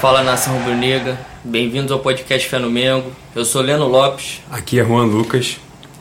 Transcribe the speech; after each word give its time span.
Fala 0.00 0.22
nação 0.22 0.58
rubro-negra, 0.58 1.18
bem-vindos 1.42 1.90
ao 1.90 1.98
podcast 1.98 2.46
Fé 2.46 2.58
no 2.58 2.70
Mengo. 2.70 3.10
Eu 3.34 3.46
sou 3.46 3.62
Leno 3.62 3.88
Lopes. 3.88 4.42
Aqui 4.50 4.78
é 4.78 4.84
Juan 4.84 5.04
Lucas. 5.04 5.56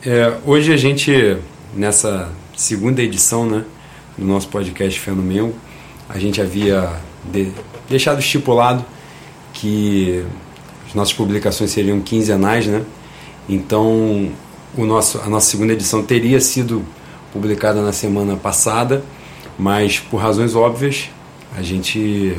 É, 0.05 0.33
hoje 0.45 0.73
a 0.73 0.75
gente, 0.75 1.37
nessa 1.73 2.29
segunda 2.57 3.01
edição 3.01 3.45
né, 3.45 3.63
do 4.17 4.25
nosso 4.25 4.49
podcast 4.49 4.99
Fé 4.99 5.11
no 5.11 5.21
Mengo, 5.23 5.55
a 6.09 6.19
gente 6.19 6.41
havia 6.41 6.91
de, 7.23 7.53
deixado 7.87 8.19
estipulado 8.19 8.83
que 9.53 10.25
as 10.89 10.93
nossas 10.93 11.13
publicações 11.13 11.71
seriam 11.71 12.01
quinzenais, 12.01 12.67
né? 12.67 12.83
Então, 13.47 14.29
o 14.77 14.83
nosso, 14.85 15.21
a 15.21 15.29
nossa 15.29 15.49
segunda 15.49 15.71
edição 15.71 16.03
teria 16.03 16.41
sido 16.41 16.83
publicada 17.31 17.81
na 17.81 17.93
semana 17.93 18.35
passada, 18.35 19.05
mas 19.57 19.99
por 19.99 20.17
razões 20.17 20.53
óbvias, 20.53 21.09
a 21.57 21.61
gente 21.61 22.37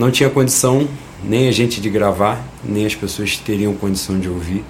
não 0.00 0.10
tinha 0.10 0.30
condição, 0.30 0.88
nem 1.22 1.46
a 1.46 1.52
gente 1.52 1.78
de 1.78 1.90
gravar, 1.90 2.42
nem 2.64 2.86
as 2.86 2.94
pessoas 2.94 3.36
teriam 3.36 3.74
condição 3.74 4.18
de 4.18 4.30
ouvir. 4.30 4.64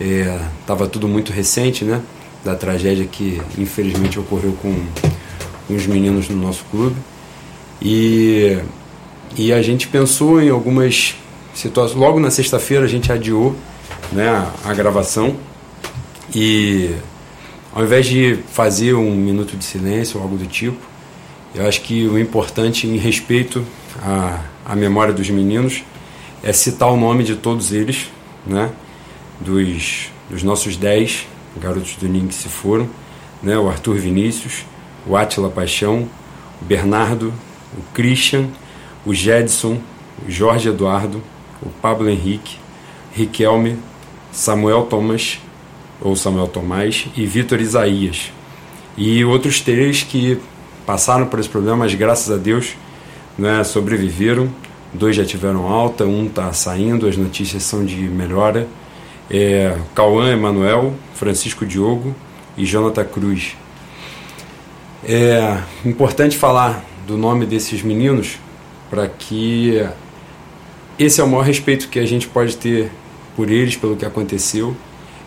Estava 0.00 0.86
é, 0.86 0.88
tudo 0.88 1.06
muito 1.06 1.30
recente, 1.30 1.84
né? 1.84 2.00
Da 2.42 2.56
tragédia 2.56 3.04
que 3.04 3.38
infelizmente 3.58 4.18
ocorreu 4.18 4.56
com, 4.62 4.74
os 5.68 5.86
meninos 5.86 6.30
no 6.30 6.36
nosso 6.40 6.64
clube. 6.70 6.96
E, 7.82 8.58
e 9.36 9.52
a 9.52 9.60
gente 9.60 9.88
pensou 9.88 10.40
em 10.40 10.48
algumas 10.48 11.16
situações. 11.52 11.98
Logo 11.98 12.18
na 12.18 12.30
sexta-feira 12.30 12.84
a 12.84 12.88
gente 12.88 13.12
adiou 13.12 13.54
né, 14.10 14.48
a 14.64 14.72
gravação 14.72 15.36
e 16.34 16.94
ao 17.74 17.84
invés 17.84 18.06
de 18.06 18.38
fazer 18.52 18.94
um 18.94 19.14
minuto 19.14 19.54
de 19.54 19.64
silêncio 19.64 20.16
ou 20.16 20.22
algo 20.22 20.38
do 20.38 20.46
tipo, 20.46 20.78
eu 21.54 21.66
acho 21.66 21.82
que 21.82 22.06
o 22.06 22.18
importante 22.18 22.86
em 22.86 22.96
respeito 22.96 23.62
à, 24.02 24.40
à 24.64 24.76
memória 24.76 25.12
dos 25.12 25.28
meninos 25.30 25.84
é 26.42 26.52
citar 26.52 26.90
o 26.90 26.96
nome 26.96 27.24
de 27.24 27.36
todos 27.36 27.72
eles, 27.72 28.10
né, 28.46 28.70
dos, 29.40 30.10
dos 30.30 30.42
nossos 30.42 30.76
dez 30.76 31.26
garotos 31.56 31.96
do 31.96 32.08
Ninho 32.08 32.28
que 32.28 32.34
se 32.34 32.48
foram, 32.48 32.88
né, 33.42 33.58
o 33.58 33.68
Arthur 33.68 33.96
Vinícius, 33.96 34.64
o 35.06 35.16
Átila 35.16 35.48
Paixão, 35.48 36.08
o 36.60 36.64
Bernardo, 36.64 37.32
o 37.76 37.82
Christian, 37.94 38.46
o 39.04 39.14
Jedson, 39.14 39.80
o 40.26 40.30
Jorge 40.30 40.68
Eduardo, 40.68 41.22
o 41.62 41.68
Pablo 41.68 42.08
Henrique, 42.08 42.58
Riquelme, 43.12 43.78
Samuel 44.32 44.84
Thomas, 44.84 45.40
ou 46.00 46.14
Samuel 46.14 46.48
Tomás, 46.48 47.06
e 47.16 47.24
Vitor 47.24 47.60
Isaías. 47.60 48.30
E 48.96 49.24
outros 49.24 49.60
três 49.60 50.02
que 50.02 50.38
passaram 50.84 51.26
por 51.26 51.38
esse 51.38 51.48
problema, 51.48 51.78
mas 51.78 51.94
graças 51.94 52.30
a 52.30 52.36
Deus 52.36 52.74
né, 53.38 53.62
sobreviveram. 53.64 54.48
Dois 54.92 55.16
já 55.16 55.24
tiveram 55.24 55.66
alta, 55.66 56.04
um 56.04 56.26
está 56.26 56.52
saindo, 56.52 57.06
as 57.06 57.16
notícias 57.16 57.62
são 57.62 57.84
de 57.84 57.96
melhora. 57.96 58.66
É, 59.30 59.76
Cauã 59.94 60.30
Emanuel, 60.30 60.94
Francisco 61.14 61.66
Diogo 61.66 62.14
e 62.56 62.64
Jonathan 62.64 63.04
Cruz. 63.04 63.56
É 65.04 65.58
importante 65.84 66.36
falar 66.36 66.84
do 67.06 67.16
nome 67.16 67.46
desses 67.46 67.82
meninos 67.82 68.38
para 68.90 69.06
que 69.08 69.84
esse 70.98 71.20
é 71.20 71.24
o 71.24 71.28
maior 71.28 71.44
respeito 71.44 71.88
que 71.88 71.98
a 71.98 72.06
gente 72.06 72.26
pode 72.26 72.56
ter 72.56 72.90
por 73.36 73.50
eles, 73.50 73.76
pelo 73.76 73.96
que 73.96 74.06
aconteceu, 74.06 74.74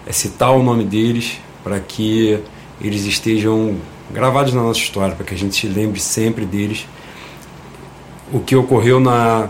é 0.08 0.12
citar 0.12 0.52
o 0.52 0.64
nome 0.64 0.84
deles 0.84 1.38
para 1.64 1.80
que 1.80 2.40
eles 2.82 3.06
estejam 3.06 3.78
gravados 4.10 4.54
na 4.54 4.64
nossa 4.64 4.80
história, 4.80 5.16
para 5.16 5.26
que 5.26 5.36
a 5.36 5.38
gente 5.38 5.56
se 5.56 5.68
lembre 5.68 6.00
sempre 6.00 6.46
deles. 6.46 6.88
O 8.32 8.40
que 8.40 8.56
ocorreu 8.56 9.00
na, 9.00 9.50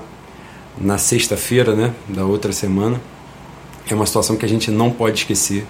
na 0.77 0.97
sexta-feira 0.97 1.75
né, 1.75 1.94
da 2.08 2.25
outra 2.25 2.53
semana 2.53 3.02
é 3.89 3.94
uma 3.94 4.05
situação 4.05 4.36
que 4.36 4.45
a 4.45 4.49
gente 4.49 4.71
não 4.71 4.89
pode 4.91 5.20
esquecer. 5.20 5.65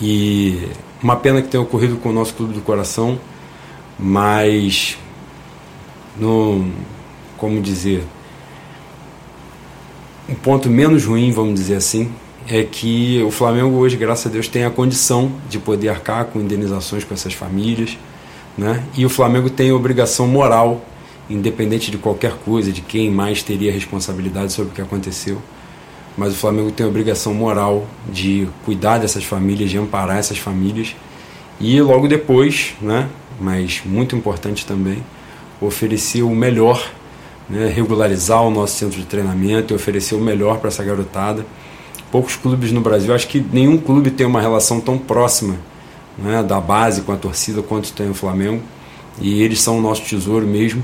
E 0.00 0.68
uma 1.02 1.16
pena 1.16 1.42
que 1.42 1.48
tenha 1.48 1.62
ocorrido 1.62 1.96
com 1.96 2.10
o 2.10 2.12
nosso 2.12 2.34
Clube 2.34 2.54
do 2.54 2.60
Coração, 2.60 3.18
mas 3.98 4.96
no, 6.16 6.70
como 7.36 7.60
dizer, 7.60 8.04
um 10.28 10.34
ponto 10.34 10.68
menos 10.68 11.04
ruim, 11.04 11.32
vamos 11.32 11.54
dizer 11.54 11.76
assim, 11.76 12.12
é 12.48 12.62
que 12.62 13.22
o 13.26 13.30
Flamengo 13.30 13.76
hoje, 13.76 13.96
graças 13.96 14.26
a 14.26 14.28
Deus, 14.30 14.46
tem 14.46 14.64
a 14.64 14.70
condição 14.70 15.32
de 15.48 15.58
poder 15.58 15.88
arcar 15.88 16.26
com 16.26 16.40
indenizações 16.40 17.04
com 17.04 17.14
essas 17.14 17.34
famílias, 17.34 17.98
né? 18.56 18.82
E 18.96 19.04
o 19.04 19.08
Flamengo 19.08 19.50
tem 19.50 19.70
a 19.70 19.74
obrigação 19.74 20.26
moral, 20.26 20.84
independente 21.28 21.90
de 21.90 21.98
qualquer 21.98 22.32
coisa, 22.44 22.72
de 22.72 22.80
quem 22.80 23.10
mais 23.10 23.42
teria 23.42 23.72
responsabilidade 23.72 24.52
sobre 24.52 24.72
o 24.72 24.74
que 24.74 24.80
aconteceu, 24.80 25.40
mas 26.16 26.32
o 26.32 26.36
Flamengo 26.36 26.70
tem 26.72 26.84
a 26.84 26.88
obrigação 26.88 27.32
moral 27.32 27.86
de 28.10 28.48
cuidar 28.64 28.98
dessas 28.98 29.24
famílias, 29.24 29.70
de 29.70 29.78
amparar 29.78 30.18
essas 30.18 30.38
famílias 30.38 30.96
e 31.60 31.80
logo 31.80 32.08
depois, 32.08 32.74
né? 32.80 33.08
Mas 33.40 33.82
muito 33.84 34.16
importante 34.16 34.66
também, 34.66 35.02
oferecer 35.60 36.22
o 36.22 36.30
melhor, 36.30 36.90
né, 37.48 37.68
regularizar 37.68 38.42
o 38.42 38.50
nosso 38.50 38.76
centro 38.76 38.98
de 38.98 39.06
treinamento 39.06 39.72
e 39.72 39.76
oferecer 39.76 40.14
o 40.16 40.20
melhor 40.20 40.58
para 40.58 40.68
essa 40.68 40.82
garotada. 40.82 41.46
Poucos 42.10 42.36
clubes 42.36 42.72
no 42.72 42.80
Brasil, 42.80 43.14
acho 43.14 43.28
que 43.28 43.44
nenhum 43.52 43.78
clube 43.78 44.10
tem 44.10 44.26
uma 44.26 44.40
relação 44.40 44.80
tão 44.80 44.98
próxima 44.98 45.56
né, 46.18 46.42
da 46.42 46.60
base 46.60 47.02
com 47.02 47.12
a 47.12 47.16
torcida 47.16 47.62
quanto 47.62 47.92
tem 47.92 48.10
o 48.10 48.14
Flamengo. 48.14 48.62
E 49.20 49.42
eles 49.42 49.60
são 49.60 49.78
o 49.78 49.80
nosso 49.80 50.02
tesouro 50.02 50.46
mesmo. 50.46 50.82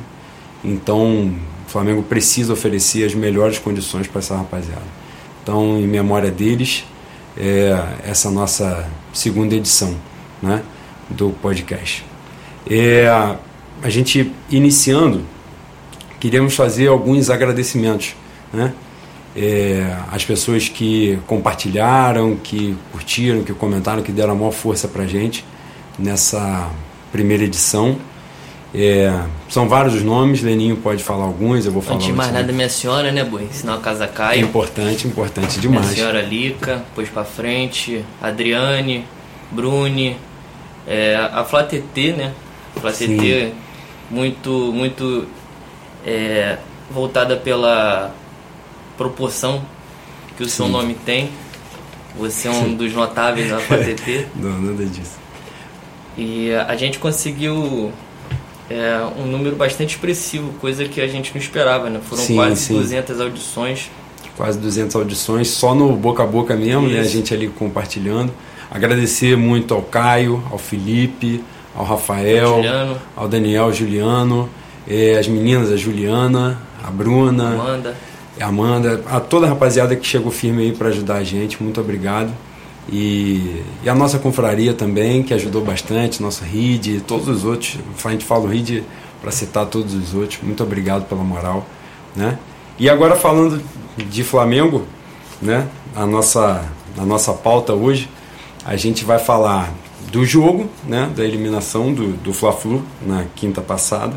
Então, 0.64 1.34
o 1.66 1.70
Flamengo 1.70 2.02
precisa 2.02 2.52
oferecer 2.52 3.04
as 3.04 3.14
melhores 3.14 3.58
condições 3.58 4.06
para 4.06 4.20
essa 4.20 4.36
rapaziada. 4.36 4.82
Então, 5.42 5.78
em 5.78 5.86
memória 5.86 6.30
deles, 6.30 6.84
é 7.36 7.76
essa 8.04 8.30
nossa 8.30 8.88
segunda 9.12 9.54
edição 9.54 9.94
né, 10.42 10.62
do 11.10 11.30
podcast. 11.42 12.04
É, 12.68 13.06
a 13.82 13.90
gente 13.90 14.32
iniciando, 14.48 15.22
queríamos 16.18 16.54
fazer 16.54 16.88
alguns 16.88 17.28
agradecimentos, 17.28 18.14
né? 18.52 18.72
É, 19.36 19.96
as 20.12 20.24
pessoas 20.24 20.68
que 20.68 21.18
compartilharam, 21.26 22.36
que 22.36 22.76
curtiram, 22.92 23.42
que 23.42 23.52
comentaram, 23.52 24.00
que 24.00 24.12
deram 24.12 24.32
a 24.32 24.36
maior 24.36 24.52
força 24.52 24.86
para 24.86 25.06
gente 25.06 25.44
nessa 25.98 26.70
primeira 27.10 27.42
edição. 27.42 27.98
É, 28.74 29.22
são 29.48 29.68
vários 29.68 29.94
os 29.94 30.02
nomes, 30.02 30.42
Leninho 30.42 30.76
pode 30.76 31.02
falar 31.02 31.24
alguns, 31.24 31.64
eu 31.64 31.70
vou 31.70 31.80
falar. 31.80 31.96
Antes 31.96 32.08
de 32.08 32.12
mais 32.12 32.32
nada, 32.32 32.52
minha 32.52 32.68
senhora, 32.68 33.12
né, 33.12 33.22
Boi? 33.22 33.48
Senão 33.52 33.74
a 33.74 33.78
casa 33.78 34.08
cai. 34.08 34.40
Importante, 34.40 35.06
importante 35.06 35.60
demais. 35.60 35.86
Minha 35.86 35.96
senhora 35.96 36.20
Lica, 36.20 36.82
pôs 36.92 37.08
pra 37.08 37.24
frente, 37.24 38.04
Adriane, 38.20 39.04
Bruni, 39.52 40.16
é, 40.88 41.14
a 41.14 41.44
Flá 41.44 41.62
TT, 41.62 42.14
né? 42.14 42.32
Flá 42.80 42.90
TT 42.90 43.52
muito, 44.10 44.72
muito 44.72 45.26
é, 46.04 46.58
voltada 46.90 47.36
pela 47.36 48.12
proporção 48.96 49.62
que 50.36 50.42
o 50.42 50.48
seu 50.48 50.66
Sim. 50.66 50.72
nome 50.72 50.94
tem. 50.94 51.30
Você 52.16 52.48
é 52.48 52.50
um 52.50 52.64
Sim. 52.64 52.74
dos 52.76 52.92
notáveis 52.92 53.50
da 53.50 53.58
FATT. 53.58 54.26
Não, 54.36 54.60
nada 54.60 54.84
disso. 54.84 55.18
E 56.16 56.52
a 56.52 56.76
gente 56.76 56.98
conseguiu 56.98 57.92
é, 58.70 58.98
um 59.18 59.26
número 59.26 59.56
bastante 59.56 59.96
expressivo, 59.96 60.52
coisa 60.60 60.84
que 60.84 61.00
a 61.00 61.06
gente 61.06 61.32
não 61.34 61.40
esperava, 61.40 61.90
né? 61.90 62.00
Foram 62.02 62.22
sim, 62.22 62.34
quase 62.34 62.56
sim. 62.56 62.74
200 62.74 63.20
audições. 63.20 63.90
Quase 64.36 64.58
200 64.58 64.96
audições, 64.96 65.48
só 65.48 65.74
no 65.74 65.94
boca 65.94 66.22
a 66.22 66.26
boca 66.26 66.56
mesmo, 66.56 66.86
Isso. 66.86 66.94
né? 66.94 67.00
A 67.00 67.04
gente 67.04 67.32
ali 67.32 67.48
compartilhando. 67.48 68.32
Agradecer 68.70 69.36
muito 69.36 69.74
ao 69.74 69.82
Caio, 69.82 70.42
ao 70.50 70.58
Felipe, 70.58 71.44
ao 71.76 71.84
Rafael, 71.84 72.56
Juliano. 72.56 72.98
ao 73.14 73.28
Daniel, 73.28 73.72
Juliano, 73.72 74.48
eh, 74.88 75.16
as 75.18 75.28
meninas, 75.28 75.70
a 75.70 75.76
Juliana, 75.76 76.58
a 76.82 76.90
Bruna, 76.90 77.54
Amanda. 77.54 77.96
a 78.40 78.46
Amanda, 78.46 79.02
a 79.06 79.20
toda 79.20 79.46
a 79.46 79.48
rapaziada 79.50 79.94
que 79.94 80.06
chegou 80.06 80.32
firme 80.32 80.62
aí 80.62 80.72
para 80.72 80.88
ajudar 80.88 81.16
a 81.16 81.24
gente, 81.24 81.62
muito 81.62 81.80
obrigado. 81.80 82.32
E, 82.88 83.62
e, 83.82 83.88
a 83.88 83.94
nossa 83.94 84.18
confraria 84.18 84.74
também, 84.74 85.22
que 85.22 85.32
ajudou 85.32 85.64
bastante, 85.64 86.22
nosso 86.22 86.44
RID, 86.44 87.00
todos 87.06 87.28
os 87.28 87.44
outros, 87.44 87.78
a 88.04 88.10
gente 88.10 88.24
fala 88.24 88.44
o 88.44 88.46
RID 88.46 88.82
para 89.22 89.30
citar 89.30 89.66
todos 89.66 89.94
os 89.94 90.14
outros, 90.14 90.40
muito 90.42 90.62
obrigado 90.62 91.08
pela 91.08 91.24
moral. 91.24 91.66
Né? 92.14 92.38
E 92.78 92.90
agora 92.90 93.16
falando 93.16 93.62
de 93.96 94.22
Flamengo, 94.22 94.84
né? 95.40 95.66
a, 95.96 96.04
nossa, 96.04 96.68
a 96.98 97.04
nossa 97.04 97.32
pauta 97.32 97.72
hoje, 97.72 98.08
a 98.64 98.76
gente 98.76 99.04
vai 99.04 99.18
falar 99.18 99.72
do 100.10 100.24
jogo, 100.24 100.68
né, 100.86 101.10
da 101.14 101.24
eliminação 101.24 101.92
do, 101.92 102.12
do 102.12 102.32
Fla-Flu 102.32 102.84
na 103.04 103.24
quinta 103.34 103.60
passada. 103.60 104.14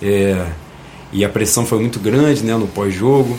É, 0.00 0.46
e 1.12 1.24
a 1.24 1.28
pressão 1.28 1.64
foi 1.64 1.78
muito 1.78 1.98
grande 1.98 2.42
né, 2.42 2.56
no 2.56 2.66
pós-jogo. 2.66 3.38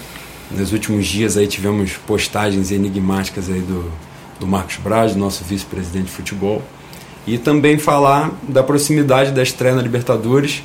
Nos 0.49 0.71
últimos 0.71 1.05
dias 1.05 1.37
aí 1.37 1.47
tivemos 1.47 1.93
postagens 2.05 2.71
enigmáticas 2.71 3.49
aí 3.49 3.59
do, 3.59 3.91
do 4.39 4.47
Marcos 4.47 4.77
Braz, 4.77 5.15
nosso 5.15 5.43
vice-presidente 5.43 6.05
de 6.05 6.11
futebol. 6.11 6.61
E 7.25 7.37
também 7.37 7.77
falar 7.77 8.31
da 8.47 8.63
proximidade 8.63 9.31
da 9.31 9.43
estreia 9.43 9.75
na 9.75 9.81
Libertadores. 9.81 10.63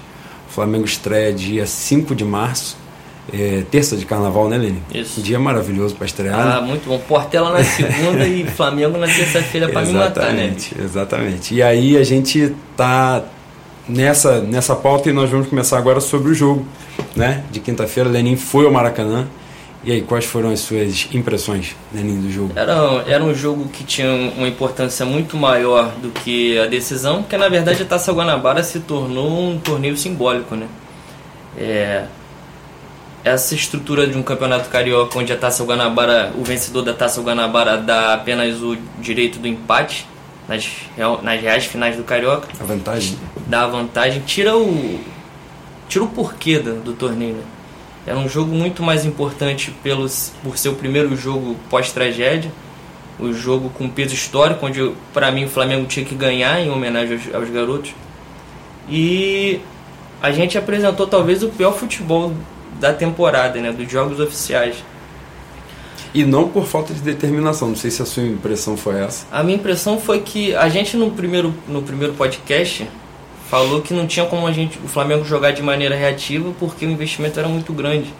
O 0.49 0.53
Flamengo 0.53 0.85
estreia 0.85 1.33
dia 1.33 1.67
5 1.67 2.15
de 2.15 2.25
março. 2.25 2.77
é, 3.33 3.63
terça 3.71 3.97
de 3.97 4.05
carnaval, 4.05 4.49
né, 4.49 4.59
Lene? 4.59 4.83
Isso. 4.93 5.21
Um 5.21 5.23
dia 5.23 5.39
maravilhoso 5.39 5.95
para 5.95 6.07
estrear. 6.07 6.57
Ah, 6.57 6.61
muito 6.61 6.87
bom. 6.89 6.99
Portela 6.99 7.53
na 7.53 7.63
segunda 7.65 8.27
e 8.27 8.45
Flamengo 8.45 8.99
na 8.99 9.07
terça-feira 9.07 9.69
para 9.69 9.83
me 9.83 9.93
matar, 9.93 10.33
né? 10.33 10.55
Exatamente. 10.79 11.55
E 11.55 11.63
aí 11.63 11.97
a 11.97 12.03
gente 12.03 12.53
tá 12.77 13.23
nessa, 13.89 14.41
nessa 14.41 14.75
pauta 14.75 15.09
e 15.09 15.13
nós 15.13 15.31
vamos 15.31 15.49
começar 15.49 15.79
agora 15.79 16.01
sobre 16.01 16.33
o 16.33 16.35
jogo, 16.35 16.67
né? 17.15 17.45
De 17.51 17.61
quinta-feira, 17.61 18.09
Lenin 18.09 18.37
foi 18.37 18.67
ao 18.67 18.73
Maracanã. 18.73 19.27
E 19.85 19.91
aí, 19.91 20.03
quais 20.03 20.25
foram 20.25 20.51
as 20.51 20.61
suas 20.61 21.09
impressões, 21.13 21.75
Lenin, 21.93 22.21
do 22.21 22.31
jogo? 22.31 22.53
Era, 22.55 22.73
era 23.07 23.25
um 23.25 23.35
jogo 23.35 23.69
que 23.69 23.83
tinha 23.83 24.09
uma 24.13 24.47
importância 24.47 25.05
muito 25.05 25.37
maior 25.37 25.91
do 25.97 26.11
que 26.11 26.57
a 26.59 26.67
decisão, 26.67 27.23
porque 27.23 27.37
na 27.37 27.49
verdade 27.49 27.83
a 27.83 27.87
Taça 27.87 28.13
Guanabara 28.13 28.63
se 28.63 28.79
tornou 28.81 29.51
um 29.51 29.59
torneio 29.59 29.97
simbólico, 29.97 30.55
né? 30.55 30.69
É, 31.59 32.05
essa 33.25 33.55
estrutura 33.55 34.07
de 34.07 34.17
um 34.17 34.23
campeonato 34.23 34.69
carioca 34.69 35.19
onde 35.19 35.33
a 35.33 35.37
Taça 35.37 35.65
Guanabara, 35.65 36.33
o 36.39 36.45
vencedor 36.45 36.83
da 36.83 36.93
Taça 36.93 37.21
Guanabara 37.21 37.77
dá 37.77 38.15
apenas 38.15 38.63
o 38.63 38.77
direito 39.01 39.41
do 39.41 39.49
empate 39.49 40.07
nas, 40.49 40.69
nas 41.23 41.41
reais 41.41 41.65
finais 41.67 41.97
do 41.97 42.05
carioca. 42.05 42.49
A 42.61 42.65
vantagem. 42.65 43.19
Dá 43.49 43.65
a 43.65 43.67
vantagem, 43.67 44.23
tira 44.23 44.57
o 44.57 45.01
tira 45.89 46.05
o 46.05 46.09
porquê 46.09 46.59
do, 46.59 46.77
do 46.77 46.93
torneio. 46.95 47.35
Né? 47.35 47.43
Era 48.07 48.19
um 48.19 48.29
jogo 48.29 48.53
muito 48.53 48.83
mais 48.83 49.05
importante 49.05 49.71
pelos, 49.83 50.33
por 50.43 50.59
ser 50.59 50.71
o 50.71 50.75
primeiro 50.75 51.17
jogo 51.17 51.57
pós-tragédia, 51.71 52.51
o 53.19 53.33
jogo 53.33 53.71
com 53.71 53.89
peso 53.89 54.15
histórico, 54.15 54.67
onde 54.67 54.93
para 55.13 55.31
mim 55.31 55.45
o 55.45 55.49
Flamengo 55.49 55.87
tinha 55.87 56.05
que 56.05 56.15
ganhar 56.15 56.61
em 56.61 56.71
homenagem 56.71 57.17
aos, 57.17 57.35
aos 57.35 57.51
garotos. 57.51 57.95
E 58.89 59.61
a 60.21 60.33
gente 60.33 60.59
apresentou 60.59 61.07
talvez 61.07 61.43
o 61.43 61.49
pior 61.49 61.73
futebol 61.73 62.33
da 62.81 62.93
temporada, 62.93 63.61
né, 63.61 63.71
dos 63.71 63.91
jogos 63.91 64.19
oficiais. 64.19 64.77
E 66.15 66.25
não 66.25 66.49
por 66.49 66.67
falta 66.67 66.93
de 66.93 67.01
determinação, 67.01 67.69
não 67.69 67.77
sei 67.77 67.91
se 67.91 68.03
a 68.03 68.05
sua 68.05 68.25
impressão 68.25 68.77
foi 68.77 69.01
essa. 69.01 69.25
A 69.31 69.43
minha 69.43 69.57
impressão 69.57 69.99
foi 69.99 70.21
que 70.21 70.55
a 70.55 70.69
gente 70.69 70.97
no 70.97 71.11
primeiro, 71.13 71.55
no 71.67 71.83
primeiro 71.83 72.13
podcast 72.15 72.87
falou 73.53 73.83
que 73.83 73.93
não 73.93 74.07
tinha 74.07 74.25
como 74.25 74.47
a 74.47 74.51
gente, 74.51 74.79
o 74.83 74.89
Flamengo 74.89 75.27
jogar 75.27 75.51
de 75.51 75.63
maneira 75.63 75.95
reativa 75.95 76.55
porque 76.59 76.87
o 76.87 76.91
investimento 76.91 77.39
era 77.39 77.47
muito 77.47 77.71
grande. 77.75 78.11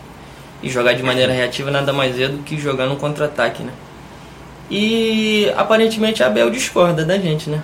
E 0.63 0.69
jogar 0.69 0.93
de 0.93 1.03
maneira 1.03 1.33
reativa 1.33 1.71
nada 1.71 1.91
mais 1.91 2.21
é 2.21 2.29
do 2.29 2.43
que 2.43 2.61
jogar 2.61 2.87
no 2.87 2.97
contra-ataque, 2.97 3.63
né? 3.63 3.73
E 4.71 5.51
aparentemente 5.57 6.23
a 6.23 6.27
Abel 6.27 6.51
discorda 6.51 7.03
da 7.03 7.17
gente, 7.17 7.49
né? 7.49 7.63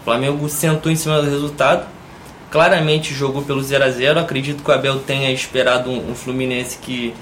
O 0.00 0.04
Flamengo 0.06 0.48
sentou 0.48 0.90
em 0.90 0.96
cima 0.96 1.20
do 1.20 1.28
resultado, 1.28 1.86
claramente 2.50 3.12
jogou 3.12 3.42
pelo 3.42 3.62
0 3.62 3.84
a 3.84 3.90
0 3.90 4.20
Acredito 4.20 4.62
que 4.62 4.70
o 4.70 4.72
Abel 4.72 4.98
tenha 5.00 5.30
esperado 5.30 5.90
um, 5.90 6.12
um 6.12 6.14
Fluminense 6.14 6.78
que 6.78 7.12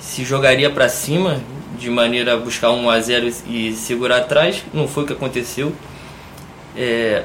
se 0.00 0.24
jogaria 0.24 0.68
para 0.68 0.88
cima 0.88 1.40
de 1.78 1.88
maneira 1.88 2.34
a 2.34 2.36
buscar 2.36 2.72
um 2.72 2.90
a 2.90 3.00
0 3.00 3.32
e 3.46 3.72
segurar 3.72 4.16
atrás. 4.16 4.64
Não 4.74 4.88
foi 4.88 5.04
o 5.04 5.06
que 5.06 5.12
aconteceu. 5.12 5.72
É, 6.76 7.22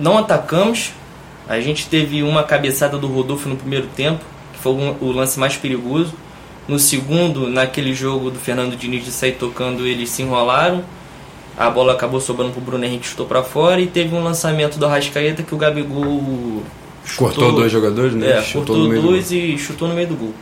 não 0.00 0.18
atacamos. 0.18 0.92
A 1.48 1.60
gente 1.60 1.86
teve 1.86 2.22
uma 2.22 2.42
cabeçada 2.42 2.96
do 2.96 3.06
Rodolfo 3.06 3.48
no 3.48 3.56
primeiro 3.56 3.88
tempo, 3.88 4.24
que 4.52 4.58
foi 4.58 4.72
o 5.00 5.12
lance 5.12 5.38
mais 5.38 5.56
perigoso. 5.56 6.14
No 6.66 6.78
segundo, 6.78 7.48
naquele 7.48 7.94
jogo 7.94 8.30
do 8.30 8.38
Fernando 8.38 8.76
Diniz 8.76 9.04
de 9.04 9.10
sair 9.10 9.32
tocando, 9.32 9.86
eles 9.86 10.10
se 10.10 10.22
enrolaram 10.22 10.84
a 11.60 11.68
bola 11.68 11.92
acabou 11.92 12.22
sobrando 12.22 12.52
pro 12.52 12.60
Bruno 12.62 12.86
Henrique, 12.86 13.06
chutou 13.06 13.26
para 13.26 13.42
fora 13.42 13.78
e 13.82 13.86
teve 13.86 14.14
um 14.14 14.24
lançamento 14.24 14.78
do 14.78 14.86
Arrascaeta 14.86 15.42
que 15.42 15.54
o 15.54 15.58
Gabigol 15.58 16.62
chutou, 17.04 17.28
cortou 17.28 17.52
dois 17.52 17.70
jogadores, 17.70 18.14
né? 18.14 18.38
É, 18.38 18.42
chutou 18.42 18.76
cortou 18.76 19.02
dois 19.02 19.28
do... 19.28 19.34
e 19.34 19.58
chutou 19.58 19.86
no 19.86 19.94
meio 19.94 20.08
do 20.08 20.16
gol. 20.16 20.34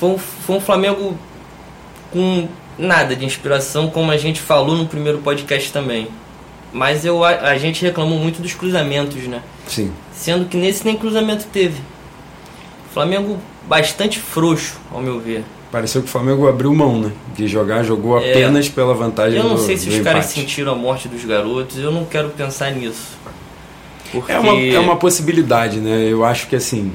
Foi 0.00 0.08
um, 0.10 0.18
foi 0.18 0.56
um 0.56 0.60
Flamengo 0.60 1.16
com 2.10 2.48
nada 2.76 3.14
de 3.14 3.24
inspiração, 3.24 3.88
como 3.88 4.10
a 4.10 4.16
gente 4.16 4.40
falou 4.40 4.74
no 4.74 4.86
primeiro 4.86 5.18
podcast 5.18 5.70
também. 5.72 6.08
Mas 6.72 7.04
eu, 7.04 7.24
a, 7.24 7.30
a 7.30 7.58
gente 7.58 7.82
reclamou 7.82 8.18
muito 8.18 8.40
dos 8.40 8.54
cruzamentos, 8.54 9.24
né? 9.24 9.42
Sim. 9.66 9.92
Sendo 10.12 10.46
que 10.46 10.56
nesse 10.56 10.84
nem 10.84 10.96
cruzamento 10.96 11.46
teve. 11.52 11.80
Flamengo 12.92 13.38
bastante 13.68 14.18
frouxo, 14.18 14.78
ao 14.92 15.00
meu 15.00 15.20
ver. 15.20 15.44
Pareceu 15.70 16.02
que 16.02 16.08
o 16.08 16.10
Flamengo 16.10 16.48
abriu 16.48 16.74
mão, 16.74 17.00
né? 17.00 17.12
De 17.36 17.46
jogar, 17.46 17.84
jogou 17.84 18.20
é, 18.20 18.30
apenas 18.30 18.68
pela 18.68 18.92
vantagem 18.92 19.38
Eu 19.38 19.44
não 19.44 19.54
do, 19.54 19.60
sei 19.60 19.76
se 19.76 19.88
os 19.88 19.94
empate. 19.94 20.04
caras 20.04 20.26
sentiram 20.26 20.72
a 20.72 20.74
morte 20.74 21.06
dos 21.06 21.24
garotos, 21.24 21.78
eu 21.78 21.92
não 21.92 22.04
quero 22.04 22.30
pensar 22.30 22.72
nisso. 22.72 23.16
Porque... 24.10 24.32
É, 24.32 24.40
uma, 24.40 24.60
é 24.60 24.78
uma 24.80 24.96
possibilidade, 24.96 25.78
né? 25.78 26.06
Eu 26.08 26.24
acho 26.24 26.48
que 26.48 26.56
assim, 26.56 26.92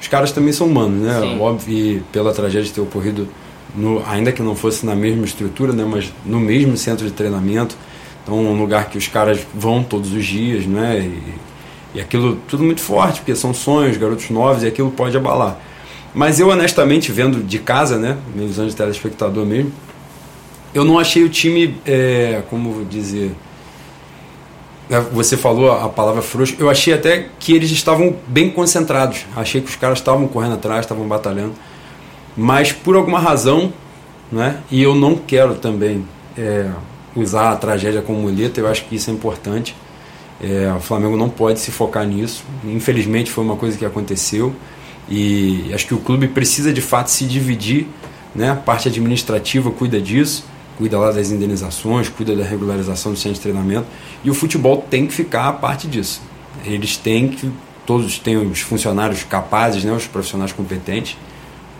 os 0.00 0.06
caras 0.06 0.30
também 0.30 0.52
são 0.52 0.68
humanos, 0.68 1.02
né? 1.02 1.20
Sim. 1.20 1.40
Óbvio, 1.40 2.04
pela 2.12 2.32
tragédia 2.32 2.72
ter 2.72 2.80
ocorrido, 2.80 3.28
no, 3.74 4.00
ainda 4.06 4.30
que 4.30 4.42
não 4.42 4.54
fosse 4.54 4.86
na 4.86 4.94
mesma 4.94 5.24
estrutura, 5.24 5.72
né? 5.72 5.84
Mas 5.84 6.12
no 6.24 6.38
mesmo 6.38 6.76
centro 6.76 7.04
de 7.04 7.12
treinamento. 7.12 7.76
Então, 8.24 8.36
um 8.36 8.58
lugar 8.58 8.88
que 8.88 8.98
os 8.98 9.06
caras 9.06 9.46
vão 9.54 9.84
todos 9.84 10.12
os 10.12 10.24
dias, 10.24 10.66
né? 10.66 10.98
E, 10.98 11.98
e 11.98 12.00
aquilo 12.00 12.36
tudo 12.48 12.64
muito 12.64 12.80
forte, 12.80 13.20
porque 13.20 13.36
são 13.36 13.54
sonhos, 13.54 13.96
garotos 13.96 14.28
novos, 14.30 14.64
e 14.64 14.66
aquilo 14.66 14.90
pode 14.90 15.16
abalar. 15.16 15.60
Mas 16.12 16.40
eu, 16.40 16.48
honestamente, 16.48 17.12
vendo 17.12 17.42
de 17.42 17.58
casa, 17.58 17.98
né, 17.98 18.16
minha 18.34 18.46
visão 18.46 18.66
de 18.66 18.74
telespectador 18.74 19.44
mesmo, 19.44 19.72
eu 20.72 20.84
não 20.84 20.98
achei 20.98 21.22
o 21.22 21.28
time, 21.28 21.76
é, 21.86 22.42
como 22.48 22.84
dizer, 22.84 23.32
é, 24.90 25.00
você 25.00 25.36
falou 25.36 25.72
a 25.72 25.88
palavra 25.88 26.22
frouxo, 26.22 26.56
eu 26.58 26.68
achei 26.68 26.92
até 26.92 27.28
que 27.38 27.52
eles 27.52 27.70
estavam 27.70 28.16
bem 28.26 28.50
concentrados. 28.50 29.24
Achei 29.36 29.60
que 29.60 29.68
os 29.68 29.76
caras 29.76 29.98
estavam 29.98 30.26
correndo 30.26 30.54
atrás, 30.54 30.80
estavam 30.80 31.06
batalhando. 31.06 31.54
Mas 32.36 32.72
por 32.72 32.96
alguma 32.96 33.18
razão, 33.18 33.72
né, 34.30 34.58
e 34.70 34.82
eu 34.82 34.94
não 34.94 35.16
quero 35.16 35.54
também 35.54 36.04
é, 36.36 36.70
usar 37.16 37.52
a 37.52 37.56
tragédia 37.56 38.02
como 38.02 38.20
muleta, 38.20 38.60
eu 38.60 38.68
acho 38.68 38.84
que 38.86 38.96
isso 38.96 39.10
é 39.10 39.12
importante. 39.12 39.74
É, 40.42 40.72
o 40.76 40.80
Flamengo 40.80 41.16
não 41.16 41.28
pode 41.28 41.60
se 41.60 41.70
focar 41.70 42.06
nisso. 42.06 42.44
Infelizmente 42.64 43.30
foi 43.30 43.44
uma 43.44 43.56
coisa 43.56 43.78
que 43.78 43.84
aconteceu. 43.84 44.54
E 45.08 45.70
acho 45.72 45.86
que 45.86 45.94
o 45.94 45.98
clube 45.98 46.28
precisa 46.28 46.72
de 46.72 46.80
fato 46.80 47.08
se 47.08 47.24
dividir, 47.24 47.86
né? 48.34 48.50
A 48.50 48.56
parte 48.56 48.88
administrativa 48.88 49.70
cuida 49.70 50.00
disso, 50.00 50.44
cuida 50.78 50.98
lá 50.98 51.12
das 51.12 51.30
indenizações, 51.30 52.08
cuida 52.08 52.34
da 52.34 52.42
regularização 52.42 53.12
do 53.12 53.18
centro 53.18 53.34
de 53.34 53.40
treinamento, 53.40 53.86
e 54.24 54.30
o 54.30 54.34
futebol 54.34 54.84
tem 54.88 55.06
que 55.06 55.12
ficar 55.12 55.48
a 55.48 55.52
parte 55.52 55.86
disso. 55.86 56.22
Eles 56.64 56.96
têm 56.96 57.28
que 57.28 57.52
todos 57.86 58.18
têm 58.18 58.36
os 58.36 58.60
funcionários 58.60 59.24
capazes, 59.24 59.84
né, 59.84 59.92
os 59.92 60.06
profissionais 60.06 60.52
competentes 60.52 61.16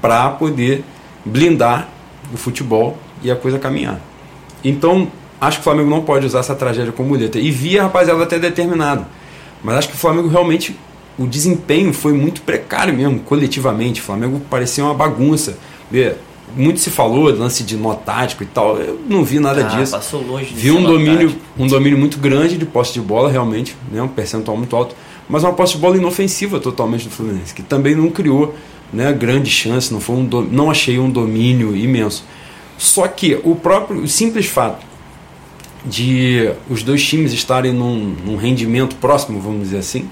para 0.00 0.28
poder 0.30 0.84
blindar 1.24 1.88
o 2.32 2.36
futebol 2.36 2.98
e 3.22 3.30
a 3.30 3.36
coisa 3.36 3.58
caminhar. 3.58 4.00
Então, 4.62 5.10
acho 5.46 5.58
que 5.58 5.60
o 5.60 5.64
Flamengo 5.64 5.90
não 5.90 6.02
pode 6.02 6.26
usar 6.26 6.40
essa 6.40 6.54
tragédia 6.54 6.92
como 6.92 7.10
muleta. 7.10 7.38
E 7.38 7.50
via 7.50 7.80
a 7.80 7.84
rapaziada 7.84 8.22
até 8.22 8.38
determinado. 8.38 9.06
Mas 9.62 9.76
acho 9.76 9.88
que 9.88 9.94
o 9.94 9.98
Flamengo 9.98 10.28
realmente 10.28 10.76
o 11.18 11.26
desempenho 11.26 11.92
foi 11.92 12.12
muito 12.12 12.42
precário 12.42 12.92
mesmo, 12.94 13.20
coletivamente. 13.20 14.00
O 14.00 14.04
Flamengo 14.04 14.40
parecia 14.50 14.84
uma 14.84 14.94
bagunça. 14.94 15.56
Muito 16.56 16.78
se 16.78 16.90
falou 16.90 17.24
lance 17.24 17.62
de 17.64 17.76
nó 17.76 17.94
tático 17.94 18.42
e 18.42 18.46
tal. 18.46 18.76
Eu 18.76 19.00
não 19.08 19.24
vi 19.24 19.38
nada 19.38 19.64
ah, 19.66 19.76
disso. 19.76 19.92
Passou 19.92 20.22
longe 20.22 20.52
Vi 20.54 20.70
um 20.70 20.82
domínio, 20.82 21.34
um 21.58 21.66
domínio 21.66 21.98
muito 21.98 22.18
grande 22.18 22.56
de 22.56 22.66
posse 22.66 22.92
de 22.92 23.00
bola, 23.00 23.30
realmente, 23.30 23.76
né, 23.90 24.02
um 24.02 24.08
percentual 24.08 24.56
muito 24.56 24.74
alto. 24.76 24.94
Mas 25.28 25.42
uma 25.42 25.52
posse 25.52 25.72
de 25.74 25.78
bola 25.78 25.96
inofensiva 25.96 26.60
totalmente 26.60 27.04
do 27.04 27.10
Fluminense, 27.10 27.54
que 27.54 27.62
também 27.62 27.94
não 27.94 28.10
criou 28.10 28.54
né, 28.92 29.12
grande 29.12 29.50
chance, 29.50 29.92
não, 29.92 30.00
foi 30.00 30.16
um 30.16 30.24
do, 30.24 30.42
não 30.42 30.70
achei 30.70 30.98
um 30.98 31.10
domínio 31.10 31.76
imenso. 31.76 32.24
Só 32.76 33.08
que 33.08 33.40
o 33.42 33.54
próprio 33.56 34.02
o 34.02 34.08
simples 34.08 34.46
fato 34.46 34.84
de 35.84 36.50
os 36.68 36.82
dois 36.82 37.06
times 37.06 37.32
estarem 37.32 37.72
num, 37.72 38.16
num 38.24 38.36
rendimento 38.36 38.96
próximo, 38.96 39.40
vamos 39.40 39.64
dizer 39.64 39.78
assim, 39.78 40.08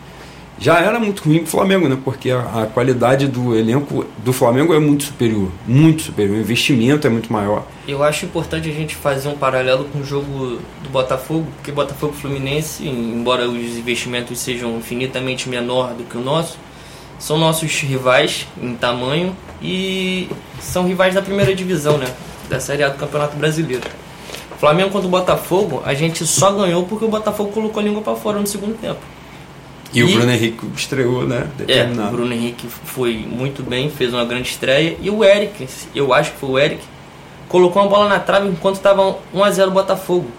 já 0.62 0.79
era 0.79 1.00
muito 1.00 1.25
ruim 1.25 1.38
para 1.38 1.47
o 1.47 1.49
Flamengo, 1.49 1.88
né? 1.88 1.99
Porque 2.05 2.31
a, 2.31 2.62
a, 2.62 2.67
qualidade 2.67 3.26
do 3.26 3.57
elenco 3.57 4.07
do 4.19 4.33
Flamengo 4.33 4.73
é 4.73 4.79
muito 4.79 5.05
superior, 5.05 5.50
muito 5.67 6.02
superior. 6.02 6.37
O 6.37 6.41
investimento 6.41 7.05
é 7.05 7.11
muito 7.11 7.33
maior. 7.33 7.67
Eu 7.88 8.00
acho 8.05 8.26
importante 8.26 8.71
a 8.71 8.73
gente 8.73 8.95
fazer 8.95 9.29
um 9.29 9.37
paralelo 9.37 9.87
com 9.87 9.99
o 9.99 10.05
jogo 10.05 10.61
do 10.83 10.88
Botafogo, 10.91 11.49
porque 11.57 11.73
Botafogo 11.73 12.12
Fluminense, 12.12 12.87
embora 12.87 13.49
os 13.49 13.76
investimentos 13.76 14.38
sejam 14.38 14.76
infinitamente 14.79 15.49
menor 15.49 15.95
do 15.95 16.05
que 16.05 16.17
o 16.17 16.21
nosso, 16.21 16.57
são 17.19 17.38
nossos 17.38 17.73
rivais 17.81 18.47
em 18.61 18.75
tamanho 18.75 19.37
e 19.61 20.29
são 20.61 20.87
rivais 20.87 21.14
da 21.14 21.23
primeira 21.23 21.52
divisão, 21.57 21.99
né? 21.99 22.07
Da 22.49 22.61
Série 22.61 22.85
A 22.85 22.88
do 22.88 22.99
Campeonato 22.99 23.37
Brasileiro. 23.37 24.01
Flamengo 24.62 24.90
contra 24.90 25.09
o 25.09 25.11
Botafogo, 25.11 25.83
a 25.85 25.92
gente 25.92 26.25
só 26.25 26.52
ganhou 26.52 26.85
porque 26.85 27.04
o 27.04 27.09
Botafogo 27.09 27.50
colocou 27.50 27.81
a 27.81 27.83
língua 27.85 28.00
para 28.00 28.14
fora 28.14 28.38
no 28.38 28.47
segundo 28.47 28.78
tempo. 28.81 29.00
E, 29.92 29.99
e, 29.99 30.04
o 30.04 30.07
Bruno 30.07 30.31
Henrique 30.31 30.64
estreou, 30.76 31.26
né? 31.26 31.49
Determinado. 31.59 32.00
É, 32.00 32.09
o 32.09 32.12
Bruno 32.12 32.33
Henrique 32.33 32.69
foi 32.69 33.26
muito 33.28 33.64
bem, 33.64 33.90
fez 33.90 34.14
uma 34.14 34.25
grande 34.25 34.50
estreia. 34.50 34.97
E 35.02 35.11
o 35.11 35.25
Eric, 35.25 35.69
eu 35.97 36.14
acho 36.14 36.31
que 36.31 36.38
foi 36.38 36.49
o 36.49 36.59
Eric, 36.61 36.81
colocou 37.49 37.83
uma 37.83 37.88
bola 37.88 38.09
na 38.09 38.21
trave 38.21 38.49
enquanto 38.49 38.76
estava 38.76 39.19
1x0 39.35 39.71
Botafogo. 39.71 40.31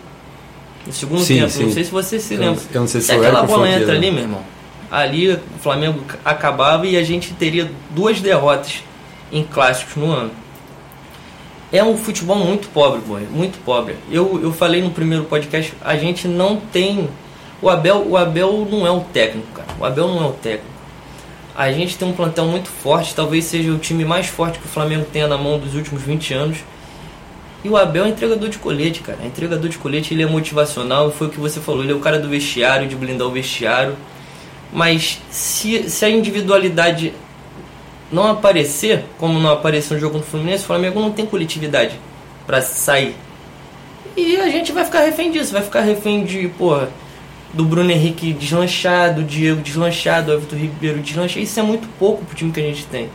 No 0.88 0.94
segundo 0.94 1.22
sim, 1.22 1.40
tempo. 1.40 1.50
Sim. 1.50 1.64
Não 1.66 1.72
sei 1.74 1.84
se 1.84 1.92
você 1.92 2.18
se 2.18 2.38
lembra. 2.38 2.62
Eu 2.74 2.80
não 2.80 2.88
sei 2.88 3.02
se, 3.02 3.08
se 3.08 3.12
aquela 3.12 3.44
bola 3.44 3.70
entra 3.70 3.92
ali, 3.92 4.10
meu 4.10 4.22
irmão. 4.22 4.42
ali 4.90 5.34
o 5.34 5.40
Flamengo 5.60 6.00
acabava 6.24 6.88
e 6.88 6.96
a 6.96 7.04
gente 7.04 7.34
teria 7.34 7.70
duas 7.90 8.22
derrotas 8.22 8.84
em 9.34 9.44
clássicos 9.44 9.98
no 9.98 10.10
ano. 10.10 10.32
É 11.74 11.84
um 11.84 11.98
futebol 11.98 12.36
muito 12.36 12.68
pobre, 12.70 13.02
boy, 13.02 13.24
muito 13.32 13.58
pobre. 13.66 13.96
Eu, 14.12 14.40
eu 14.44 14.54
falei 14.54 14.80
no 14.80 14.92
primeiro 14.92 15.24
podcast, 15.24 15.74
a 15.82 15.98
gente 15.98 16.28
não 16.28 16.58
tem. 16.58 17.10
O 17.60 17.68
Abel, 17.68 18.06
o 18.08 18.16
Abel 18.16 18.68
não 18.70 18.86
é 18.86 18.92
o 18.92 19.00
técnico, 19.00 19.48
cara. 19.56 19.70
O 19.80 19.84
Abel 19.84 20.08
não 20.08 20.24
é 20.24 20.28
o 20.28 20.34
técnico. 20.34 20.72
A 21.56 21.72
gente 21.72 21.98
tem 21.98 22.08
um 22.08 22.14
plantel 22.14 22.46
muito 22.46 22.70
forte, 22.70 23.16
talvez 23.16 23.46
seja 23.46 23.72
o 23.72 23.80
time 23.80 24.06
mais 24.06 24.28
forte 24.28 24.60
que 24.60 24.66
o 24.66 24.70
Flamengo 24.70 25.08
tenha 25.12 25.28
na 25.28 25.36
mão 25.36 25.58
dos 25.58 25.74
últimos 25.74 26.04
20 26.04 26.34
anos. 26.36 26.58
E 27.64 27.70
o 27.70 27.76
Abel 27.76 28.06
é 28.06 28.10
entregador 28.10 28.50
de 28.50 28.60
colete, 28.60 29.02
cara. 29.02 29.18
É 29.24 29.26
entregador 29.26 29.68
de 29.68 29.80
colete, 29.80 30.14
ele 30.14 30.22
é 30.22 30.28
motivacional, 30.28 31.10
foi 31.12 31.26
o 31.26 31.30
que 31.32 31.40
você 31.40 31.60
falou, 31.60 31.82
ele 31.82 31.92
é 31.92 31.96
o 31.96 32.00
cara 32.00 32.20
do 32.20 32.30
vestiário, 32.30 32.88
de 32.88 32.96
blindar 32.96 33.28
o 33.28 33.32
vestiário. 33.32 33.96
Mas 34.72 35.20
se, 35.32 35.90
se 35.90 36.06
a 36.06 36.10
individualidade 36.10 37.14
não 38.14 38.28
aparecer, 38.30 39.04
como 39.18 39.40
não 39.40 39.50
apareceu 39.50 39.96
no 39.96 40.00
jogo 40.00 40.20
do 40.20 40.24
Fluminense, 40.24 40.64
o 40.64 40.68
Flamengo 40.68 41.00
não 41.00 41.12
tem 41.12 41.26
coletividade 41.26 42.00
para 42.46 42.62
sair. 42.62 43.16
E 44.16 44.38
a 44.38 44.50
gente 44.50 44.72
vai 44.72 44.86
ficar 44.86 45.00
refém 45.02 45.32
disso, 45.32 45.52
vai 45.52 45.64
ficar 45.64 45.82
refém 45.82 46.24
de, 46.24 46.48
porra, 46.50 46.90
do 47.52 47.66
Bruno 47.66 47.90
Henrique 47.90 48.32
deslanchado, 48.32 49.22
do 49.22 49.28
Diego 49.28 49.62
deslanchado, 49.62 50.28
do 50.28 50.34
Everton 50.34 50.56
Ribeiro 50.56 51.00
deslanchado. 51.00 51.42
Isso 51.42 51.60
é 51.60 51.64
muito 51.64 51.88
pouco 51.98 52.24
pro 52.24 52.36
time 52.36 52.52
que 52.52 52.60
a 52.60 52.64
gente 52.64 52.86
tem. 52.86 53.10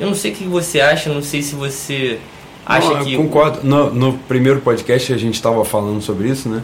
Eu 0.00 0.08
não 0.08 0.14
sei 0.14 0.32
o 0.32 0.34
que 0.34 0.44
você 0.44 0.80
acha, 0.80 1.12
não 1.12 1.22
sei 1.22 1.40
se 1.40 1.54
você 1.54 2.18
acha 2.66 2.88
não, 2.88 3.04
que. 3.04 3.16
concordo. 3.16 3.60
No, 3.62 3.94
no 3.94 4.14
primeiro 4.14 4.60
podcast 4.60 5.12
a 5.12 5.16
gente 5.16 5.34
estava 5.34 5.64
falando 5.64 6.02
sobre 6.02 6.28
isso, 6.28 6.48
né? 6.48 6.62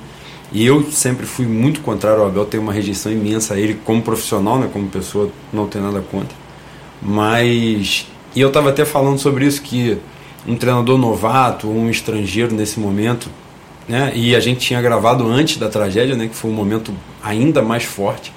E 0.50 0.66
eu 0.66 0.90
sempre 0.90 1.26
fui 1.26 1.46
muito 1.46 1.80
contrário 1.82 2.22
ao 2.22 2.28
Abel, 2.28 2.46
tenho 2.46 2.62
uma 2.62 2.72
rejeição 2.72 3.12
imensa 3.12 3.54
a 3.54 3.60
ele 3.60 3.78
como 3.84 4.02
profissional, 4.02 4.58
né? 4.58 4.68
Como 4.72 4.88
pessoa, 4.88 5.30
não 5.52 5.68
tenho 5.68 5.84
nada 5.84 6.00
contra. 6.00 6.47
Mas. 7.00 8.06
E 8.34 8.40
eu 8.40 8.48
estava 8.48 8.70
até 8.70 8.84
falando 8.84 9.18
sobre 9.18 9.46
isso, 9.46 9.62
que 9.62 9.98
um 10.46 10.56
treinador 10.56 10.98
novato, 10.98 11.68
um 11.68 11.90
estrangeiro 11.90 12.54
nesse 12.54 12.78
momento, 12.78 13.28
né? 13.88 14.12
E 14.14 14.34
a 14.34 14.40
gente 14.40 14.60
tinha 14.60 14.80
gravado 14.80 15.26
antes 15.26 15.56
da 15.56 15.68
tragédia, 15.68 16.16
né? 16.16 16.28
Que 16.28 16.34
foi 16.34 16.50
um 16.50 16.54
momento 16.54 16.92
ainda 17.22 17.62
mais 17.62 17.84
forte 17.84 18.32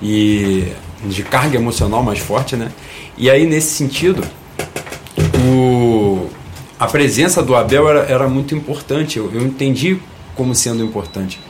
e 0.00 0.72
de 1.04 1.22
carga 1.22 1.56
emocional 1.56 2.02
mais 2.02 2.18
forte, 2.18 2.56
né? 2.56 2.70
E 3.16 3.30
aí 3.30 3.46
nesse 3.46 3.74
sentido, 3.74 4.22
o, 5.44 6.28
a 6.78 6.86
presença 6.86 7.42
do 7.42 7.54
Abel 7.54 7.88
era, 7.88 8.00
era 8.00 8.28
muito 8.28 8.54
importante. 8.54 9.18
Eu, 9.18 9.30
eu 9.32 9.42
entendi 9.42 9.98
como 10.34 10.54
sendo 10.54 10.84
importante 10.84 11.40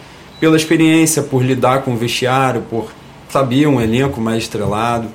pela 0.40 0.56
experiência, 0.56 1.22
por 1.22 1.42
lidar 1.42 1.82
com 1.82 1.94
o 1.94 1.96
vestiário, 1.96 2.62
por 2.68 2.92
saber 3.28 3.66
um 3.66 3.80
elenco 3.80 4.20
mais 4.20 4.42
estrelado 4.42 5.08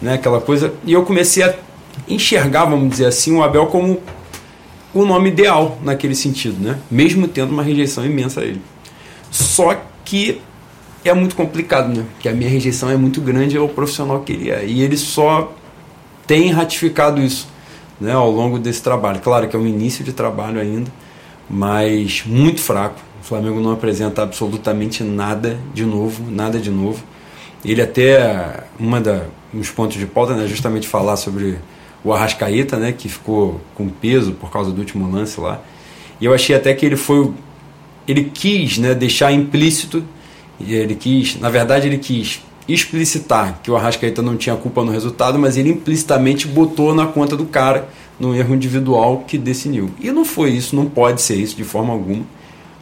né, 0.00 0.14
aquela 0.14 0.40
coisa. 0.40 0.72
E 0.84 0.92
eu 0.92 1.04
comecei 1.04 1.42
a 1.42 1.54
enxergar, 2.08 2.64
vamos 2.64 2.90
dizer 2.90 3.06
assim, 3.06 3.34
o 3.34 3.42
Abel 3.42 3.66
como 3.66 4.00
o 4.92 5.04
nome 5.04 5.30
ideal 5.30 5.78
naquele 5.82 6.14
sentido, 6.14 6.62
né? 6.62 6.78
Mesmo 6.90 7.28
tendo 7.28 7.50
uma 7.52 7.62
rejeição 7.62 8.04
imensa 8.04 8.40
a 8.40 8.44
ele. 8.44 8.60
Só 9.30 9.80
que 10.04 10.40
é 11.04 11.14
muito 11.14 11.36
complicado, 11.36 11.94
né? 11.94 12.04
Porque 12.12 12.28
a 12.28 12.32
minha 12.32 12.50
rejeição 12.50 12.90
é 12.90 12.96
muito 12.96 13.20
grande 13.20 13.56
ao 13.56 13.68
profissional 13.68 14.20
que 14.20 14.32
ele 14.32 14.50
é. 14.50 14.66
E 14.66 14.82
ele 14.82 14.96
só 14.96 15.52
tem 16.26 16.50
ratificado 16.50 17.20
isso 17.20 17.48
né, 18.00 18.12
ao 18.12 18.30
longo 18.30 18.58
desse 18.58 18.82
trabalho. 18.82 19.20
Claro 19.20 19.48
que 19.48 19.54
é 19.54 19.58
um 19.58 19.66
início 19.66 20.04
de 20.04 20.12
trabalho 20.12 20.60
ainda, 20.60 20.90
mas 21.48 22.24
muito 22.26 22.60
fraco. 22.60 23.00
O 23.22 23.24
Flamengo 23.24 23.60
não 23.60 23.72
apresenta 23.72 24.22
absolutamente 24.22 25.04
nada 25.04 25.58
de 25.72 25.84
novo, 25.84 26.30
nada 26.30 26.58
de 26.58 26.70
novo. 26.70 27.02
Ele 27.64 27.82
até, 27.82 28.64
uma 28.78 29.00
da, 29.00 29.24
uns 29.52 29.70
pontos 29.70 29.98
de 29.98 30.06
pauta, 30.06 30.34
né, 30.34 30.46
justamente 30.46 30.88
falar 30.88 31.16
sobre 31.16 31.58
o 32.02 32.12
Arrascaeta, 32.12 32.76
né, 32.76 32.92
que 32.92 33.08
ficou 33.08 33.60
com 33.74 33.88
peso 33.88 34.32
por 34.32 34.50
causa 34.50 34.70
do 34.70 34.78
último 34.78 35.10
lance 35.10 35.40
lá. 35.40 35.60
E 36.20 36.24
eu 36.24 36.34
achei 36.34 36.56
até 36.56 36.72
que 36.74 36.84
ele 36.86 36.96
foi 36.96 37.32
ele 38.06 38.24
quis, 38.24 38.78
né, 38.78 38.94
deixar 38.94 39.32
implícito, 39.32 40.02
ele 40.60 40.94
quis, 40.94 41.38
na 41.38 41.48
verdade 41.48 41.86
ele 41.86 41.98
quis 41.98 42.42
explicitar 42.68 43.60
que 43.62 43.70
o 43.70 43.76
Arrascaeta 43.76 44.22
não 44.22 44.36
tinha 44.36 44.56
culpa 44.56 44.84
no 44.84 44.92
resultado, 44.92 45.38
mas 45.38 45.56
ele 45.56 45.70
implicitamente 45.70 46.46
botou 46.46 46.94
na 46.94 47.06
conta 47.06 47.36
do 47.36 47.46
cara 47.46 47.88
no 48.18 48.34
erro 48.34 48.54
individual 48.54 49.24
que 49.26 49.38
decidiu. 49.38 49.90
E 50.00 50.10
não 50.10 50.24
foi 50.24 50.50
isso, 50.50 50.76
não 50.76 50.86
pode 50.86 51.22
ser 51.22 51.36
isso 51.36 51.56
de 51.56 51.64
forma 51.64 51.92
alguma. 51.92 52.24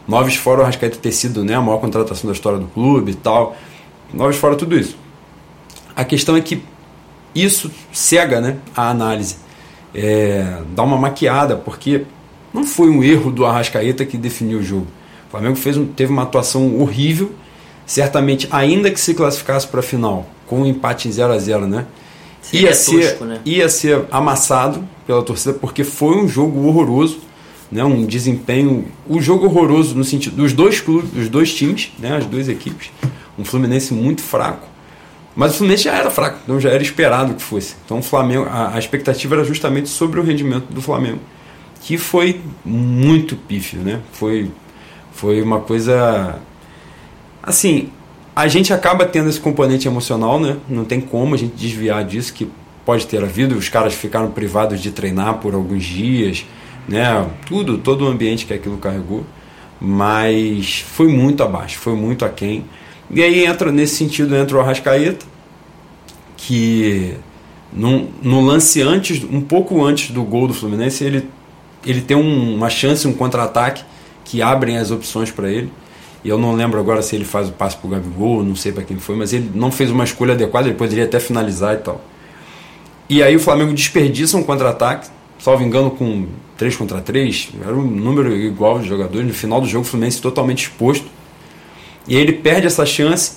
Noves 0.06 0.36
fora 0.36 0.60
o 0.60 0.62
Arrascaeta 0.62 0.98
ter 0.98 1.12
sido 1.12 1.44
né, 1.44 1.54
a 1.54 1.60
maior 1.60 1.78
contratação 1.78 2.26
da 2.26 2.34
história 2.34 2.58
do 2.58 2.66
clube 2.66 3.12
e 3.12 3.14
tal. 3.14 3.56
Noves 4.12 4.36
fora 4.36 4.56
tudo 4.56 4.78
isso. 4.78 4.96
A 5.94 6.04
questão 6.04 6.36
é 6.36 6.40
que 6.40 6.62
isso 7.34 7.70
cega 7.92 8.40
né, 8.40 8.56
a 8.74 8.88
análise, 8.90 9.36
é, 9.94 10.62
dá 10.74 10.82
uma 10.82 10.96
maquiada, 10.96 11.56
porque 11.56 12.04
não 12.52 12.64
foi 12.64 12.88
um 12.88 13.02
erro 13.02 13.30
do 13.30 13.44
Arrascaeta 13.44 14.04
que 14.04 14.16
definiu 14.16 14.58
o 14.58 14.62
jogo. 14.62 14.86
O 15.28 15.30
Flamengo 15.30 15.56
fez 15.56 15.76
um, 15.76 15.86
teve 15.86 16.12
uma 16.12 16.22
atuação 16.22 16.80
horrível, 16.80 17.32
certamente, 17.84 18.48
ainda 18.50 18.90
que 18.90 19.00
se 19.00 19.14
classificasse 19.14 19.66
para 19.66 19.80
a 19.80 19.82
final, 19.82 20.26
com 20.46 20.62
um 20.62 20.66
empate 20.66 21.08
em 21.08 21.12
0 21.12 21.32
a 21.32 21.38
0 21.38 21.66
né? 21.66 21.86
ia, 22.52 22.74
ser, 22.74 23.10
tosco, 23.10 23.24
né? 23.24 23.40
ia 23.44 23.68
ser 23.68 24.04
amassado 24.10 24.86
pela 25.06 25.22
torcida, 25.22 25.54
porque 25.54 25.84
foi 25.84 26.16
um 26.16 26.28
jogo 26.28 26.66
horroroso, 26.66 27.18
né? 27.70 27.84
um 27.84 28.04
desempenho. 28.04 28.86
O 29.06 29.16
um 29.16 29.22
jogo 29.22 29.46
horroroso 29.46 29.94
no 29.94 30.04
sentido 30.04 30.36
dos 30.36 30.52
dois 30.52 30.80
clubes, 30.80 31.10
dos 31.10 31.28
dois 31.28 31.52
times, 31.52 31.92
né? 31.98 32.16
as 32.16 32.26
duas 32.26 32.48
equipes. 32.48 32.90
Um 33.38 33.44
Fluminense 33.44 33.94
muito 33.94 34.22
fraco 34.22 34.66
mas 35.38 35.52
o 35.52 35.58
Fluminense 35.58 35.84
já 35.84 35.94
era 35.94 36.10
fraco, 36.10 36.40
então 36.42 36.58
já 36.58 36.70
era 36.70 36.82
esperado 36.82 37.32
que 37.32 37.42
fosse. 37.42 37.76
Então 37.84 38.00
o 38.00 38.02
Flamengo, 38.02 38.48
a, 38.50 38.74
a 38.74 38.78
expectativa 38.80 39.36
era 39.36 39.44
justamente 39.44 39.88
sobre 39.88 40.18
o 40.18 40.22
rendimento 40.24 40.64
do 40.68 40.82
Flamengo, 40.82 41.20
que 41.80 41.96
foi 41.96 42.40
muito 42.64 43.36
pífio, 43.36 43.78
né? 43.78 44.00
Foi, 44.10 44.50
foi 45.12 45.40
uma 45.40 45.60
coisa. 45.60 46.40
Assim, 47.40 47.88
a 48.34 48.48
gente 48.48 48.72
acaba 48.72 49.06
tendo 49.06 49.28
esse 49.28 49.38
componente 49.38 49.86
emocional, 49.86 50.40
né? 50.40 50.56
Não 50.68 50.84
tem 50.84 51.00
como 51.00 51.36
a 51.36 51.38
gente 51.38 51.54
desviar 51.54 52.04
disso, 52.04 52.34
que 52.34 52.50
pode 52.84 53.06
ter 53.06 53.22
havido. 53.22 53.56
Os 53.56 53.68
caras 53.68 53.94
ficaram 53.94 54.32
privados 54.32 54.80
de 54.80 54.90
treinar 54.90 55.34
por 55.34 55.54
alguns 55.54 55.84
dias, 55.84 56.44
né? 56.88 57.30
Tudo, 57.46 57.78
todo 57.78 58.06
o 58.06 58.08
ambiente 58.08 58.44
que 58.44 58.54
aquilo 58.54 58.78
carregou. 58.78 59.24
Mas 59.80 60.80
foi 60.80 61.06
muito 61.06 61.44
abaixo, 61.44 61.78
foi 61.78 61.94
muito 61.94 62.24
aquém. 62.24 62.64
E 63.10 63.22
aí 63.22 63.44
entra, 63.44 63.72
nesse 63.72 63.96
sentido, 63.96 64.36
entra 64.36 64.56
o 64.56 64.60
Arrascaeta, 64.60 65.24
que 66.36 67.14
no, 67.72 68.40
lance 68.40 68.82
antes, 68.82 69.24
um 69.24 69.40
pouco 69.40 69.84
antes 69.84 70.10
do 70.10 70.22
gol 70.22 70.46
do 70.46 70.54
Fluminense, 70.54 71.04
ele, 71.04 71.28
ele 71.86 72.00
tem 72.02 72.16
um, 72.16 72.54
uma 72.54 72.68
chance, 72.68 73.06
um 73.06 73.12
contra-ataque 73.12 73.82
que 74.24 74.42
abrem 74.42 74.76
as 74.76 74.90
opções 74.90 75.30
para 75.30 75.50
ele. 75.50 75.72
E 76.24 76.28
eu 76.28 76.36
não 76.36 76.54
lembro 76.54 76.78
agora 76.78 77.00
se 77.00 77.16
ele 77.16 77.24
faz 77.24 77.48
o 77.48 77.52
passe 77.52 77.76
pro 77.76 77.88
Gabigol, 77.88 78.42
não 78.42 78.56
sei 78.56 78.72
para 78.72 78.82
quem 78.82 78.98
foi, 78.98 79.16
mas 79.16 79.32
ele 79.32 79.50
não 79.54 79.70
fez 79.70 79.90
uma 79.90 80.04
escolha 80.04 80.34
adequada, 80.34 80.68
ele 80.68 80.76
poderia 80.76 81.04
até 81.04 81.18
finalizar 81.18 81.74
e 81.74 81.78
tal. 81.78 82.00
E 83.08 83.22
aí 83.22 83.34
o 83.36 83.40
Flamengo 83.40 83.72
desperdiça 83.72 84.36
um 84.36 84.42
contra-ataque, 84.42 85.08
salvo 85.38 85.62
engano, 85.64 85.90
com 85.90 86.26
3 86.58 86.76
contra 86.76 87.00
3, 87.00 87.50
era 87.64 87.74
um 87.74 87.82
número 87.82 88.36
igual 88.36 88.80
de 88.80 88.88
jogadores. 88.88 89.26
No 89.26 89.32
final 89.32 89.60
do 89.60 89.66
jogo, 89.66 89.86
o 89.86 89.88
Fluminense 89.88 90.20
totalmente 90.20 90.64
exposto 90.64 91.06
e 92.08 92.16
aí 92.16 92.22
ele 92.22 92.32
perde 92.32 92.66
essa 92.66 92.86
chance 92.86 93.36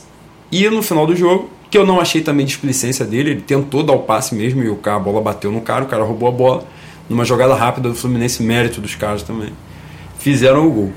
e 0.51 0.67
no 0.69 0.81
final 0.81 1.05
do 1.05 1.15
jogo, 1.15 1.49
que 1.69 1.77
eu 1.77 1.85
não 1.85 1.99
achei 1.99 2.21
também 2.21 2.45
displicência 2.45 3.05
dele, 3.05 3.31
ele 3.31 3.41
tentou 3.41 3.83
dar 3.83 3.93
o 3.93 3.99
passe 3.99 4.33
mesmo 4.33 4.63
e 4.63 4.69
o 4.69 4.75
cara, 4.75 4.97
a 4.97 4.99
bola 4.99 5.21
bateu 5.21 5.51
no 5.51 5.61
cara, 5.61 5.83
o 5.83 5.87
cara 5.87 6.03
roubou 6.03 6.27
a 6.27 6.31
bola. 6.31 6.63
Numa 7.09 7.25
jogada 7.25 7.53
rápida 7.53 7.89
do 7.89 7.95
Fluminense, 7.95 8.41
mérito 8.41 8.79
dos 8.79 8.95
caras 8.95 9.21
também. 9.23 9.49
Fizeram 10.17 10.65
o 10.65 10.71
gol. 10.71 10.93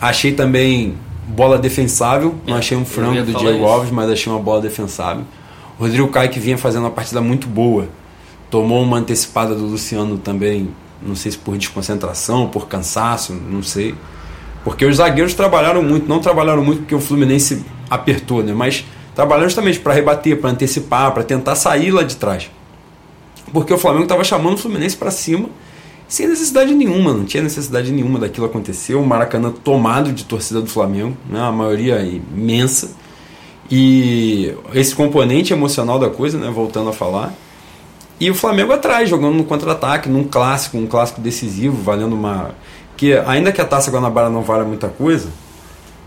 Achei 0.00 0.32
também 0.32 0.96
bola 1.26 1.58
defensável, 1.58 2.34
não 2.46 2.56
achei 2.56 2.76
um 2.76 2.84
frango 2.84 3.22
do 3.22 3.32
Diego 3.34 3.58
isso. 3.58 3.66
Alves, 3.66 3.90
mas 3.90 4.10
achei 4.10 4.32
uma 4.32 4.40
bola 4.40 4.60
defensável. 4.60 5.24
O 5.78 5.82
Rodrigo 5.82 6.08
Caio 6.08 6.30
que 6.30 6.40
vinha 6.40 6.56
fazendo 6.56 6.82
uma 6.84 6.90
partida 6.90 7.20
muito 7.20 7.46
boa, 7.46 7.88
tomou 8.50 8.82
uma 8.82 8.98
antecipada 8.98 9.54
do 9.54 9.66
Luciano 9.66 10.18
também, 10.18 10.68
não 11.02 11.14
sei 11.14 11.32
se 11.32 11.38
por 11.38 11.56
desconcentração, 11.56 12.48
por 12.48 12.68
cansaço, 12.68 13.32
não 13.32 13.62
sei. 13.62 13.94
Porque 14.66 14.84
os 14.84 14.96
zagueiros 14.96 15.32
trabalharam 15.32 15.80
muito, 15.80 16.08
não 16.08 16.18
trabalharam 16.18 16.64
muito 16.64 16.80
porque 16.80 16.94
o 16.96 17.00
Fluminense 17.00 17.64
apertou, 17.88 18.42
né? 18.42 18.52
Mas 18.52 18.84
trabalharam 19.14 19.48
justamente 19.48 19.78
para 19.78 19.94
rebater, 19.94 20.40
para 20.40 20.50
antecipar, 20.50 21.12
para 21.12 21.22
tentar 21.22 21.54
sair 21.54 21.92
lá 21.92 22.02
de 22.02 22.16
trás. 22.16 22.50
Porque 23.52 23.72
o 23.72 23.78
Flamengo 23.78 24.02
estava 24.02 24.24
chamando 24.24 24.54
o 24.54 24.58
Fluminense 24.58 24.96
para 24.96 25.12
cima 25.12 25.48
sem 26.08 26.26
necessidade 26.26 26.74
nenhuma, 26.74 27.12
não 27.12 27.24
tinha 27.24 27.44
necessidade 27.44 27.92
nenhuma 27.92 28.18
daquilo 28.18 28.44
acontecer. 28.44 28.96
O 28.96 29.06
Maracanã 29.06 29.52
tomado 29.52 30.10
de 30.12 30.24
torcida 30.24 30.60
do 30.60 30.66
Flamengo, 30.66 31.16
né? 31.30 31.40
a 31.40 31.52
maioria 31.52 32.00
imensa. 32.02 32.90
E 33.70 34.52
esse 34.74 34.96
componente 34.96 35.52
emocional 35.52 35.96
da 35.96 36.10
coisa, 36.10 36.38
né? 36.38 36.50
voltando 36.50 36.90
a 36.90 36.92
falar. 36.92 37.32
E 38.18 38.28
o 38.28 38.34
Flamengo 38.34 38.72
atrás, 38.72 39.08
jogando 39.08 39.36
no 39.36 39.44
contra-ataque, 39.44 40.08
num 40.08 40.24
clássico, 40.24 40.76
um 40.76 40.88
clássico 40.88 41.20
decisivo, 41.20 41.80
valendo 41.80 42.16
uma 42.16 42.50
que 42.96 43.14
ainda 43.26 43.52
que 43.52 43.60
a 43.60 43.64
Taça 43.64 43.90
Guanabara 43.90 44.30
não 44.30 44.42
valha 44.42 44.64
muita 44.64 44.88
coisa, 44.88 45.28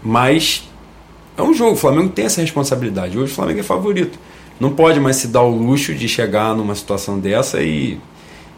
mas 0.04 0.68
é 1.38 1.42
um 1.42 1.54
jogo, 1.54 1.74
o 1.74 1.76
Flamengo 1.76 2.10
tem 2.10 2.26
essa 2.26 2.42
responsabilidade. 2.42 3.18
Hoje 3.18 3.32
o 3.32 3.36
Flamengo 3.36 3.60
é 3.60 3.64
favorito. 3.64 4.18
Não 4.60 4.72
pode 4.72 5.00
mais 5.00 5.16
se 5.16 5.28
dar 5.28 5.42
o 5.42 5.56
luxo 5.56 5.94
de 5.94 6.08
chegar 6.08 6.54
numa 6.54 6.76
situação 6.76 7.18
dessa 7.18 7.62
e, 7.62 7.98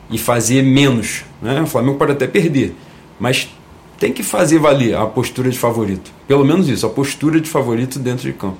e 0.09 0.17
fazer 0.17 0.63
menos. 0.63 1.23
Né? 1.41 1.61
O 1.61 1.67
Flamengo 1.67 1.97
pode 1.97 2.13
até 2.13 2.25
perder, 2.25 2.75
mas 3.19 3.49
tem 3.99 4.11
que 4.11 4.23
fazer 4.23 4.57
valer 4.57 4.95
a 4.95 5.05
postura 5.05 5.49
de 5.49 5.59
favorito. 5.59 6.11
Pelo 6.27 6.43
menos 6.43 6.67
isso, 6.67 6.87
a 6.87 6.89
postura 6.89 7.39
de 7.39 7.47
favorito 7.47 7.99
dentro 7.99 8.23
de 8.23 8.33
campo. 8.33 8.57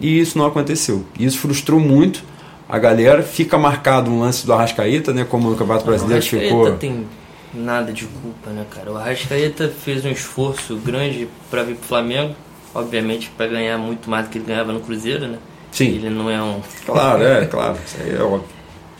E 0.00 0.18
isso 0.18 0.36
não 0.36 0.44
aconteceu. 0.44 1.04
Isso 1.18 1.38
frustrou 1.38 1.78
muito 1.78 2.24
a 2.68 2.78
galera. 2.78 3.22
Fica 3.22 3.56
marcado 3.56 4.10
um 4.10 4.18
lance 4.18 4.44
do 4.44 4.52
Arrascaeta, 4.52 5.12
né? 5.12 5.24
Como 5.24 5.48
no 5.48 5.56
Campeonato 5.56 5.86
Brasileiro 5.86 6.22
ficou. 6.22 6.72
tem 6.72 7.06
nada 7.52 7.92
de 7.92 8.04
culpa, 8.06 8.50
né, 8.50 8.66
cara? 8.70 8.92
O 8.92 8.96
Arrascaeta 8.96 9.68
fez 9.68 10.04
um 10.04 10.10
esforço 10.10 10.76
grande 10.76 11.28
para 11.50 11.62
vir 11.62 11.76
pro 11.76 11.88
Flamengo, 11.88 12.34
obviamente 12.74 13.30
para 13.36 13.46
ganhar 13.46 13.78
muito 13.78 14.08
mais 14.08 14.26
do 14.26 14.30
que 14.30 14.38
ele 14.38 14.46
ganhava 14.46 14.72
no 14.72 14.80
Cruzeiro, 14.80 15.26
né? 15.26 15.38
Sim. 15.72 15.96
Ele 15.96 16.10
não 16.10 16.30
é 16.30 16.42
um. 16.42 16.60
Claro, 16.84 17.22
é, 17.22 17.46
claro. 17.46 17.78
Isso 17.84 17.96
aí 18.00 18.14
é 18.14 18.22
óbvio. 18.22 18.56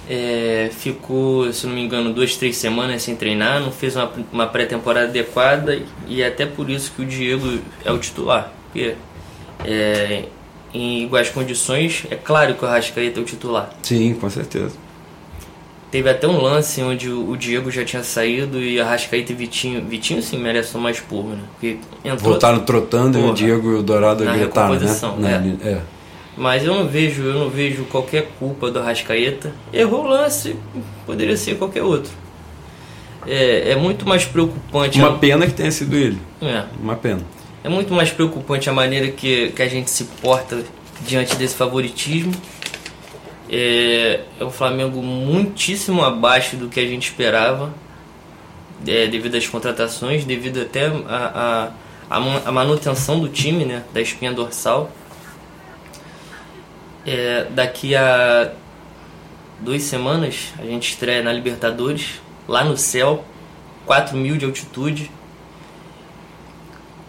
É, 0.08 0.70
ficou, 0.72 1.52
se 1.52 1.66
não 1.66 1.74
me 1.74 1.82
engano, 1.82 2.12
duas, 2.12 2.36
três 2.36 2.56
semanas 2.56 3.02
sem 3.02 3.16
treinar, 3.16 3.60
não 3.60 3.72
fez 3.72 3.96
uma, 3.96 4.12
uma 4.32 4.46
pré-temporada 4.46 5.08
adequada 5.08 5.80
e 6.06 6.22
é 6.22 6.28
até 6.28 6.46
por 6.46 6.70
isso 6.70 6.92
que 6.94 7.02
o 7.02 7.06
Diego 7.06 7.58
é 7.84 7.90
o 7.90 7.98
titular. 7.98 8.52
Porque 8.66 8.94
é, 9.64 10.24
em 10.72 11.02
iguais 11.02 11.30
condições, 11.30 12.04
é 12.10 12.14
claro 12.14 12.54
que 12.54 12.64
o 12.64 12.68
Arrascaeta 12.68 13.18
é 13.18 13.22
o 13.22 13.24
titular. 13.24 13.70
Sim, 13.82 14.14
com 14.14 14.30
certeza. 14.30 14.76
Teve 15.90 16.10
até 16.10 16.26
um 16.26 16.40
lance 16.40 16.82
onde 16.82 17.08
o 17.08 17.36
Diego 17.36 17.70
já 17.70 17.84
tinha 17.84 18.02
saído 18.02 18.60
e 18.60 18.80
Arrascaeta 18.80 19.32
e 19.32 19.34
Vitinho. 19.34 19.84
Vitinho 19.86 20.20
sim 20.20 20.36
merece 20.38 20.76
mais 20.76 20.98
porra, 21.00 21.36
né? 21.36 21.42
Porque 21.52 21.78
entrou. 22.04 22.30
Voltaram 22.32 22.60
trotando 22.60 23.16
e 23.18 23.20
o 23.20 23.24
Porra. 23.24 23.34
Diego 23.36 23.70
e 23.70 23.74
o 23.76 23.82
Dourado 23.82 24.24
gritaram, 24.24 24.74
né? 24.74 24.98
Na- 25.18 25.68
é. 25.68 25.72
é. 25.74 25.80
Mas 26.36 26.64
eu 26.64 26.74
não 26.74 26.86
vejo, 26.86 27.22
eu 27.22 27.32
não 27.34 27.48
vejo 27.48 27.84
qualquer 27.84 28.28
culpa 28.38 28.70
do 28.70 28.78
Arrascaeta. 28.80 29.52
Errou 29.72 30.04
o 30.04 30.08
lance, 30.08 30.56
poderia 31.06 31.36
ser 31.36 31.56
qualquer 31.56 31.82
outro. 31.82 32.10
É, 33.26 33.70
é 33.72 33.76
muito 33.76 34.06
mais 34.06 34.24
preocupante. 34.24 34.98
Uma 34.98 35.18
pena 35.18 35.46
que 35.46 35.52
tenha 35.52 35.70
sido 35.70 35.96
ele. 35.96 36.18
É, 36.42 36.64
Uma 36.80 36.94
pena. 36.94 37.20
é 37.64 37.68
muito 37.68 37.92
mais 37.94 38.10
preocupante 38.10 38.68
a 38.68 38.72
maneira 38.72 39.08
que, 39.08 39.48
que 39.50 39.62
a 39.62 39.68
gente 39.68 39.90
se 39.90 40.04
porta 40.20 40.62
diante 41.06 41.34
desse 41.36 41.54
favoritismo. 41.54 42.32
É, 43.48 44.20
é 44.40 44.44
um 44.44 44.50
Flamengo 44.50 45.00
muitíssimo 45.02 46.02
abaixo 46.04 46.56
do 46.56 46.68
que 46.68 46.80
a 46.80 46.86
gente 46.86 47.08
esperava, 47.10 47.72
é, 48.86 49.06
devido 49.06 49.36
às 49.36 49.46
contratações, 49.46 50.24
devido 50.24 50.60
até 50.60 50.86
a, 50.86 51.72
a, 52.10 52.16
a 52.16 52.20
ma- 52.20 52.42
a 52.44 52.52
manutenção 52.52 53.20
do 53.20 53.28
time, 53.28 53.64
né, 53.64 53.84
da 53.94 54.00
espinha 54.00 54.32
dorsal. 54.32 54.90
É, 57.06 57.46
daqui 57.50 57.94
a 57.94 58.50
duas 59.60 59.82
semanas 59.84 60.52
a 60.58 60.62
gente 60.64 60.90
estreia 60.90 61.22
na 61.22 61.32
Libertadores, 61.32 62.20
lá 62.48 62.64
no 62.64 62.76
céu, 62.76 63.24
4 63.86 64.16
mil 64.16 64.36
de 64.36 64.44
altitude. 64.44 65.10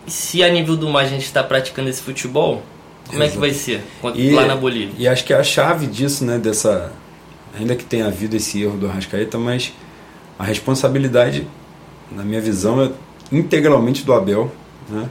E 0.06 0.12
se 0.12 0.44
a 0.44 0.50
nível 0.50 0.78
do 0.78 0.88
mar 0.88 1.04
a 1.04 1.08
gente 1.08 1.26
está 1.26 1.44
praticando 1.44 1.90
esse 1.90 2.02
futebol, 2.02 2.62
como 3.08 3.24
é 3.24 3.30
que 3.30 3.38
vai 3.38 3.54
ser 3.54 3.82
E- 4.16 4.32
lá 4.32 4.46
na 4.46 4.56
Bolívia? 4.56 4.94
E 4.98 5.08
acho 5.08 5.24
que 5.24 5.34
a 5.34 5.44
chave 5.44 5.88
disso, 5.88 6.24
né, 6.26 6.38
dessa. 6.38 6.92
Ainda 7.58 7.76
que 7.76 7.84
tenha 7.84 8.06
havido 8.08 8.36
esse 8.36 8.62
erro 8.62 8.78
do 8.78 8.88
Arrascaeta, 8.88 9.38
mas 9.38 9.74
a 10.38 10.44
responsabilidade, 10.44 11.48
na 12.12 12.24
minha 12.24 12.40
visão, 12.40 12.82
é 12.84 12.92
integralmente 13.32 14.04
do 14.04 14.14
Abel. 14.14 14.52
Né? 14.88 15.10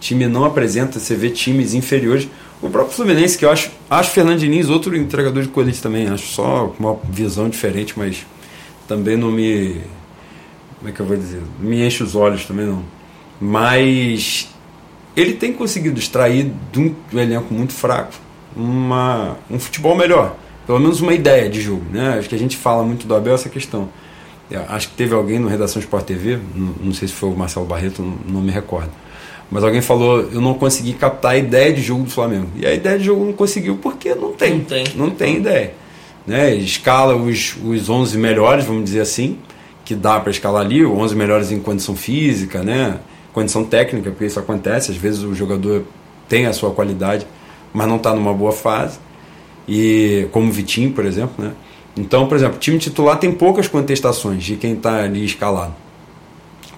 Time 0.00 0.26
não 0.26 0.44
apresenta, 0.44 0.98
você 0.98 1.14
vê 1.14 1.28
times 1.30 1.74
inferiores. 1.74 2.28
O 2.62 2.70
próprio 2.70 2.94
Fluminense, 2.94 3.36
que 3.36 3.44
eu 3.44 3.50
acho, 3.50 3.70
acho 3.90 4.10
Fernando 4.10 4.38
Diniz 4.38 4.68
outro 4.70 4.96
entregador 4.96 5.42
de 5.42 5.48
colete 5.48 5.82
também, 5.82 6.08
acho 6.08 6.26
só 6.28 6.72
uma 6.78 6.96
visão 7.10 7.48
diferente, 7.48 7.94
mas 7.96 8.24
também 8.88 9.16
não 9.16 9.30
me. 9.30 9.80
Como 10.78 10.88
é 10.88 10.92
que 10.92 11.00
eu 11.00 11.06
vou 11.06 11.16
dizer? 11.16 11.42
Não 11.60 11.68
me 11.68 11.84
enche 11.86 12.02
os 12.02 12.14
olhos 12.14 12.44
também 12.46 12.66
não. 12.66 12.82
Mas 13.40 14.48
ele 15.16 15.34
tem 15.34 15.52
conseguido 15.52 15.98
extrair 15.98 16.52
de 16.70 16.80
um, 16.80 16.94
de 17.10 17.16
um 17.16 17.20
elenco 17.20 17.52
muito 17.52 17.72
fraco 17.72 18.12
uma, 18.56 19.36
um 19.50 19.58
futebol 19.58 19.96
melhor. 19.96 20.36
Pelo 20.66 20.78
menos 20.78 21.00
uma 21.00 21.12
ideia 21.12 21.48
de 21.48 21.60
jogo. 21.60 21.84
Né? 21.90 22.18
Acho 22.18 22.28
que 22.28 22.34
a 22.34 22.38
gente 22.38 22.56
fala 22.56 22.82
muito 22.82 23.06
do 23.06 23.14
Abel 23.14 23.34
essa 23.34 23.48
questão. 23.48 23.88
Eu 24.50 24.62
acho 24.68 24.90
que 24.90 24.94
teve 24.94 25.14
alguém 25.14 25.38
no 25.38 25.48
Redação 25.48 25.80
Sport 25.80 26.04
TV, 26.04 26.38
não, 26.54 26.74
não 26.80 26.92
sei 26.92 27.08
se 27.08 27.14
foi 27.14 27.30
o 27.30 27.34
Marcelo 27.34 27.64
Barreto, 27.64 28.02
não, 28.02 28.34
não 28.34 28.40
me 28.42 28.52
recordo. 28.52 28.90
Mas 29.50 29.64
alguém 29.64 29.80
falou, 29.80 30.20
eu 30.20 30.40
não 30.40 30.54
consegui 30.54 30.94
captar 30.94 31.32
a 31.32 31.36
ideia 31.36 31.72
de 31.72 31.82
jogo 31.82 32.04
do 32.04 32.10
Flamengo. 32.10 32.48
E 32.56 32.66
a 32.66 32.72
ideia 32.72 32.98
de 32.98 33.04
jogo 33.04 33.24
não 33.24 33.32
conseguiu 33.32 33.76
porque 33.76 34.14
não 34.14 34.32
tem. 34.32 34.58
Não 34.58 34.64
tem. 34.64 34.84
Não 34.94 35.10
tem 35.10 35.36
ideia. 35.38 35.74
Né? 36.26 36.54
Escala 36.54 37.16
os, 37.16 37.56
os 37.64 37.88
11 37.88 38.16
melhores, 38.18 38.64
vamos 38.64 38.84
dizer 38.84 39.00
assim, 39.00 39.38
que 39.84 39.94
dá 39.94 40.20
para 40.20 40.30
escalar 40.30 40.64
ali, 40.64 40.84
os 40.84 40.92
11 40.92 41.16
melhores 41.16 41.50
em 41.50 41.58
condição 41.58 41.96
física, 41.96 42.62
né? 42.62 42.98
Condição 43.32 43.64
técnica, 43.64 44.10
porque 44.10 44.26
isso 44.26 44.38
acontece, 44.38 44.90
às 44.90 44.96
vezes 44.96 45.22
o 45.22 45.34
jogador 45.34 45.84
tem 46.28 46.46
a 46.46 46.52
sua 46.52 46.70
qualidade, 46.70 47.26
mas 47.72 47.88
não 47.88 47.96
está 47.96 48.14
numa 48.14 48.32
boa 48.32 48.52
fase. 48.52 48.98
E 49.66 50.28
como 50.32 50.48
o 50.48 50.52
Vitinho, 50.52 50.92
por 50.92 51.04
exemplo, 51.04 51.44
né? 51.44 51.52
Então, 51.96 52.26
por 52.26 52.36
exemplo, 52.36 52.56
o 52.56 52.58
time 52.58 52.78
titular 52.78 53.18
tem 53.18 53.32
poucas 53.32 53.68
contestações 53.68 54.42
de 54.42 54.56
quem 54.56 54.74
está 54.74 55.02
ali 55.02 55.24
escalado. 55.24 55.74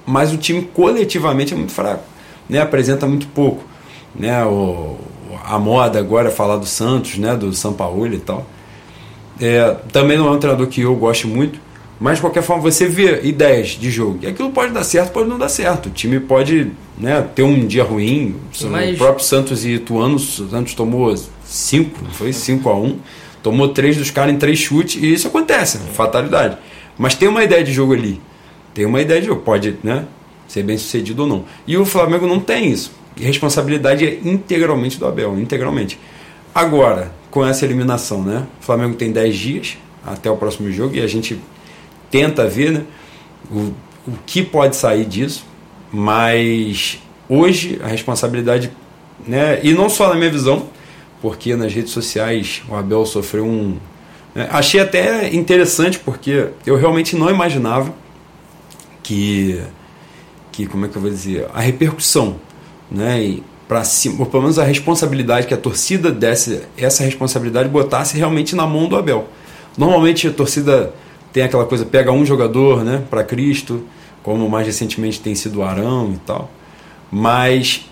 Mas 0.05 0.33
o 0.33 0.37
time 0.37 0.63
coletivamente 0.63 1.55
é 1.55 1.57
muito 1.57 1.73
fraco, 1.73 2.03
né? 2.49 2.61
Apresenta 2.61 3.07
muito 3.07 3.27
pouco, 3.29 3.65
né? 4.15 4.45
O, 4.45 4.99
a 5.45 5.59
moda 5.59 5.99
agora 5.99 6.29
é 6.29 6.31
falar 6.31 6.57
do 6.57 6.67
Santos, 6.67 7.17
né? 7.17 7.37
Do 7.37 7.53
São 7.55 7.73
Paulo 7.73 8.07
e 8.13 8.19
tal. 8.19 8.47
É, 9.41 9.77
também 9.93 10.17
não 10.17 10.29
é 10.29 10.31
um 10.31 10.39
treinador 10.39 10.67
que 10.67 10.83
eu 10.83 10.95
gosto 10.95 11.27
muito, 11.27 11.59
mas 12.05 12.19
de 12.19 12.21
qualquer 12.21 12.43
forma 12.43 12.61
você 12.63 12.87
vê 12.87 13.23
ideias 13.23 13.69
de 13.69 13.91
jogo. 13.91 14.19
E 14.21 14.27
aquilo 14.27 14.51
pode 14.51 14.75
dar 14.75 14.85
certo, 14.85 15.11
pode 15.11 15.27
não 15.27 15.39
dar 15.39 15.49
certo. 15.49 15.87
O 15.87 15.91
time 15.91 16.21
pode 16.21 16.71
né, 16.99 17.27
ter 17.35 17.43
um 17.43 17.67
dia 17.67 17.83
ruim. 17.83 18.37
Mas- 18.65 18.95
O 18.95 18.99
próprio 18.99 19.25
Santos 19.25 19.65
e 19.65 19.71
Ituano, 19.77 20.17
o 20.17 20.19
Santos 20.19 20.75
tomou 20.75 21.17
5, 21.47 22.05
foi 22.13 22.31
5 22.35 22.69
a 22.69 22.79
1 22.79 22.99
Tomou 23.43 23.69
três 23.71 23.97
dos 23.97 24.11
caras 24.11 24.35
em 24.35 24.37
três 24.37 24.59
chutes 24.59 25.03
e 25.03 25.15
isso 25.15 25.29
acontece, 25.29 25.79
fatalidade. 25.95 26.59
Mas 26.99 27.15
tem 27.15 27.27
uma 27.27 27.43
ideia 27.43 27.65
de 27.65 27.73
jogo 27.73 27.95
ali. 27.95 28.21
Tem 28.75 28.85
uma 28.85 29.01
ideia 29.01 29.23
de 29.23 29.29
jogo, 29.29 29.41
pode 29.41 29.75
né, 29.83 30.05
ser 30.47 30.63
bem 30.63 30.77
sucedido 30.77 31.23
ou 31.23 31.29
não. 31.29 31.45
E 31.67 31.75
o 31.79 31.87
Flamengo 31.87 32.27
não 32.27 32.39
tem 32.39 32.71
isso. 32.71 32.93
E 33.17 33.23
a 33.25 33.27
responsabilidade 33.27 34.05
é 34.07 34.21
integralmente 34.29 34.99
do 34.99 35.07
Abel, 35.07 35.41
integralmente. 35.41 35.99
Agora, 36.55 37.13
com 37.31 37.47
essa 37.47 37.65
eliminação, 37.65 38.23
né? 38.23 38.47
O 38.61 38.65
Flamengo 38.65 38.95
tem 38.95 39.11
10 39.11 39.35
dias 39.35 39.79
até 40.07 40.31
o 40.31 40.37
próximo 40.37 40.71
jogo 40.71 40.97
e 40.97 41.01
a 41.01 41.07
gente 41.07 41.41
tenta 42.15 42.47
ver 42.47 42.71
né, 42.71 42.85
o, 43.51 43.73
o 44.07 44.13
que 44.25 44.41
pode 44.41 44.77
sair 44.77 45.05
disso, 45.05 45.45
mas 45.91 47.01
hoje 47.29 47.81
a 47.83 47.89
responsabilidade, 47.89 48.71
né, 49.27 49.59
e 49.65 49.75
não 49.75 49.89
só 49.89 50.09
na 50.09 50.15
minha 50.15 50.31
visão, 50.31 50.69
porque 51.21 51.57
nas 51.57 51.75
redes 51.75 51.91
sociais 51.91 52.63
o 52.69 52.77
Abel 52.77 53.05
sofreu 53.05 53.45
um. 53.45 53.79
né, 54.33 54.47
achei 54.53 54.81
até 54.81 55.35
interessante, 55.35 55.99
porque 55.99 56.51
eu 56.65 56.77
realmente 56.77 57.17
não 57.17 57.29
imaginava 57.29 57.93
que, 59.03 59.61
que 60.53 60.67
como 60.67 60.87
é 60.87 60.89
que 60.89 60.95
eu 60.95 61.03
vou 61.03 61.11
dizer, 61.11 61.49
a 61.53 61.61
repercussão, 61.61 62.37
né, 62.89 63.39
para 63.67 63.83
cima, 63.83 64.21
ou 64.21 64.27
pelo 64.27 64.45
menos 64.45 64.57
a 64.61 64.63
responsabilidade 64.63 65.49
que 65.49 65.55
a 65.55 65.57
torcida 65.57 66.13
desse, 66.13 66.63
essa 66.79 67.03
responsabilidade 67.03 67.69
botasse 67.69 68.17
realmente 68.17 68.55
na 68.55 68.69
mão 68.69 68.89
do 68.89 68.95
Abel. 68.95 69.27
Normalmente 69.77 70.29
a 70.29 70.33
torcida 70.33 70.95
tem 71.35 71.43
aquela 71.43 71.67
coisa, 71.67 71.85
pega 71.85 72.13
um 72.13 72.25
jogador, 72.25 72.85
né, 72.85 73.03
para 73.11 73.25
Cristo, 73.25 73.85
como 74.23 74.49
mais 74.49 74.69
recentemente 74.69 75.21
tem 75.21 75.35
sido 75.35 75.59
o 75.59 75.63
Arão 75.65 76.13
e 76.15 76.19
tal. 76.19 76.49
Mas 77.11 77.87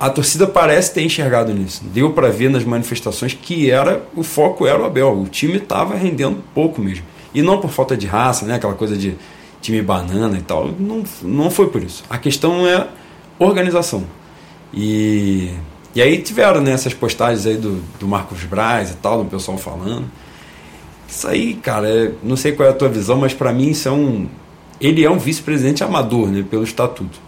a 0.00 0.08
torcida 0.08 0.46
parece 0.46 0.94
ter 0.94 1.02
enxergado 1.02 1.52
nisso. 1.52 1.82
Deu 1.92 2.12
para 2.14 2.30
ver 2.30 2.48
nas 2.48 2.64
manifestações 2.64 3.34
que 3.34 3.70
era 3.70 4.02
o 4.16 4.22
foco 4.22 4.66
era 4.66 4.80
o 4.80 4.86
Abel. 4.86 5.20
O 5.20 5.26
time 5.26 5.58
estava 5.58 5.96
rendendo 5.96 6.42
pouco 6.54 6.80
mesmo. 6.80 7.04
E 7.34 7.42
não 7.42 7.60
por 7.60 7.70
falta 7.70 7.94
de 7.94 8.06
raça, 8.06 8.46
né? 8.46 8.54
aquela 8.54 8.74
coisa 8.74 8.96
de 8.96 9.14
time 9.60 9.82
banana 9.82 10.38
e 10.38 10.42
tal. 10.42 10.68
Não, 10.78 11.04
não 11.22 11.50
foi 11.50 11.68
por 11.68 11.82
isso. 11.82 12.02
A 12.08 12.16
questão 12.16 12.66
é 12.66 12.88
organização. 13.38 14.04
E, 14.72 15.52
e 15.94 16.00
aí 16.00 16.22
tiveram 16.22 16.62
né, 16.62 16.72
essas 16.72 16.94
postagens 16.94 17.44
aí 17.44 17.58
do, 17.58 17.82
do 18.00 18.08
Marcos 18.08 18.42
Braz 18.44 18.92
e 18.92 18.94
tal, 18.94 19.22
do 19.22 19.28
pessoal 19.28 19.58
falando. 19.58 20.06
Isso 21.08 21.26
aí, 21.26 21.54
cara, 21.54 21.88
é- 21.88 22.12
não 22.22 22.36
sei 22.36 22.52
qual 22.52 22.68
é 22.68 22.70
a 22.70 22.74
tua 22.74 22.88
visão, 22.88 23.16
mas 23.16 23.32
para 23.32 23.52
mim 23.52 23.70
isso 23.70 23.88
é 23.88 23.92
um. 23.92 24.28
Ele 24.80 25.04
é 25.04 25.10
um 25.10 25.18
vice-presidente 25.18 25.82
amador, 25.82 26.28
né, 26.28 26.44
pelo 26.48 26.62
estatuto. 26.62 27.18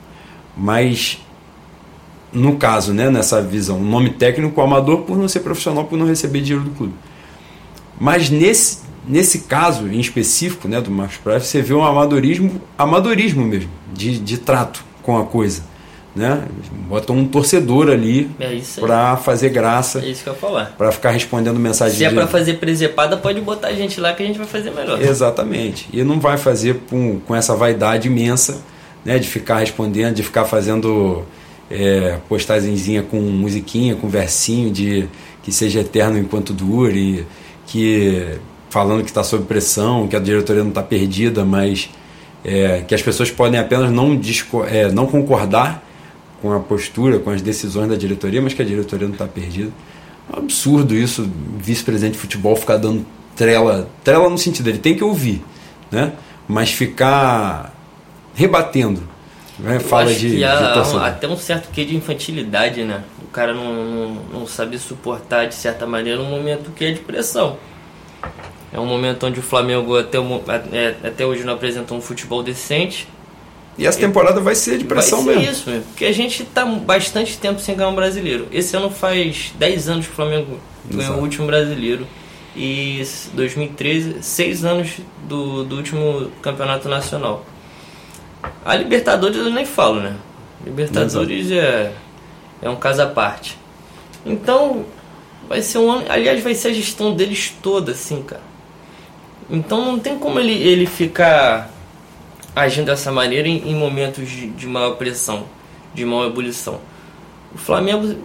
Mas 0.57 1.19
no 2.33 2.57
caso, 2.57 2.93
né, 2.93 3.11
nessa 3.11 3.43
visão, 3.43 3.81
nome 3.81 4.11
técnico 4.11 4.61
amador 4.61 4.99
por 4.99 5.19
não 5.19 5.27
ser 5.27 5.41
profissional, 5.41 5.85
por 5.85 5.99
não 5.99 6.07
receber 6.07 6.43
dinheiro 6.43 6.65
do 6.65 6.71
clube. 6.77 6.95
Mas 7.99 8.31
nesse, 8.31 8.79
nesse 9.07 9.41
caso 9.41 9.89
em 9.89 9.99
específico, 9.99 10.69
né, 10.69 10.81
do 10.81 10.91
Marcos 10.91 11.19
Braz, 11.25 11.47
você 11.47 11.61
vê 11.61 11.75
um 11.75 11.85
amadorismo, 11.85 12.61
amadorismo 12.79 13.45
mesmo, 13.45 13.71
de, 13.93 14.19
de 14.19 14.39
trato 14.39 14.85
com 15.03 15.19
a 15.19 15.25
coisa. 15.25 15.63
Né? 16.15 16.45
Bota 16.89 17.13
um 17.13 17.25
torcedor 17.25 17.89
ali 17.89 18.31
É 18.41 18.61
para 18.81 19.17
fazer 19.17 19.51
graça, 19.51 20.01
É 20.01 20.09
isso 20.09 20.25
que 20.25 20.29
eu 20.29 20.33
ia 20.33 20.39
falar. 20.39 20.75
para 20.77 20.91
ficar 20.91 21.11
respondendo 21.11 21.59
mensagem 21.59 21.97
Se 21.97 22.05
é 22.05 22.09
de... 22.09 22.15
pra 22.15 22.27
fazer 22.27 22.55
presepada, 22.55 23.17
pode 23.17 23.41
botar 23.41 23.69
a 23.69 23.75
gente 23.75 24.01
lá 24.01 24.13
que 24.13 24.23
a 24.23 24.27
gente 24.27 24.39
vai 24.39 24.47
fazer 24.47 24.71
melhor. 24.71 25.01
Exatamente. 25.01 25.89
E 25.93 26.03
não 26.03 26.19
vai 26.19 26.37
fazer 26.37 26.81
com, 26.91 27.21
com 27.21 27.35
essa 27.35 27.55
vaidade 27.55 28.09
imensa, 28.09 28.61
né? 29.05 29.19
De 29.19 29.29
ficar 29.29 29.59
respondendo, 29.59 30.17
de 30.17 30.23
ficar 30.23 30.45
fazendo 30.45 31.25
é, 31.71 32.19
postagenzinha 32.29 33.03
com 33.03 33.21
musiquinha, 33.21 33.95
com 33.95 34.09
versinho 34.09 34.71
de 34.71 35.09
que 35.43 35.53
seja 35.53 35.81
eterno 35.81 36.19
enquanto 36.19 36.53
dure, 36.53 37.27
que 37.67 38.27
falando 38.69 39.03
que 39.03 39.11
está 39.11 39.23
sob 39.23 39.45
pressão, 39.45 40.07
que 40.07 40.17
a 40.17 40.21
diretoria 40.21 40.63
não 40.63 40.71
está 40.71 40.83
perdida, 40.83 41.45
mas 41.45 41.89
é, 42.45 42.83
que 42.87 42.95
as 42.95 43.03
pessoas 43.03 43.31
podem 43.31 43.59
apenas 43.59 43.91
não, 43.91 44.17
disco, 44.17 44.65
é, 44.65 44.91
não 44.91 45.07
concordar 45.07 45.89
com 46.41 46.53
a 46.53 46.61
postura, 46.61 47.19
com 47.19 47.31
as 47.31 47.43
decisões 47.43 47.89
da 47.89 47.97
diretoria, 47.97 48.41
mas 48.41 48.55
que 48.55 48.63
a 48.63 48.65
diretoria 48.65 49.07
não 49.07 49.15
está 49.15 49.27
perdida. 49.27 49.71
É 50.33 50.37
um 50.37 50.43
absurdo 50.45 50.95
isso, 50.95 51.31
vice-presidente 51.59 52.13
de 52.15 52.19
futebol 52.19 52.57
ficar 52.57 52.77
dando 52.77 53.05
trela, 53.37 53.89
trela 54.05 54.29
no 54.29 54.39
sentido, 54.39 54.69
ele 54.69 54.79
tem 54.79 54.95
que 54.95 55.03
ouvir, 55.05 55.43
né? 55.91 56.13
mas 56.47 56.71
ficar 56.71 57.75
rebatendo. 58.35 59.03
Né? 59.59 59.79
Fala 59.79 60.13
de, 60.15 60.31
que 60.37 60.45
há 60.45 60.83
um- 60.95 60.99
até 60.99 61.29
um 61.29 61.37
certo 61.37 61.71
quê 61.71 61.85
de 61.85 61.95
infantilidade, 61.95 62.83
né? 62.83 63.03
O 63.23 63.27
cara 63.27 63.53
não, 63.53 63.73
não, 63.85 64.15
não 64.33 64.47
sabe 64.47 64.79
suportar, 64.79 65.47
de 65.47 65.55
certa 65.55 65.87
maneira, 65.87 66.21
um 66.21 66.31
momento 66.31 66.71
que 66.71 66.85
é 66.85 66.93
de 66.93 67.01
pressão. 67.01 67.59
É 68.73 68.81
um 68.81 68.87
momento 68.87 69.27
onde 69.27 69.39
o 69.39 69.43
Flamengo 69.43 69.99
até, 69.99 70.19
é, 70.73 70.97
até 71.05 71.27
hoje 71.27 71.45
não 71.45 71.55
apresentou 71.55 71.99
um 71.99 72.01
futebol 72.01 72.43
decente. 72.43 73.07
E 73.79 73.87
essa 73.87 73.99
temporada 73.99 74.41
vai 74.41 74.55
ser 74.55 74.79
de 74.79 74.85
pressão 74.85 75.25
Vai 75.25 75.35
ser 75.35 75.41
mesmo. 75.41 75.53
isso, 75.53 75.71
mesmo, 75.71 75.85
porque 75.85 76.05
a 76.05 76.13
gente 76.13 76.45
tá 76.45 76.65
bastante 76.67 77.39
tempo 77.39 77.61
sem 77.61 77.75
ganhar 77.75 77.89
um 77.89 77.95
brasileiro. 77.95 78.47
Esse 78.53 78.77
ano 78.77 78.91
faz 78.91 79.53
10 79.59 79.89
anos 79.89 80.07
que 80.07 80.13
o 80.13 80.15
Flamengo 80.17 80.59
ganhou 80.87 81.05
Exato. 81.05 81.19
o 81.19 81.23
último 81.23 81.47
brasileiro. 81.47 82.07
E 82.55 83.03
2013, 83.33 84.23
6 84.23 84.65
anos 84.65 84.91
do, 85.29 85.65
do 85.65 85.77
último 85.77 86.31
campeonato 86.43 86.89
nacional. 86.89 87.47
A 88.65 88.75
Libertadores 88.75 89.37
eu 89.37 89.51
nem 89.51 89.65
falo, 89.65 90.01
né? 90.01 90.17
Libertadores 90.65 91.51
é, 91.51 91.93
é 92.61 92.69
um 92.69 92.77
caso 92.77 93.03
à 93.03 93.07
parte. 93.07 93.57
Então, 94.27 94.85
vai 95.49 95.63
ser 95.63 95.79
um 95.79 95.91
ano. 95.91 96.05
Aliás, 96.09 96.43
vai 96.43 96.55
ser 96.55 96.69
a 96.69 96.73
gestão 96.73 97.15
deles 97.15 97.55
toda, 97.63 97.93
assim, 97.93 98.23
cara. 98.23 98.43
Então 99.49 99.85
não 99.85 99.99
tem 99.99 100.19
como 100.19 100.39
ele, 100.39 100.53
ele 100.53 100.87
ficar 100.87 101.71
agindo 102.55 102.87
dessa 102.87 103.13
maneira 103.13 103.49
em, 103.49 103.71
em 103.71 103.75
momentos 103.75 104.29
de, 104.29 104.49
de 104.49 104.67
maior 104.67 104.97
pressão, 104.97 105.45
de 105.95 106.05
maior 106.05 106.27
ebulição. 106.27 106.81
O 107.55 107.59
Flamengo, 107.59 108.17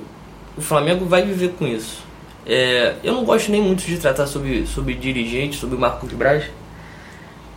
o 0.58 0.62
Flamengo 0.62 1.06
vai 1.06 1.24
viver 1.24 1.50
com 1.58 1.68
isso. 1.68 2.04
É, 2.46 2.96
eu 3.04 3.14
não 3.14 3.26
gosto 3.26 3.52
nem 3.52 3.62
muito 3.62 3.84
de 3.84 3.98
tratar 3.98 4.28
sobre, 4.28 4.68
sobre 4.68 4.94
dirigente, 4.94 5.58
sobre 5.58 5.78
Marcos 5.78 6.12
Braz, 6.14 6.46